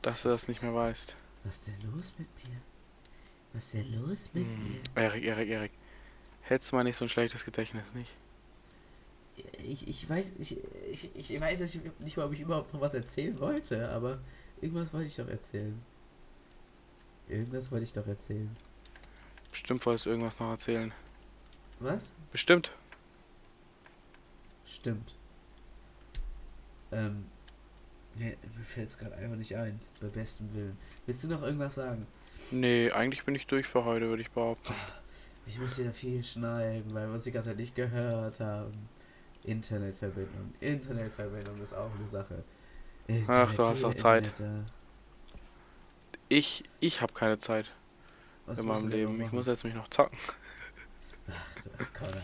Dass 0.01 0.23
du 0.23 0.29
das 0.29 0.47
nicht 0.47 0.61
mehr 0.61 0.73
weißt. 0.73 1.15
Was 1.43 1.55
ist 1.55 1.67
denn 1.67 1.91
los 1.91 2.13
mit 2.17 2.27
mir? 2.43 2.57
Was 3.53 3.65
ist 3.65 3.73
denn 3.73 3.93
los 3.93 4.29
mit 4.33 4.45
hm. 4.45 4.71
mir? 4.71 4.81
Erik, 4.95 5.23
Erik, 5.23 5.49
Erik. 5.49 5.71
Hättest 6.41 6.71
du 6.71 6.75
mal 6.75 6.83
nicht 6.83 6.95
so 6.95 7.05
ein 7.05 7.09
schlechtes 7.09 7.43
Gedächtnis, 7.43 7.83
nicht? 7.93 8.13
Ich, 9.63 9.87
ich 9.87 10.09
weiß, 10.09 10.31
ich, 10.39 10.57
ich, 10.91 11.09
ich 11.15 11.41
weiß 11.41 11.59
nicht 11.99 12.17
mal, 12.17 12.25
ob 12.25 12.33
ich 12.33 12.39
überhaupt 12.39 12.73
noch 12.73 12.81
was 12.81 12.93
erzählen 12.93 13.37
wollte, 13.39 13.89
aber 13.89 14.19
irgendwas 14.61 14.93
wollte 14.93 15.07
ich 15.07 15.15
doch 15.15 15.27
erzählen. 15.27 15.81
Irgendwas 17.27 17.71
wollte 17.71 17.85
ich 17.85 17.93
doch 17.93 18.07
erzählen. 18.07 18.49
Bestimmt 19.51 19.85
wolltest 19.85 20.05
du 20.05 20.11
irgendwas 20.11 20.39
noch 20.39 20.51
erzählen. 20.51 20.93
Was? 21.79 22.11
Bestimmt. 22.31 22.71
Stimmt. 24.65 25.15
Ähm, 26.95 27.25
nee, 28.15 28.37
mir 28.55 28.63
fällt 28.63 28.89
es 28.89 28.97
gerade 28.97 29.15
einfach 29.15 29.35
nicht 29.35 29.55
ein. 29.55 29.79
Bei 30.01 30.07
bestem 30.07 30.53
Willen. 30.53 30.77
Willst 31.05 31.23
du 31.23 31.27
noch 31.27 31.43
irgendwas 31.43 31.75
sagen? 31.75 32.07
Nee, 32.51 32.91
eigentlich 32.91 33.25
bin 33.25 33.35
ich 33.35 33.47
durch 33.47 33.67
für 33.67 33.85
heute, 33.85 34.07
würde 34.07 34.21
ich 34.21 34.31
behaupten. 34.31 34.73
Ich 35.47 35.59
muss 35.59 35.77
wieder 35.77 35.93
viel 35.93 36.23
schneiden, 36.23 36.93
weil 36.93 37.07
wir 37.07 37.13
uns 37.13 37.23
die 37.23 37.31
ganze 37.31 37.49
Zeit 37.49 37.57
nicht 37.57 37.75
gehört 37.75 38.39
haben. 38.39 38.71
Internetverbindung. 39.43 40.53
Internetverbindung 40.59 41.61
ist 41.61 41.73
auch 41.73 41.91
eine 41.97 42.07
Sache. 42.07 42.43
Internet, 43.07 43.29
Ach, 43.29 43.55
du 43.55 43.63
hast 43.63 43.83
auch 43.83 43.93
Zeit. 43.93 44.31
Ich, 46.29 46.63
ich 46.79 47.01
habe 47.01 47.13
keine 47.13 47.37
Zeit 47.37 47.71
Was 48.47 48.59
in 48.59 48.65
meinem 48.65 48.87
Leben. 48.87 49.21
Ich 49.21 49.31
muss 49.31 49.45
jetzt 49.45 49.63
mich 49.63 49.75
noch 49.75 49.87
zocken. 49.89 50.17
Ach, 51.27 51.93
Connor. 51.93 52.21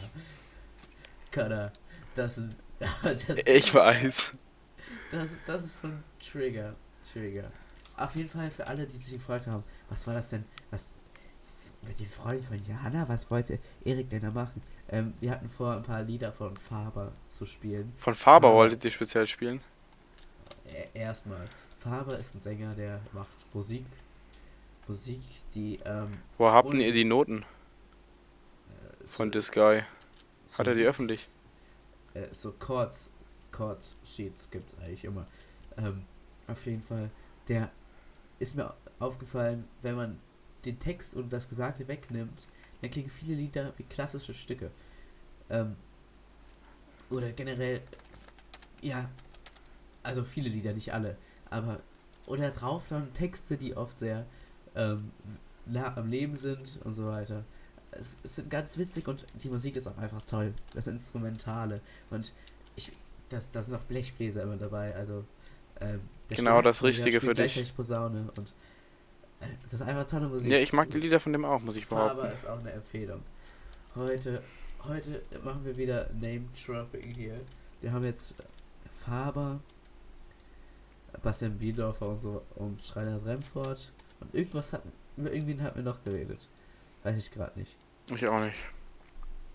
Connor, 1.31 1.71
das 2.15 2.37
ist. 2.37 2.49
das 3.03 3.37
ich 3.45 3.73
weiß. 3.73 4.33
Das, 5.11 5.29
das 5.45 5.63
ist 5.65 5.81
so 5.81 5.87
ein 5.87 6.03
Trigger. 6.19 6.75
Trigger. 7.11 7.51
Auf 7.97 8.15
jeden 8.15 8.29
Fall 8.29 8.49
für 8.49 8.65
alle, 8.65 8.87
die 8.87 8.97
sich 8.97 9.13
gefragt 9.13 9.47
haben, 9.47 9.63
was 9.89 10.07
war 10.07 10.13
das 10.13 10.29
denn? 10.29 10.45
Was 10.69 10.93
mit 11.81 11.99
dem 11.99 12.07
Freund 12.07 12.43
von 12.43 12.61
Jana? 12.63 13.07
Was 13.09 13.29
wollte 13.29 13.59
Erik 13.83 14.09
denn 14.09 14.21
da 14.21 14.31
machen? 14.31 14.61
Ähm, 14.89 15.13
wir 15.19 15.31
hatten 15.31 15.49
vor, 15.49 15.75
ein 15.75 15.83
paar 15.83 16.03
Lieder 16.03 16.31
von 16.31 16.55
Faber 16.57 17.11
zu 17.27 17.45
spielen. 17.45 17.93
Von 17.97 18.15
Faber 18.15 18.49
äh, 18.49 18.53
wolltet 18.53 18.85
ihr 18.85 18.91
speziell 18.91 19.27
spielen? 19.27 19.61
Erstmal. 20.93 21.45
Faber 21.79 22.17
ist 22.17 22.35
ein 22.35 22.41
Sänger, 22.41 22.73
der 22.75 23.01
macht 23.13 23.29
Musik. 23.53 23.85
Musik, 24.87 25.21
die. 25.53 25.79
Ähm, 25.85 26.17
Wo 26.37 26.49
habt 26.49 26.73
ihr 26.73 26.93
die 26.93 27.05
Noten? 27.05 27.43
Äh, 28.69 29.07
von 29.07 29.29
so, 29.29 29.39
This 29.39 29.51
Guy. 29.51 29.83
Hat 30.57 30.67
er 30.67 30.75
die 30.75 30.83
öffentlich? 30.83 31.27
Äh, 32.13 32.27
so 32.31 32.51
Chords, 32.53 33.10
Chords 33.51 33.97
Sheets 34.05 34.49
gibt 34.49 34.73
es 34.73 34.79
eigentlich 34.79 35.03
immer. 35.03 35.27
Ähm, 35.77 36.05
auf 36.47 36.65
jeden 36.65 36.83
Fall, 36.83 37.09
der 37.47 37.71
ist 38.39 38.55
mir 38.55 38.73
aufgefallen, 38.99 39.67
wenn 39.81 39.95
man 39.95 40.19
den 40.65 40.79
Text 40.79 41.15
und 41.15 41.31
das 41.31 41.49
Gesagte 41.49 41.87
wegnimmt, 41.87 42.47
dann 42.81 42.91
klingen 42.91 43.09
viele 43.09 43.35
Lieder 43.35 43.73
wie 43.77 43.83
klassische 43.83 44.33
Stücke. 44.33 44.71
Ähm, 45.49 45.75
oder 47.09 47.31
generell, 47.31 47.81
ja, 48.81 49.09
also 50.03 50.23
viele 50.23 50.49
Lieder, 50.49 50.73
nicht 50.73 50.93
alle, 50.93 51.17
aber 51.49 51.81
oder 52.25 52.51
drauf 52.51 52.85
dann 52.89 53.13
Texte, 53.13 53.57
die 53.57 53.75
oft 53.75 53.99
sehr 53.99 54.25
ähm, 54.75 55.11
nah 55.65 55.95
am 55.97 56.09
Leben 56.09 56.37
sind 56.37 56.79
und 56.83 56.93
so 56.93 57.05
weiter. 57.07 57.43
Es, 57.91 58.15
es 58.23 58.35
sind 58.37 58.49
ganz 58.49 58.77
witzig 58.77 59.07
und 59.07 59.25
die 59.43 59.49
Musik 59.49 59.75
ist 59.75 59.87
auch 59.87 59.97
einfach 59.97 60.21
toll. 60.21 60.53
Das 60.73 60.87
Instrumentale 60.87 61.81
und 62.09 62.31
das, 63.31 63.49
das 63.51 63.67
sind 63.67 63.75
auch 63.75 63.83
Blechbläser 63.83 64.43
immer 64.43 64.57
dabei, 64.57 64.95
also 64.95 65.23
ähm, 65.79 66.01
genau 66.29 66.61
das 66.61 66.83
Richtige 66.83 67.21
für 67.21 67.33
dich. 67.33 67.75
Posaune 67.75 68.29
und 68.35 68.53
das 69.63 69.73
ist 69.73 69.81
einfach 69.81 70.05
tolle 70.07 70.27
Musik. 70.27 70.51
Ja, 70.51 70.59
ich 70.59 70.73
mag 70.73 70.89
die 70.91 70.99
Lieder 70.99 71.19
von 71.19 71.33
dem 71.33 71.45
auch, 71.45 71.61
muss 71.61 71.75
ich 71.75 71.87
behaupten. 71.87 72.19
Aber 72.19 72.31
ist 72.31 72.47
auch 72.47 72.59
eine 72.59 72.71
Empfehlung. 72.71 73.23
Heute, 73.95 74.43
heute 74.83 75.23
machen 75.43 75.65
wir 75.65 75.75
wieder 75.77 76.09
Name 76.13 76.45
Dropping 76.65 77.15
hier. 77.15 77.41
Wir 77.81 77.91
haben 77.91 78.05
jetzt 78.05 78.35
Faber, 79.03 79.59
Bastian 81.23 81.57
Biedorfer 81.57 82.07
und 82.07 82.21
so 82.21 82.43
und 82.55 82.83
Schreiner 82.85 83.25
Remford. 83.25 83.91
Und 84.19 84.35
irgendwas 84.35 84.73
hat, 84.73 84.83
irgendwie 85.17 85.59
hat 85.59 85.75
mir 85.75 85.81
noch 85.81 86.03
geredet. 86.03 86.47
Weiß 87.03 87.17
ich 87.17 87.31
gerade 87.31 87.57
nicht. 87.57 87.75
Ich 88.13 88.27
auch 88.27 88.39
nicht. 88.39 88.55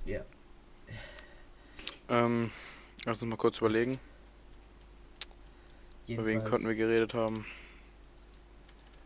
Ja. 0.04 0.22
Ähm, 2.08 2.50
lass 3.06 3.22
uns 3.22 3.30
mal 3.30 3.36
kurz 3.36 3.58
überlegen. 3.58 3.98
Jedenfalls. 6.06 6.08
Über 6.08 6.26
wen 6.26 6.50
konnten 6.50 6.68
wir 6.68 6.74
geredet 6.74 7.14
haben? 7.14 7.46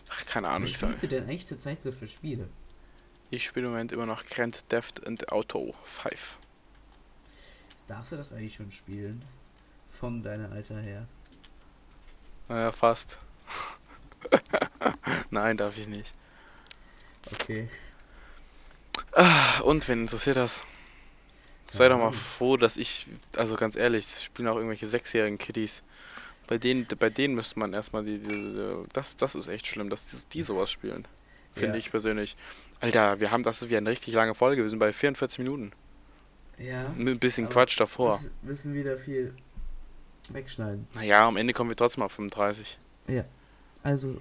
Ach, 0.09 0.27
keine 0.27 0.49
Ahnung. 0.49 0.69
Was 0.69 0.77
spielst 0.79 1.03
du 1.05 1.09
denn 1.09 1.25
eigentlich 1.25 1.47
zurzeit 1.47 1.83
so 1.83 1.93
für 1.93 2.09
Spiele? 2.09 2.49
Ich 3.31 3.45
spiele 3.45 3.67
im 3.67 3.73
Moment 3.73 3.93
immer 3.93 4.07
noch 4.07 4.25
Grand 4.27 4.69
Theft 4.69 5.07
and 5.07 5.31
Auto 5.31 5.75
5. 5.85 6.37
Darfst 7.87 8.13
du 8.13 8.17
das 8.17 8.33
eigentlich 8.33 8.57
schon 8.57 8.73
spielen? 8.73 9.23
Von 9.89 10.23
deiner 10.23 10.51
Alter 10.51 10.81
her? 10.81 11.07
Naja, 12.49 12.73
fast. 12.73 13.19
Nein, 15.31 15.57
darf 15.57 15.77
ich 15.79 15.87
nicht. 15.87 16.13
Okay. 17.33 17.69
Ah, 19.13 19.61
und 19.61 19.87
wen 19.89 20.03
interessiert 20.03 20.37
das? 20.37 20.65
Sei 21.71 21.89
doch 21.89 21.99
mal 21.99 22.11
froh, 22.11 22.57
dass 22.57 22.77
ich, 22.77 23.07
also 23.37 23.55
ganz 23.55 23.77
ehrlich, 23.77 24.05
spielen 24.05 24.49
auch 24.49 24.57
irgendwelche 24.57 24.89
sechsjährigen 24.89 25.39
Kiddies. 25.39 25.85
Bei 26.49 26.59
denen, 26.59 26.85
bei 26.99 27.11
denen 27.11 27.37
müsste 27.37 27.61
man 27.61 27.73
erstmal 27.73 28.05
die, 28.05 28.19
die, 28.19 28.65
das, 28.93 29.17
das 29.17 29.37
ist 29.37 29.47
echt 29.47 29.69
schlimm, 29.69 29.89
dass 29.89 30.07
die, 30.09 30.17
die 30.33 30.43
sowas 30.43 30.69
spielen. 30.69 31.07
Finde 31.55 31.75
ja. 31.75 31.79
ich 31.79 31.93
persönlich. 31.93 32.37
Alter, 32.81 33.21
wir 33.21 33.31
haben, 33.31 33.45
das 33.45 33.63
ist 33.63 33.71
wie 33.71 33.77
eine 33.77 33.89
richtig 33.89 34.15
lange 34.15 34.35
Folge, 34.35 34.63
wir 34.63 34.69
sind 34.69 34.81
bei 34.81 34.93
44 34.93 35.39
Minuten. 35.39 35.71
Ja. 36.59 36.89
Mit 36.97 37.09
ein 37.15 37.19
bisschen 37.21 37.49
Quatsch 37.49 37.79
davor. 37.79 38.21
Wir 38.43 38.51
müssen 38.51 38.75
wieder 38.75 38.99
viel 38.99 39.33
wegschneiden. 40.29 40.89
Naja, 40.95 41.27
am 41.27 41.37
Ende 41.37 41.53
kommen 41.53 41.71
wir 41.71 41.77
trotzdem 41.77 42.03
auf 42.03 42.13
35. 42.13 42.79
Ja. 43.07 43.25
Also, 43.85 44.21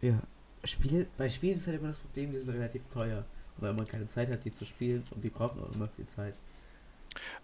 ja. 0.00 0.20
Spiele, 0.62 1.06
bei 1.18 1.28
Spielen 1.28 1.54
ist 1.54 1.66
halt 1.66 1.78
immer 1.80 1.88
das 1.88 1.98
Problem, 1.98 2.30
die 2.30 2.38
sind 2.38 2.50
relativ 2.50 2.86
teuer. 2.86 3.24
Weil 3.56 3.72
man 3.72 3.86
keine 3.86 4.06
Zeit 4.06 4.30
hat, 4.30 4.44
die 4.44 4.52
zu 4.52 4.64
spielen 4.64 5.04
und 5.14 5.22
die 5.22 5.30
brauchen 5.30 5.60
auch 5.62 5.72
immer 5.74 5.88
viel 5.88 6.06
Zeit. 6.06 6.34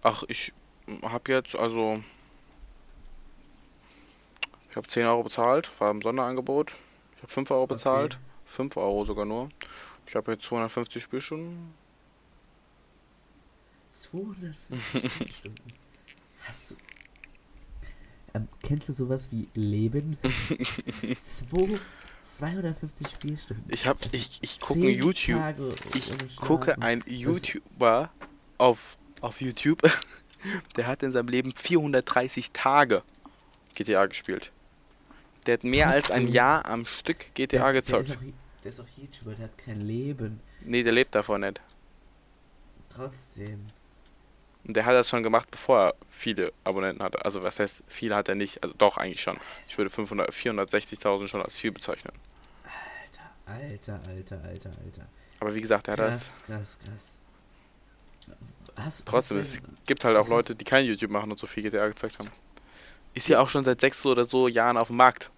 Ach, 0.02 0.24
ich 0.28 0.52
hab 1.02 1.28
jetzt, 1.28 1.54
also 1.56 2.02
ich 4.70 4.76
habe 4.76 4.86
10 4.86 5.04
Euro 5.06 5.22
bezahlt, 5.24 5.70
war 5.80 5.90
im 5.90 6.00
Sonderangebot. 6.00 6.74
Ich 7.16 7.22
habe 7.22 7.32
5 7.32 7.50
Euro 7.50 7.66
bezahlt. 7.66 8.14
Okay. 8.14 8.24
5 8.46 8.76
Euro 8.76 9.04
sogar 9.04 9.24
nur. 9.24 9.48
Ich 10.06 10.16
habe 10.16 10.32
jetzt 10.32 10.44
250 10.44 11.02
Spielstunden. 11.02 11.74
250 13.90 15.36
Stunden? 15.36 15.72
Hast 16.46 16.70
du. 16.70 16.76
Ähm, 18.34 18.48
kennst 18.62 18.88
du 18.88 18.92
sowas 18.92 19.28
wie 19.30 19.48
Leben? 19.54 20.16
Zwei, 21.22 21.78
250 22.22 23.08
Spielstunden. 23.08 23.64
Ich 23.68 23.86
habe 23.86 23.98
ich, 24.12 24.38
ich 24.40 24.60
gucke 24.60 24.90
YouTube. 24.90 25.40
Ich 25.94 26.36
gucke 26.36 26.80
ein 26.80 27.02
YouTuber 27.06 28.10
auf, 28.58 28.98
auf 29.20 29.40
YouTube. 29.40 29.82
Der 30.76 30.86
hat 30.86 31.02
in 31.02 31.12
seinem 31.12 31.28
Leben 31.28 31.52
430 31.54 32.52
Tage 32.52 33.02
GTA 33.74 34.06
gespielt. 34.06 34.52
Der 35.46 35.54
hat 35.54 35.64
mehr 35.64 35.88
als 35.88 36.10
ein 36.10 36.28
Jahr 36.28 36.64
am 36.66 36.86
Stück 36.86 37.34
GTA 37.34 37.64
der, 37.64 37.72
gezockt. 37.74 38.08
Der 38.08 38.14
ist, 38.14 38.18
auch, 38.18 38.62
der 38.62 38.68
ist 38.70 38.80
auch 38.80 38.86
YouTuber, 38.96 39.34
der 39.34 39.44
hat 39.44 39.58
kein 39.58 39.80
Leben. 39.82 40.40
Nee, 40.62 40.82
der 40.82 40.92
lebt 40.92 41.14
davon 41.14 41.42
nicht. 41.42 41.60
Trotzdem. 42.88 43.66
Und 44.64 44.76
der 44.76 44.84
hat 44.84 44.94
das 44.94 45.08
schon 45.08 45.22
gemacht, 45.22 45.50
bevor 45.50 45.78
er 45.78 45.94
viele 46.10 46.52
Abonnenten 46.64 47.02
hatte. 47.02 47.24
Also 47.24 47.42
was 47.42 47.58
heißt, 47.58 47.84
viele 47.88 48.14
hat 48.14 48.28
er 48.28 48.34
nicht. 48.34 48.62
Also 48.62 48.74
doch, 48.76 48.98
eigentlich 48.98 49.22
schon. 49.22 49.38
Ich 49.68 49.78
würde 49.78 49.90
460.000 49.90 51.28
schon 51.28 51.42
als 51.42 51.56
viel 51.56 51.72
bezeichnen. 51.72 52.12
Alter, 53.46 53.64
alter, 53.64 54.00
alter, 54.08 54.42
alter, 54.44 54.70
alter. 54.84 55.06
Aber 55.40 55.54
wie 55.54 55.60
gesagt, 55.60 55.88
er 55.88 55.92
hat 55.92 55.98
krass, 55.98 56.18
das... 56.18 56.42
Krass, 56.46 56.78
krass, 56.78 56.78
krass. 56.84 57.19
Trotzdem, 59.04 59.38
es 59.38 59.60
gibt 59.86 60.04
halt 60.04 60.16
auch 60.16 60.28
Leute, 60.28 60.54
die 60.54 60.64
kein 60.64 60.84
YouTube 60.84 61.10
machen 61.10 61.30
und 61.30 61.38
so 61.38 61.46
viel 61.46 61.62
GTA 61.62 61.86
gezeigt 61.88 62.18
haben. 62.18 62.28
Ist 63.14 63.28
ja 63.28 63.40
auch 63.40 63.48
schon 63.48 63.64
seit 63.64 63.80
sechs 63.80 64.04
oder 64.06 64.24
so 64.24 64.48
Jahren 64.48 64.76
auf 64.76 64.88
dem 64.88 64.96
Markt. 64.96 65.30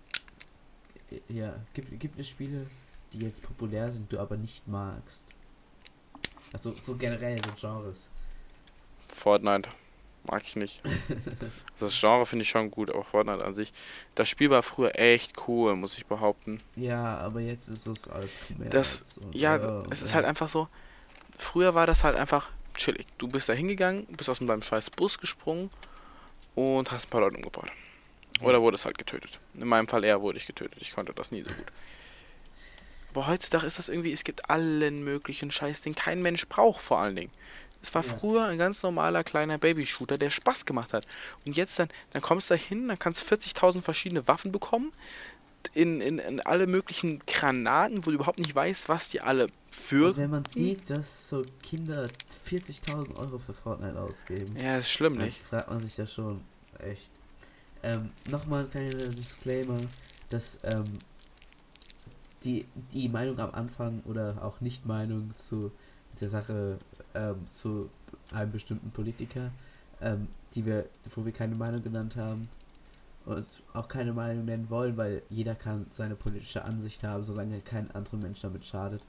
Ja, 1.28 1.54
gibt, 1.74 1.98
gibt 1.98 2.18
es 2.18 2.28
Spiele, 2.28 2.66
die 3.12 3.20
jetzt 3.20 3.42
populär 3.42 3.90
sind, 3.90 4.12
du 4.12 4.18
aber 4.18 4.36
nicht 4.36 4.66
magst? 4.66 5.24
Also 6.52 6.74
so 6.84 6.96
generell 6.96 7.38
so 7.38 7.52
Genres. 7.58 8.08
Fortnite 9.08 9.68
mag 10.30 10.42
ich 10.44 10.56
nicht. 10.56 10.82
das 11.80 11.98
Genre 11.98 12.26
finde 12.26 12.42
ich 12.42 12.48
schon 12.48 12.70
gut, 12.70 12.90
aber 12.90 13.04
Fortnite 13.04 13.44
an 13.44 13.54
sich. 13.54 13.72
Das 14.14 14.28
Spiel 14.28 14.50
war 14.50 14.62
früher 14.62 14.98
echt 14.98 15.48
cool, 15.48 15.74
muss 15.76 15.96
ich 15.96 16.06
behaupten. 16.06 16.58
Ja, 16.76 17.18
aber 17.18 17.40
jetzt 17.40 17.68
ist 17.68 17.86
es 17.86 18.08
alles 18.08 18.30
Das, 18.70 19.20
ja, 19.32 19.56
oh, 19.56 19.86
es 19.90 20.02
ist 20.02 20.14
halt 20.14 20.24
einfach 20.24 20.48
so. 20.48 20.68
Früher 21.38 21.74
war 21.74 21.86
das 21.86 22.04
halt 22.04 22.16
einfach 22.16 22.50
chillig. 22.74 23.06
Du 23.18 23.28
bist 23.28 23.48
da 23.48 23.52
hingegangen, 23.52 24.06
bist 24.06 24.28
aus 24.28 24.38
deinem 24.38 24.62
scheiß 24.62 24.90
Bus 24.90 25.18
gesprungen 25.18 25.70
und 26.54 26.90
hast 26.90 27.06
ein 27.06 27.10
paar 27.10 27.20
Leute 27.20 27.36
umgebracht. 27.36 27.72
Oder 28.40 28.60
wurdest 28.60 28.84
halt 28.84 28.98
getötet. 28.98 29.38
In 29.54 29.68
meinem 29.68 29.88
Fall 29.88 30.04
eher 30.04 30.20
wurde 30.20 30.38
ich 30.38 30.46
getötet. 30.46 30.80
Ich 30.80 30.92
konnte 30.92 31.12
das 31.12 31.30
nie 31.30 31.42
so 31.42 31.50
gut. 31.50 31.66
Aber 33.10 33.26
heutzutage 33.26 33.66
ist 33.66 33.78
das 33.78 33.88
irgendwie, 33.88 34.12
es 34.12 34.24
gibt 34.24 34.48
allen 34.48 35.04
möglichen 35.04 35.50
Scheiß, 35.50 35.82
den 35.82 35.94
kein 35.94 36.22
Mensch 36.22 36.48
braucht 36.48 36.80
vor 36.80 36.98
allen 36.98 37.14
Dingen. 37.14 37.32
Es 37.82 37.92
war 37.94 38.04
früher 38.04 38.46
ein 38.46 38.58
ganz 38.58 38.82
normaler 38.84 39.24
kleiner 39.24 39.58
Baby-Shooter, 39.58 40.16
der 40.16 40.30
Spaß 40.30 40.66
gemacht 40.66 40.92
hat. 40.92 41.06
Und 41.44 41.56
jetzt 41.56 41.78
dann, 41.80 41.88
dann 42.12 42.22
kommst 42.22 42.48
du 42.48 42.54
da 42.54 42.60
hin, 42.60 42.86
dann 42.86 42.98
kannst 42.98 43.28
du 43.28 43.34
40.000 43.34 43.82
verschiedene 43.82 44.26
Waffen 44.28 44.52
bekommen. 44.52 44.92
In, 45.74 46.00
in, 46.00 46.18
in 46.18 46.40
alle 46.40 46.66
möglichen 46.66 47.20
Granaten, 47.26 48.04
wo 48.04 48.10
du 48.10 48.16
überhaupt 48.16 48.38
nicht 48.38 48.54
weißt, 48.54 48.88
was 48.88 49.08
die 49.08 49.20
alle 49.20 49.46
für. 49.70 50.08
Und 50.08 50.16
wenn 50.16 50.30
man 50.30 50.44
sieht, 50.44 50.90
dass 50.90 51.28
so 51.28 51.42
Kinder 51.62 52.08
40.000 52.48 53.16
Euro 53.16 53.38
für 53.38 53.52
Fortnite 53.52 54.00
ausgeben. 54.00 54.56
Ja, 54.56 54.78
ist 54.78 54.90
schlimm, 54.90 55.14
nicht? 55.14 55.40
Fragt 55.40 55.70
man 55.70 55.80
sich 55.80 55.94
das 55.96 56.12
schon. 56.12 56.40
Echt. 56.78 57.10
Ähm, 57.82 58.10
Nochmal 58.30 58.64
ein 58.64 58.70
kleiner 58.70 59.08
Disclaimer, 59.08 59.78
dass 60.30 60.58
ähm, 60.64 60.84
die, 62.44 62.66
die 62.92 63.08
Meinung 63.08 63.38
am 63.38 63.52
Anfang 63.52 64.02
oder 64.04 64.36
auch 64.42 64.60
Nicht-Meinung 64.60 65.30
zu 65.36 65.72
der 66.20 66.28
Sache 66.28 66.78
ähm, 67.14 67.46
zu 67.50 67.88
einem 68.30 68.52
bestimmten 68.52 68.90
Politiker, 68.90 69.50
ähm, 70.00 70.28
die 70.54 70.64
wir, 70.66 70.86
wo 71.14 71.24
wir 71.24 71.32
keine 71.32 71.56
Meinung 71.56 71.82
genannt 71.82 72.16
haben 72.16 72.48
und 73.24 73.46
auch 73.72 73.88
keine 73.88 74.12
Meinung 74.12 74.44
nennen 74.44 74.70
wollen, 74.70 74.96
weil 74.96 75.22
jeder 75.28 75.54
kann 75.54 75.86
seine 75.92 76.16
politische 76.16 76.64
Ansicht 76.64 77.02
haben, 77.04 77.24
solange 77.24 77.60
kein 77.60 77.90
anderer 77.92 78.16
Mensch 78.16 78.40
damit 78.40 78.64
schadet. 78.64 79.02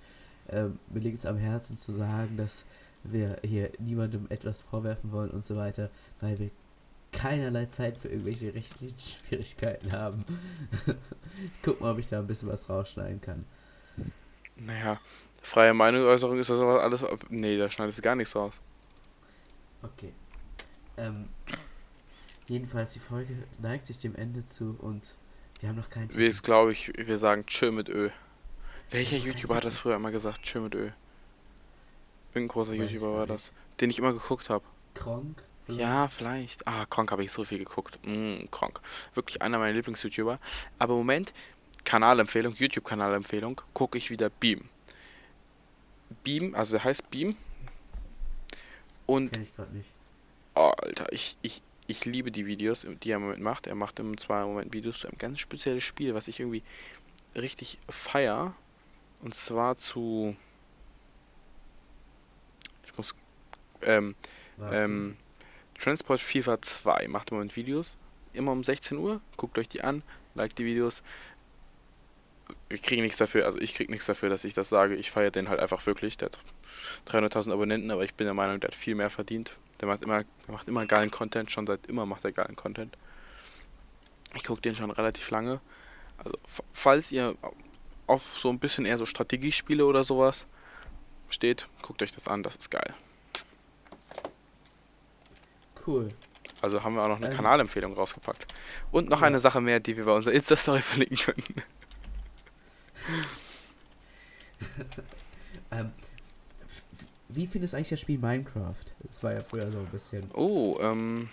Ähm, 0.49 0.79
mir 0.89 0.99
liegt 0.99 1.17
es 1.17 1.25
am 1.25 1.37
Herzen 1.37 1.77
zu 1.77 1.93
sagen, 1.93 2.37
dass 2.37 2.65
wir 3.03 3.37
hier 3.43 3.71
niemandem 3.79 4.27
etwas 4.29 4.61
vorwerfen 4.61 5.11
wollen 5.11 5.31
und 5.31 5.45
so 5.45 5.55
weiter, 5.55 5.89
weil 6.21 6.39
wir 6.39 6.51
keinerlei 7.11 7.67
Zeit 7.67 7.97
für 7.97 8.09
irgendwelche 8.09 8.53
rechtlichen 8.53 8.99
Schwierigkeiten 9.27 9.91
haben. 9.91 10.25
Guck 11.61 11.79
mal, 11.81 11.91
ob 11.91 11.99
ich 11.99 12.07
da 12.07 12.19
ein 12.19 12.27
bisschen 12.27 12.49
was 12.49 12.67
rausschneiden 12.69 13.21
kann. 13.21 13.45
Naja, 14.57 14.99
freie 15.41 15.73
Meinungsäußerung 15.73 16.39
ist 16.39 16.49
das 16.49 16.59
aber 16.59 16.81
alles. 16.81 17.03
Nee, 17.29 17.57
da 17.57 17.69
schneidest 17.69 17.99
du 17.99 18.01
gar 18.03 18.15
nichts 18.15 18.35
raus. 18.35 18.59
Okay. 19.81 20.13
Ähm, 20.97 21.29
jedenfalls, 22.49 22.93
die 22.93 22.99
Folge 22.99 23.35
neigt 23.59 23.87
sich 23.87 23.99
dem 23.99 24.15
Ende 24.15 24.45
zu 24.45 24.75
und 24.79 25.15
wir 25.59 25.69
haben 25.69 25.77
noch 25.77 25.89
keinen 25.89 26.09
Titel. 26.09 26.19
Wir 26.19 26.31
glaube 26.31 26.71
ich, 26.71 26.91
wir 26.95 27.17
sagen 27.17 27.45
Tschö 27.45 27.71
mit 27.71 27.89
Ö. 27.89 28.09
Welcher 28.89 29.17
YouTuber 29.17 29.55
hat 29.55 29.65
das 29.65 29.77
früher 29.79 29.95
immer 29.95 30.11
gesagt? 30.11 30.43
Tschö 30.43 30.59
mit 30.59 30.75
Ö. 30.75 30.89
Irgendein 32.33 32.47
großer 32.47 32.73
YouTuber 32.73 33.13
war 33.13 33.25
das, 33.27 33.51
den 33.79 33.89
ich 33.89 33.99
immer 33.99 34.13
geguckt 34.13 34.49
habe. 34.49 34.65
Kronk? 34.93 35.43
Vielleicht? 35.65 35.81
Ja, 35.81 36.07
vielleicht. 36.07 36.67
Ah, 36.67 36.85
Kronk 36.85 37.11
habe 37.11 37.23
ich 37.23 37.31
so 37.31 37.45
viel 37.45 37.59
geguckt. 37.59 37.99
Mm, 38.03 38.45
Kronk. 38.51 38.81
Wirklich 39.13 39.41
einer 39.41 39.57
meiner 39.59 39.73
Lieblings-YouTuber. 39.73 40.39
Aber 40.77 40.93
im 40.93 40.99
Moment, 40.99 41.33
Kanalempfehlung, 41.85 42.53
YouTube-Kanalempfehlung, 42.53 43.61
gucke 43.73 43.97
ich 43.97 44.09
wieder 44.09 44.29
Beam. 44.29 44.67
Beam, 46.23 46.53
also 46.55 46.73
der 46.73 46.83
heißt 46.83 47.09
Beam. 47.09 47.37
Und. 49.05 49.31
Kenn 49.31 49.43
ich 49.43 49.55
gerade 49.55 49.73
nicht. 49.75 49.89
Oh, 50.55 50.73
Alter, 50.77 51.11
ich, 51.13 51.37
ich, 51.41 51.61
ich 51.87 52.05
liebe 52.05 52.31
die 52.31 52.45
Videos, 52.45 52.85
die 53.03 53.11
er 53.11 53.17
im 53.17 53.23
Moment 53.23 53.41
macht. 53.41 53.67
Er 53.67 53.75
macht 53.75 53.99
im 53.99 54.17
zwar 54.17 54.43
im 54.43 54.49
Moment 54.49 54.73
Videos 54.73 54.99
zu 54.99 55.07
einem 55.07 55.17
ganz 55.17 55.39
spezielles 55.39 55.83
Spiel, 55.83 56.13
was 56.13 56.27
ich 56.27 56.39
irgendwie 56.39 56.63
richtig 57.35 57.77
feier. 57.89 58.55
Und 59.21 59.35
zwar 59.35 59.77
zu. 59.77 60.35
Ich 62.85 62.97
muss. 62.97 63.15
Ähm, 63.81 64.15
ähm, 64.71 65.17
Transport 65.79 66.21
FIFA 66.21 66.61
2 66.61 67.07
macht 67.07 67.31
im 67.31 67.37
Moment 67.37 67.55
Videos. 67.55 67.97
Immer 68.33 68.51
um 68.51 68.63
16 68.63 68.97
Uhr. 68.97 69.21
Guckt 69.35 69.57
euch 69.57 69.67
die 69.67 69.83
an, 69.83 70.03
liked 70.35 70.57
die 70.57 70.65
Videos. 70.65 71.03
Ich 72.69 72.81
kriege 72.81 73.01
nichts 73.01 73.17
dafür, 73.17 73.45
also 73.45 73.59
ich 73.59 73.73
kriege 73.73 73.91
nichts 73.91 74.05
dafür, 74.05 74.29
dass 74.29 74.43
ich 74.43 74.53
das 74.53 74.69
sage. 74.69 74.95
Ich 74.95 75.11
feiere 75.11 75.31
den 75.31 75.49
halt 75.49 75.59
einfach 75.59 75.85
wirklich. 75.85 76.17
Der 76.17 76.27
hat 76.27 76.39
300.000 77.07 77.51
Abonnenten, 77.51 77.91
aber 77.91 78.03
ich 78.03 78.13
bin 78.13 78.25
der 78.25 78.33
Meinung, 78.33 78.59
der 78.59 78.69
hat 78.69 78.75
viel 78.75 78.95
mehr 78.95 79.09
verdient. 79.09 79.57
Der 79.83 79.89
macht 79.89 80.01
immer, 80.01 80.23
macht 80.47 80.69
immer 80.69 80.85
geilen 80.85 81.11
Content, 81.11 81.51
schon 81.51 81.67
seit 81.67 81.87
immer 81.87 82.05
macht 82.05 82.23
er 82.23 82.31
geilen 82.31 82.55
Content. 82.55 82.95
Ich 84.33 84.45
gucke 84.45 84.61
den 84.61 84.77
schon 84.77 84.91
relativ 84.91 85.29
lange. 85.29 85.59
Also, 86.17 86.37
falls 86.71 87.11
ihr 87.11 87.35
auf 88.07 88.21
so 88.21 88.47
ein 88.47 88.59
bisschen 88.59 88.85
eher 88.85 88.97
so 88.97 89.05
Strategiespiele 89.05 89.85
oder 89.85 90.05
sowas 90.05 90.45
steht, 91.27 91.67
guckt 91.81 92.01
euch 92.01 92.13
das 92.13 92.29
an, 92.29 92.43
das 92.43 92.55
ist 92.55 92.71
geil. 92.71 92.93
Cool. 95.85 96.13
Also 96.61 96.81
haben 96.81 96.95
wir 96.95 97.03
auch 97.03 97.09
noch 97.09 97.17
eine 97.17 97.31
ähm. 97.31 97.35
Kanalempfehlung 97.35 97.93
rausgepackt. 97.93 98.45
Und 98.89 99.09
noch 99.09 99.19
ja. 99.19 99.27
eine 99.27 99.39
Sache 99.39 99.59
mehr, 99.59 99.81
die 99.81 99.97
wir 99.97 100.05
bei 100.05 100.13
unserer 100.13 100.33
Insta-Story 100.33 100.81
verlinken 100.81 101.17
können. 101.17 101.43
ähm, 105.71 105.91
wie 107.35 107.47
findest 107.47 107.73
du 107.73 107.77
eigentlich 107.77 107.89
das 107.89 107.99
Spiel 107.99 108.17
Minecraft? 108.17 108.85
Das 109.03 109.23
war 109.23 109.33
ja 109.33 109.43
früher 109.43 109.71
so 109.71 109.79
ein 109.79 109.87
bisschen. 109.87 110.29
Oh, 110.33 110.77
ähm. 110.81 111.29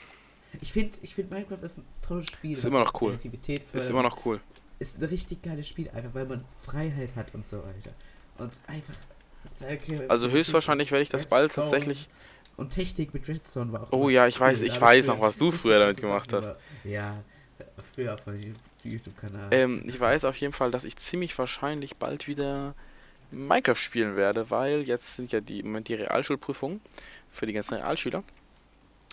Ich 0.60 0.72
finde, 0.72 0.96
ich 1.02 1.14
find 1.14 1.30
Minecraft 1.30 1.62
ist 1.62 1.78
ein 1.78 1.84
tolles 2.02 2.26
Spiel. 2.26 2.52
Ist 2.52 2.64
immer 2.64 2.80
noch 2.80 3.00
cool. 3.00 3.16
Ist 3.72 3.90
immer 3.90 4.02
noch 4.02 4.24
cool. 4.26 4.40
Ist 4.78 4.98
ein 4.98 5.04
richtig 5.04 5.42
geiles 5.42 5.68
Spiel, 5.68 5.88
einfach 5.90 6.14
weil 6.14 6.26
man 6.26 6.44
Freiheit 6.60 7.14
hat 7.14 7.34
und 7.34 7.46
so 7.46 7.58
weiter. 7.58 7.92
Und 8.38 8.52
einfach. 8.66 8.94
Also 10.08 10.30
höchstwahrscheinlich 10.30 10.90
werde 10.90 11.02
ich 11.02 11.08
das 11.08 11.26
bald 11.26 11.52
tatsächlich 11.52 12.08
und 12.60 12.70
Technik 12.70 13.14
mit 13.14 13.26
Redstone 13.26 13.72
war 13.72 13.84
auch. 13.84 13.92
Oh 13.92 14.08
ja, 14.10 14.26
ich 14.26 14.36
cool. 14.36 14.48
weiß, 14.48 14.60
ich 14.62 14.78
weiß 14.78 15.06
noch, 15.06 15.20
was 15.20 15.38
du 15.38 15.50
früher 15.50 15.78
damit 15.78 15.96
gemacht 15.96 16.32
hast. 16.32 16.54
Ja, 16.84 17.22
früher 17.94 18.18
von 18.18 18.38
YouTube-Kanal. 18.84 19.48
Ähm, 19.50 19.82
ich 19.86 19.98
weiß 19.98 20.26
auf 20.26 20.36
jeden 20.36 20.52
Fall, 20.52 20.70
dass 20.70 20.84
ich 20.84 20.96
ziemlich 20.96 21.36
wahrscheinlich 21.38 21.96
bald 21.96 22.28
wieder 22.28 22.74
Minecraft 23.30 23.76
spielen 23.76 24.16
werde, 24.16 24.50
weil 24.50 24.82
jetzt 24.82 25.16
sind 25.16 25.32
ja 25.32 25.40
die 25.40 25.60
im 25.60 25.66
Moment 25.66 25.88
die 25.88 25.94
Realschulprüfungen 25.94 26.80
für 27.30 27.46
die 27.46 27.52
ganzen 27.52 27.74
Realschüler. 27.74 28.22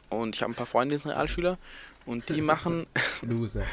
Und 0.09 0.35
ich 0.35 0.41
habe 0.41 0.53
ein 0.53 0.55
paar 0.55 0.65
Freunde, 0.65 0.95
die 0.95 1.01
sind 1.01 1.11
Realschüler. 1.11 1.57
Und 2.05 2.29
die 2.29 2.41
machen. 2.41 2.87
Loser. 3.21 3.63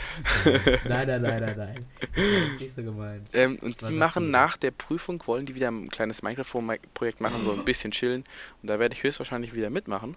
nein, 0.89 1.07
nein, 1.07 1.23
nein, 1.23 1.41
nein, 1.41 1.55
nein. 1.57 1.87
Das 2.01 2.25
ist 2.25 2.61
nicht 2.61 2.75
so 2.75 2.83
gemeint. 2.83 3.29
Ähm, 3.33 3.59
und 3.63 3.81
die 3.89 3.93
machen 3.93 4.33
nach 4.33 4.57
der 4.57 4.73
Prüfung, 4.73 5.23
wollen 5.27 5.47
die 5.47 5.55
wieder 5.55 5.71
ein 5.71 5.89
kleines 5.89 6.23
Minecraft-Projekt 6.23 7.21
machen, 7.21 7.45
so 7.45 7.53
ein 7.53 7.65
bisschen 7.65 7.93
chillen. 7.93 8.25
Und 8.61 8.69
da 8.71 8.81
werde 8.81 8.95
ich 8.95 9.05
höchstwahrscheinlich 9.05 9.55
wieder 9.55 9.71
mitmachen. 9.71 10.17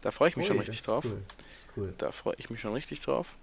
Da 0.00 0.10
freue 0.10 0.30
ich 0.30 0.36
mich 0.38 0.44
Ui, 0.44 0.48
schon 0.48 0.58
richtig 0.60 0.82
drauf. 0.82 1.04
Cool. 1.04 1.22
Cool. 1.76 1.94
Da 1.98 2.10
freue 2.10 2.34
ich 2.38 2.48
mich 2.48 2.60
schon 2.60 2.72
richtig 2.72 3.00
drauf. 3.00 3.36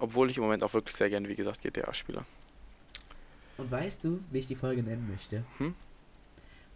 Obwohl 0.00 0.28
ich 0.28 0.36
im 0.38 0.42
Moment 0.42 0.64
auch 0.64 0.74
wirklich 0.74 0.96
sehr 0.96 1.08
gerne, 1.08 1.28
wie 1.28 1.36
gesagt, 1.36 1.62
GTA 1.62 1.94
spiele. 1.94 2.24
Und 3.62 3.70
weißt 3.70 4.02
du, 4.02 4.20
wie 4.32 4.40
ich 4.40 4.48
die 4.48 4.56
Folge 4.56 4.82
nennen 4.82 5.08
möchte? 5.08 5.44
Hm? 5.58 5.74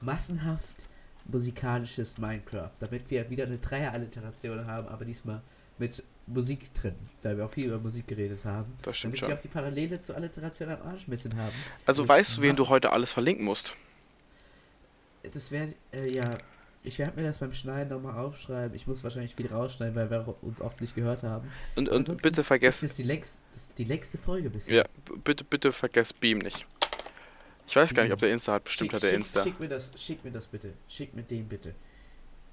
Massenhaft 0.00 0.88
musikalisches 1.24 2.16
Minecraft, 2.18 2.70
damit 2.78 3.10
wir 3.10 3.28
wieder 3.28 3.44
eine 3.44 3.58
Dreier-Alliteration 3.58 4.64
haben, 4.66 4.86
aber 4.86 5.04
diesmal 5.04 5.42
mit 5.78 6.00
Musik 6.28 6.72
drin, 6.74 6.94
da 7.22 7.36
wir 7.36 7.44
auch 7.44 7.50
viel 7.50 7.66
über 7.66 7.78
Musik 7.78 8.06
geredet 8.06 8.44
haben. 8.44 8.72
Das 8.82 8.96
stimmt 8.96 9.14
damit 9.14 9.18
schon. 9.18 9.28
wir 9.30 9.36
auch 9.36 9.40
die 9.40 9.48
Parallele 9.48 10.00
zur 10.00 10.14
Alliteration 10.14 10.68
am 10.68 10.82
Arsch 10.82 11.08
ein 11.08 11.10
bisschen 11.10 11.36
haben. 11.36 11.54
Also 11.86 12.06
weißt 12.06 12.36
du, 12.36 12.42
wen 12.42 12.54
du 12.54 12.68
heute 12.68 12.92
alles 12.92 13.12
verlinken 13.12 13.44
musst? 13.44 13.74
Das 15.32 15.50
wäre, 15.50 15.74
äh, 15.90 16.08
ja, 16.14 16.30
ich 16.84 17.00
werde 17.00 17.20
mir 17.20 17.26
das 17.26 17.38
beim 17.38 17.52
Schneiden 17.52 17.90
nochmal 17.90 18.16
aufschreiben. 18.16 18.76
Ich 18.76 18.86
muss 18.86 19.02
wahrscheinlich 19.02 19.34
viel 19.34 19.48
rausschneiden, 19.48 19.96
weil 19.96 20.08
wir 20.08 20.36
uns 20.42 20.60
oft 20.60 20.80
nicht 20.80 20.94
gehört 20.94 21.24
haben. 21.24 21.50
Und, 21.74 21.88
und 21.88 22.22
bitte 22.22 22.44
vergesst. 22.44 22.84
Das 22.84 22.90
ist 22.90 22.98
die, 22.98 23.02
längst, 23.02 23.38
das 23.50 23.62
ist 23.62 23.78
die 23.78 23.84
längste 23.84 24.18
Folge 24.18 24.50
bisher. 24.50 24.76
Ja, 24.76 24.84
bitte, 25.24 25.42
bitte 25.42 25.72
vergesst 25.72 26.20
Beam 26.20 26.38
nicht. 26.38 26.64
Ich 27.66 27.74
weiß 27.74 27.94
gar 27.94 28.04
nicht, 28.04 28.12
ob 28.12 28.20
der 28.20 28.30
Insta 28.30 28.54
hat. 28.54 28.64
Bestimmt 28.64 28.90
schick, 28.90 28.94
hat 28.94 29.02
der 29.02 29.08
schick, 29.08 29.18
Insta. 29.18 29.42
Schick 29.42 29.60
mir 29.60 29.68
das, 29.68 29.90
schick 29.96 30.24
mir 30.24 30.30
das 30.30 30.46
bitte. 30.46 30.72
Schick 30.88 31.14
mir 31.14 31.22
den 31.22 31.48
bitte. 31.48 31.74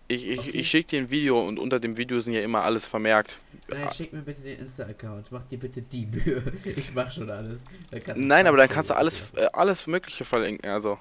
Ich, 0.07 0.27
ich, 0.27 0.39
okay. 0.39 0.49
ich 0.51 0.69
schicke 0.69 0.89
dir 0.89 0.99
ein 0.99 1.09
Video 1.09 1.39
und 1.47 1.57
unter 1.57 1.79
dem 1.79 1.95
Video 1.95 2.19
sind 2.19 2.33
ja 2.33 2.41
immer 2.41 2.63
alles 2.63 2.85
vermerkt. 2.85 3.37
Nein, 3.69 3.89
schick 3.91 4.11
mir 4.11 4.21
bitte 4.21 4.41
den 4.41 4.59
Insta-Account. 4.59 5.31
Mach 5.31 5.43
dir 5.47 5.57
bitte 5.57 5.81
die 5.81 6.05
Mühe. 6.05 6.43
Ich 6.65 6.93
mach 6.93 7.11
schon 7.11 7.29
alles. 7.29 7.63
Nein, 8.15 8.47
aber 8.47 8.57
dann 8.57 8.69
kannst 8.69 8.89
du 8.89 8.95
alles, 8.95 9.31
äh, 9.35 9.47
alles 9.53 9.87
Mögliche 9.87 10.25
verlinken. 10.25 10.69
Also. 10.69 10.99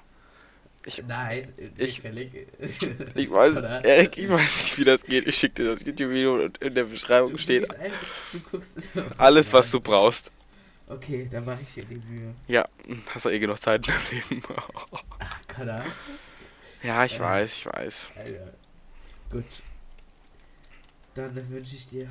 Ich, 0.85 1.03
Nein, 1.05 1.53
ich, 1.77 2.01
verlinke. 2.01 2.45
ich 3.15 3.31
weiß, 3.31 3.55
Erik, 3.83 4.17
ich 4.17 4.29
weiß 4.29 4.63
nicht, 4.63 4.79
wie 4.79 4.83
das 4.83 5.05
geht. 5.05 5.27
Ich 5.27 5.37
schicke 5.37 5.63
dir 5.63 5.71
das 5.71 5.81
YouTube-Video 5.81 6.43
und 6.43 6.57
in 6.57 6.73
der 6.73 6.83
Beschreibung 6.85 7.31
du 7.31 7.37
steht 7.37 7.69
einfach, 7.71 9.17
alles, 9.17 9.51
was 9.53 9.71
du 9.71 9.79
brauchst. 9.81 10.31
Okay, 10.95 11.27
dann 11.31 11.45
mache 11.45 11.61
ich 11.61 11.73
dir 11.73 11.85
die 11.85 11.95
Mühe. 11.95 12.35
Ja, 12.47 12.67
hast 13.13 13.25
du 13.25 13.29
eh 13.29 13.39
genug 13.39 13.59
Zeit 13.59 13.87
in 13.87 13.93
deinem 13.93 14.29
Leben. 14.29 14.43
Ach, 15.19 15.47
kann 15.47 15.67
er? 15.67 15.85
Ja, 16.83 17.05
ich 17.05 17.15
äh, 17.15 17.19
weiß, 17.19 17.57
ich 17.57 17.65
weiß. 17.65 18.11
Alter. 18.15 18.53
Gut. 19.31 19.45
Dann 21.15 21.49
wünsche 21.49 21.75
ich 21.75 21.87
dir 21.87 22.09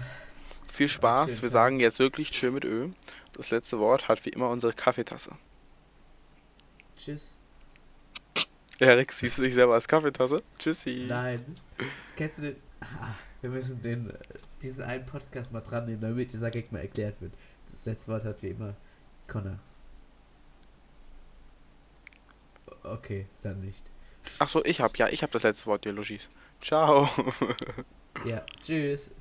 viel 0.72 0.88
Spaß. 0.88 1.42
Wir 1.42 1.48
sagen 1.50 1.80
jetzt 1.80 1.98
wirklich 1.98 2.30
Tschö 2.30 2.50
mit 2.50 2.64
Ö. 2.64 2.88
Das 3.34 3.50
letzte 3.50 3.78
Wort 3.78 4.08
hat 4.08 4.24
wie 4.24 4.30
immer 4.30 4.48
unsere 4.48 4.72
Kaffeetasse. 4.72 5.32
Tschüss. 6.96 7.36
Erik, 8.78 9.12
siehst 9.12 9.38
du 9.38 9.42
dich 9.42 9.54
selber 9.54 9.74
als 9.74 9.86
Kaffeetasse? 9.86 10.42
Tschüssi. 10.58 11.06
Nein. 11.08 11.44
Kennst 12.16 12.38
du 12.38 12.42
den? 12.42 12.56
Ah, 12.80 13.14
wir 13.42 13.50
müssen 13.50 13.80
den, 13.82 14.12
diesen 14.62 14.84
einen 14.84 15.04
Podcast 15.04 15.52
mal 15.52 15.60
dran 15.60 15.86
nehmen, 15.86 16.00
damit 16.00 16.32
dieser 16.32 16.50
Gag 16.50 16.72
mal 16.72 16.80
erklärt 16.80 17.20
wird. 17.20 17.32
Das 17.72 17.86
letzte 17.86 18.12
Wort 18.12 18.24
hat 18.24 18.42
wie 18.42 18.48
immer 18.48 18.74
Connor. 19.26 19.58
Okay, 22.84 23.26
dann 23.42 23.60
nicht. 23.60 23.82
Ach 24.38 24.48
so, 24.48 24.64
ich 24.64 24.80
hab 24.80 24.96
ja, 24.98 25.08
ich 25.08 25.22
hab 25.22 25.30
das 25.30 25.42
letzte 25.42 25.66
Wort, 25.66 25.84
Dialogies. 25.84 26.28
Ciao. 26.60 27.08
ja, 28.24 28.44
tschüss. 28.60 29.12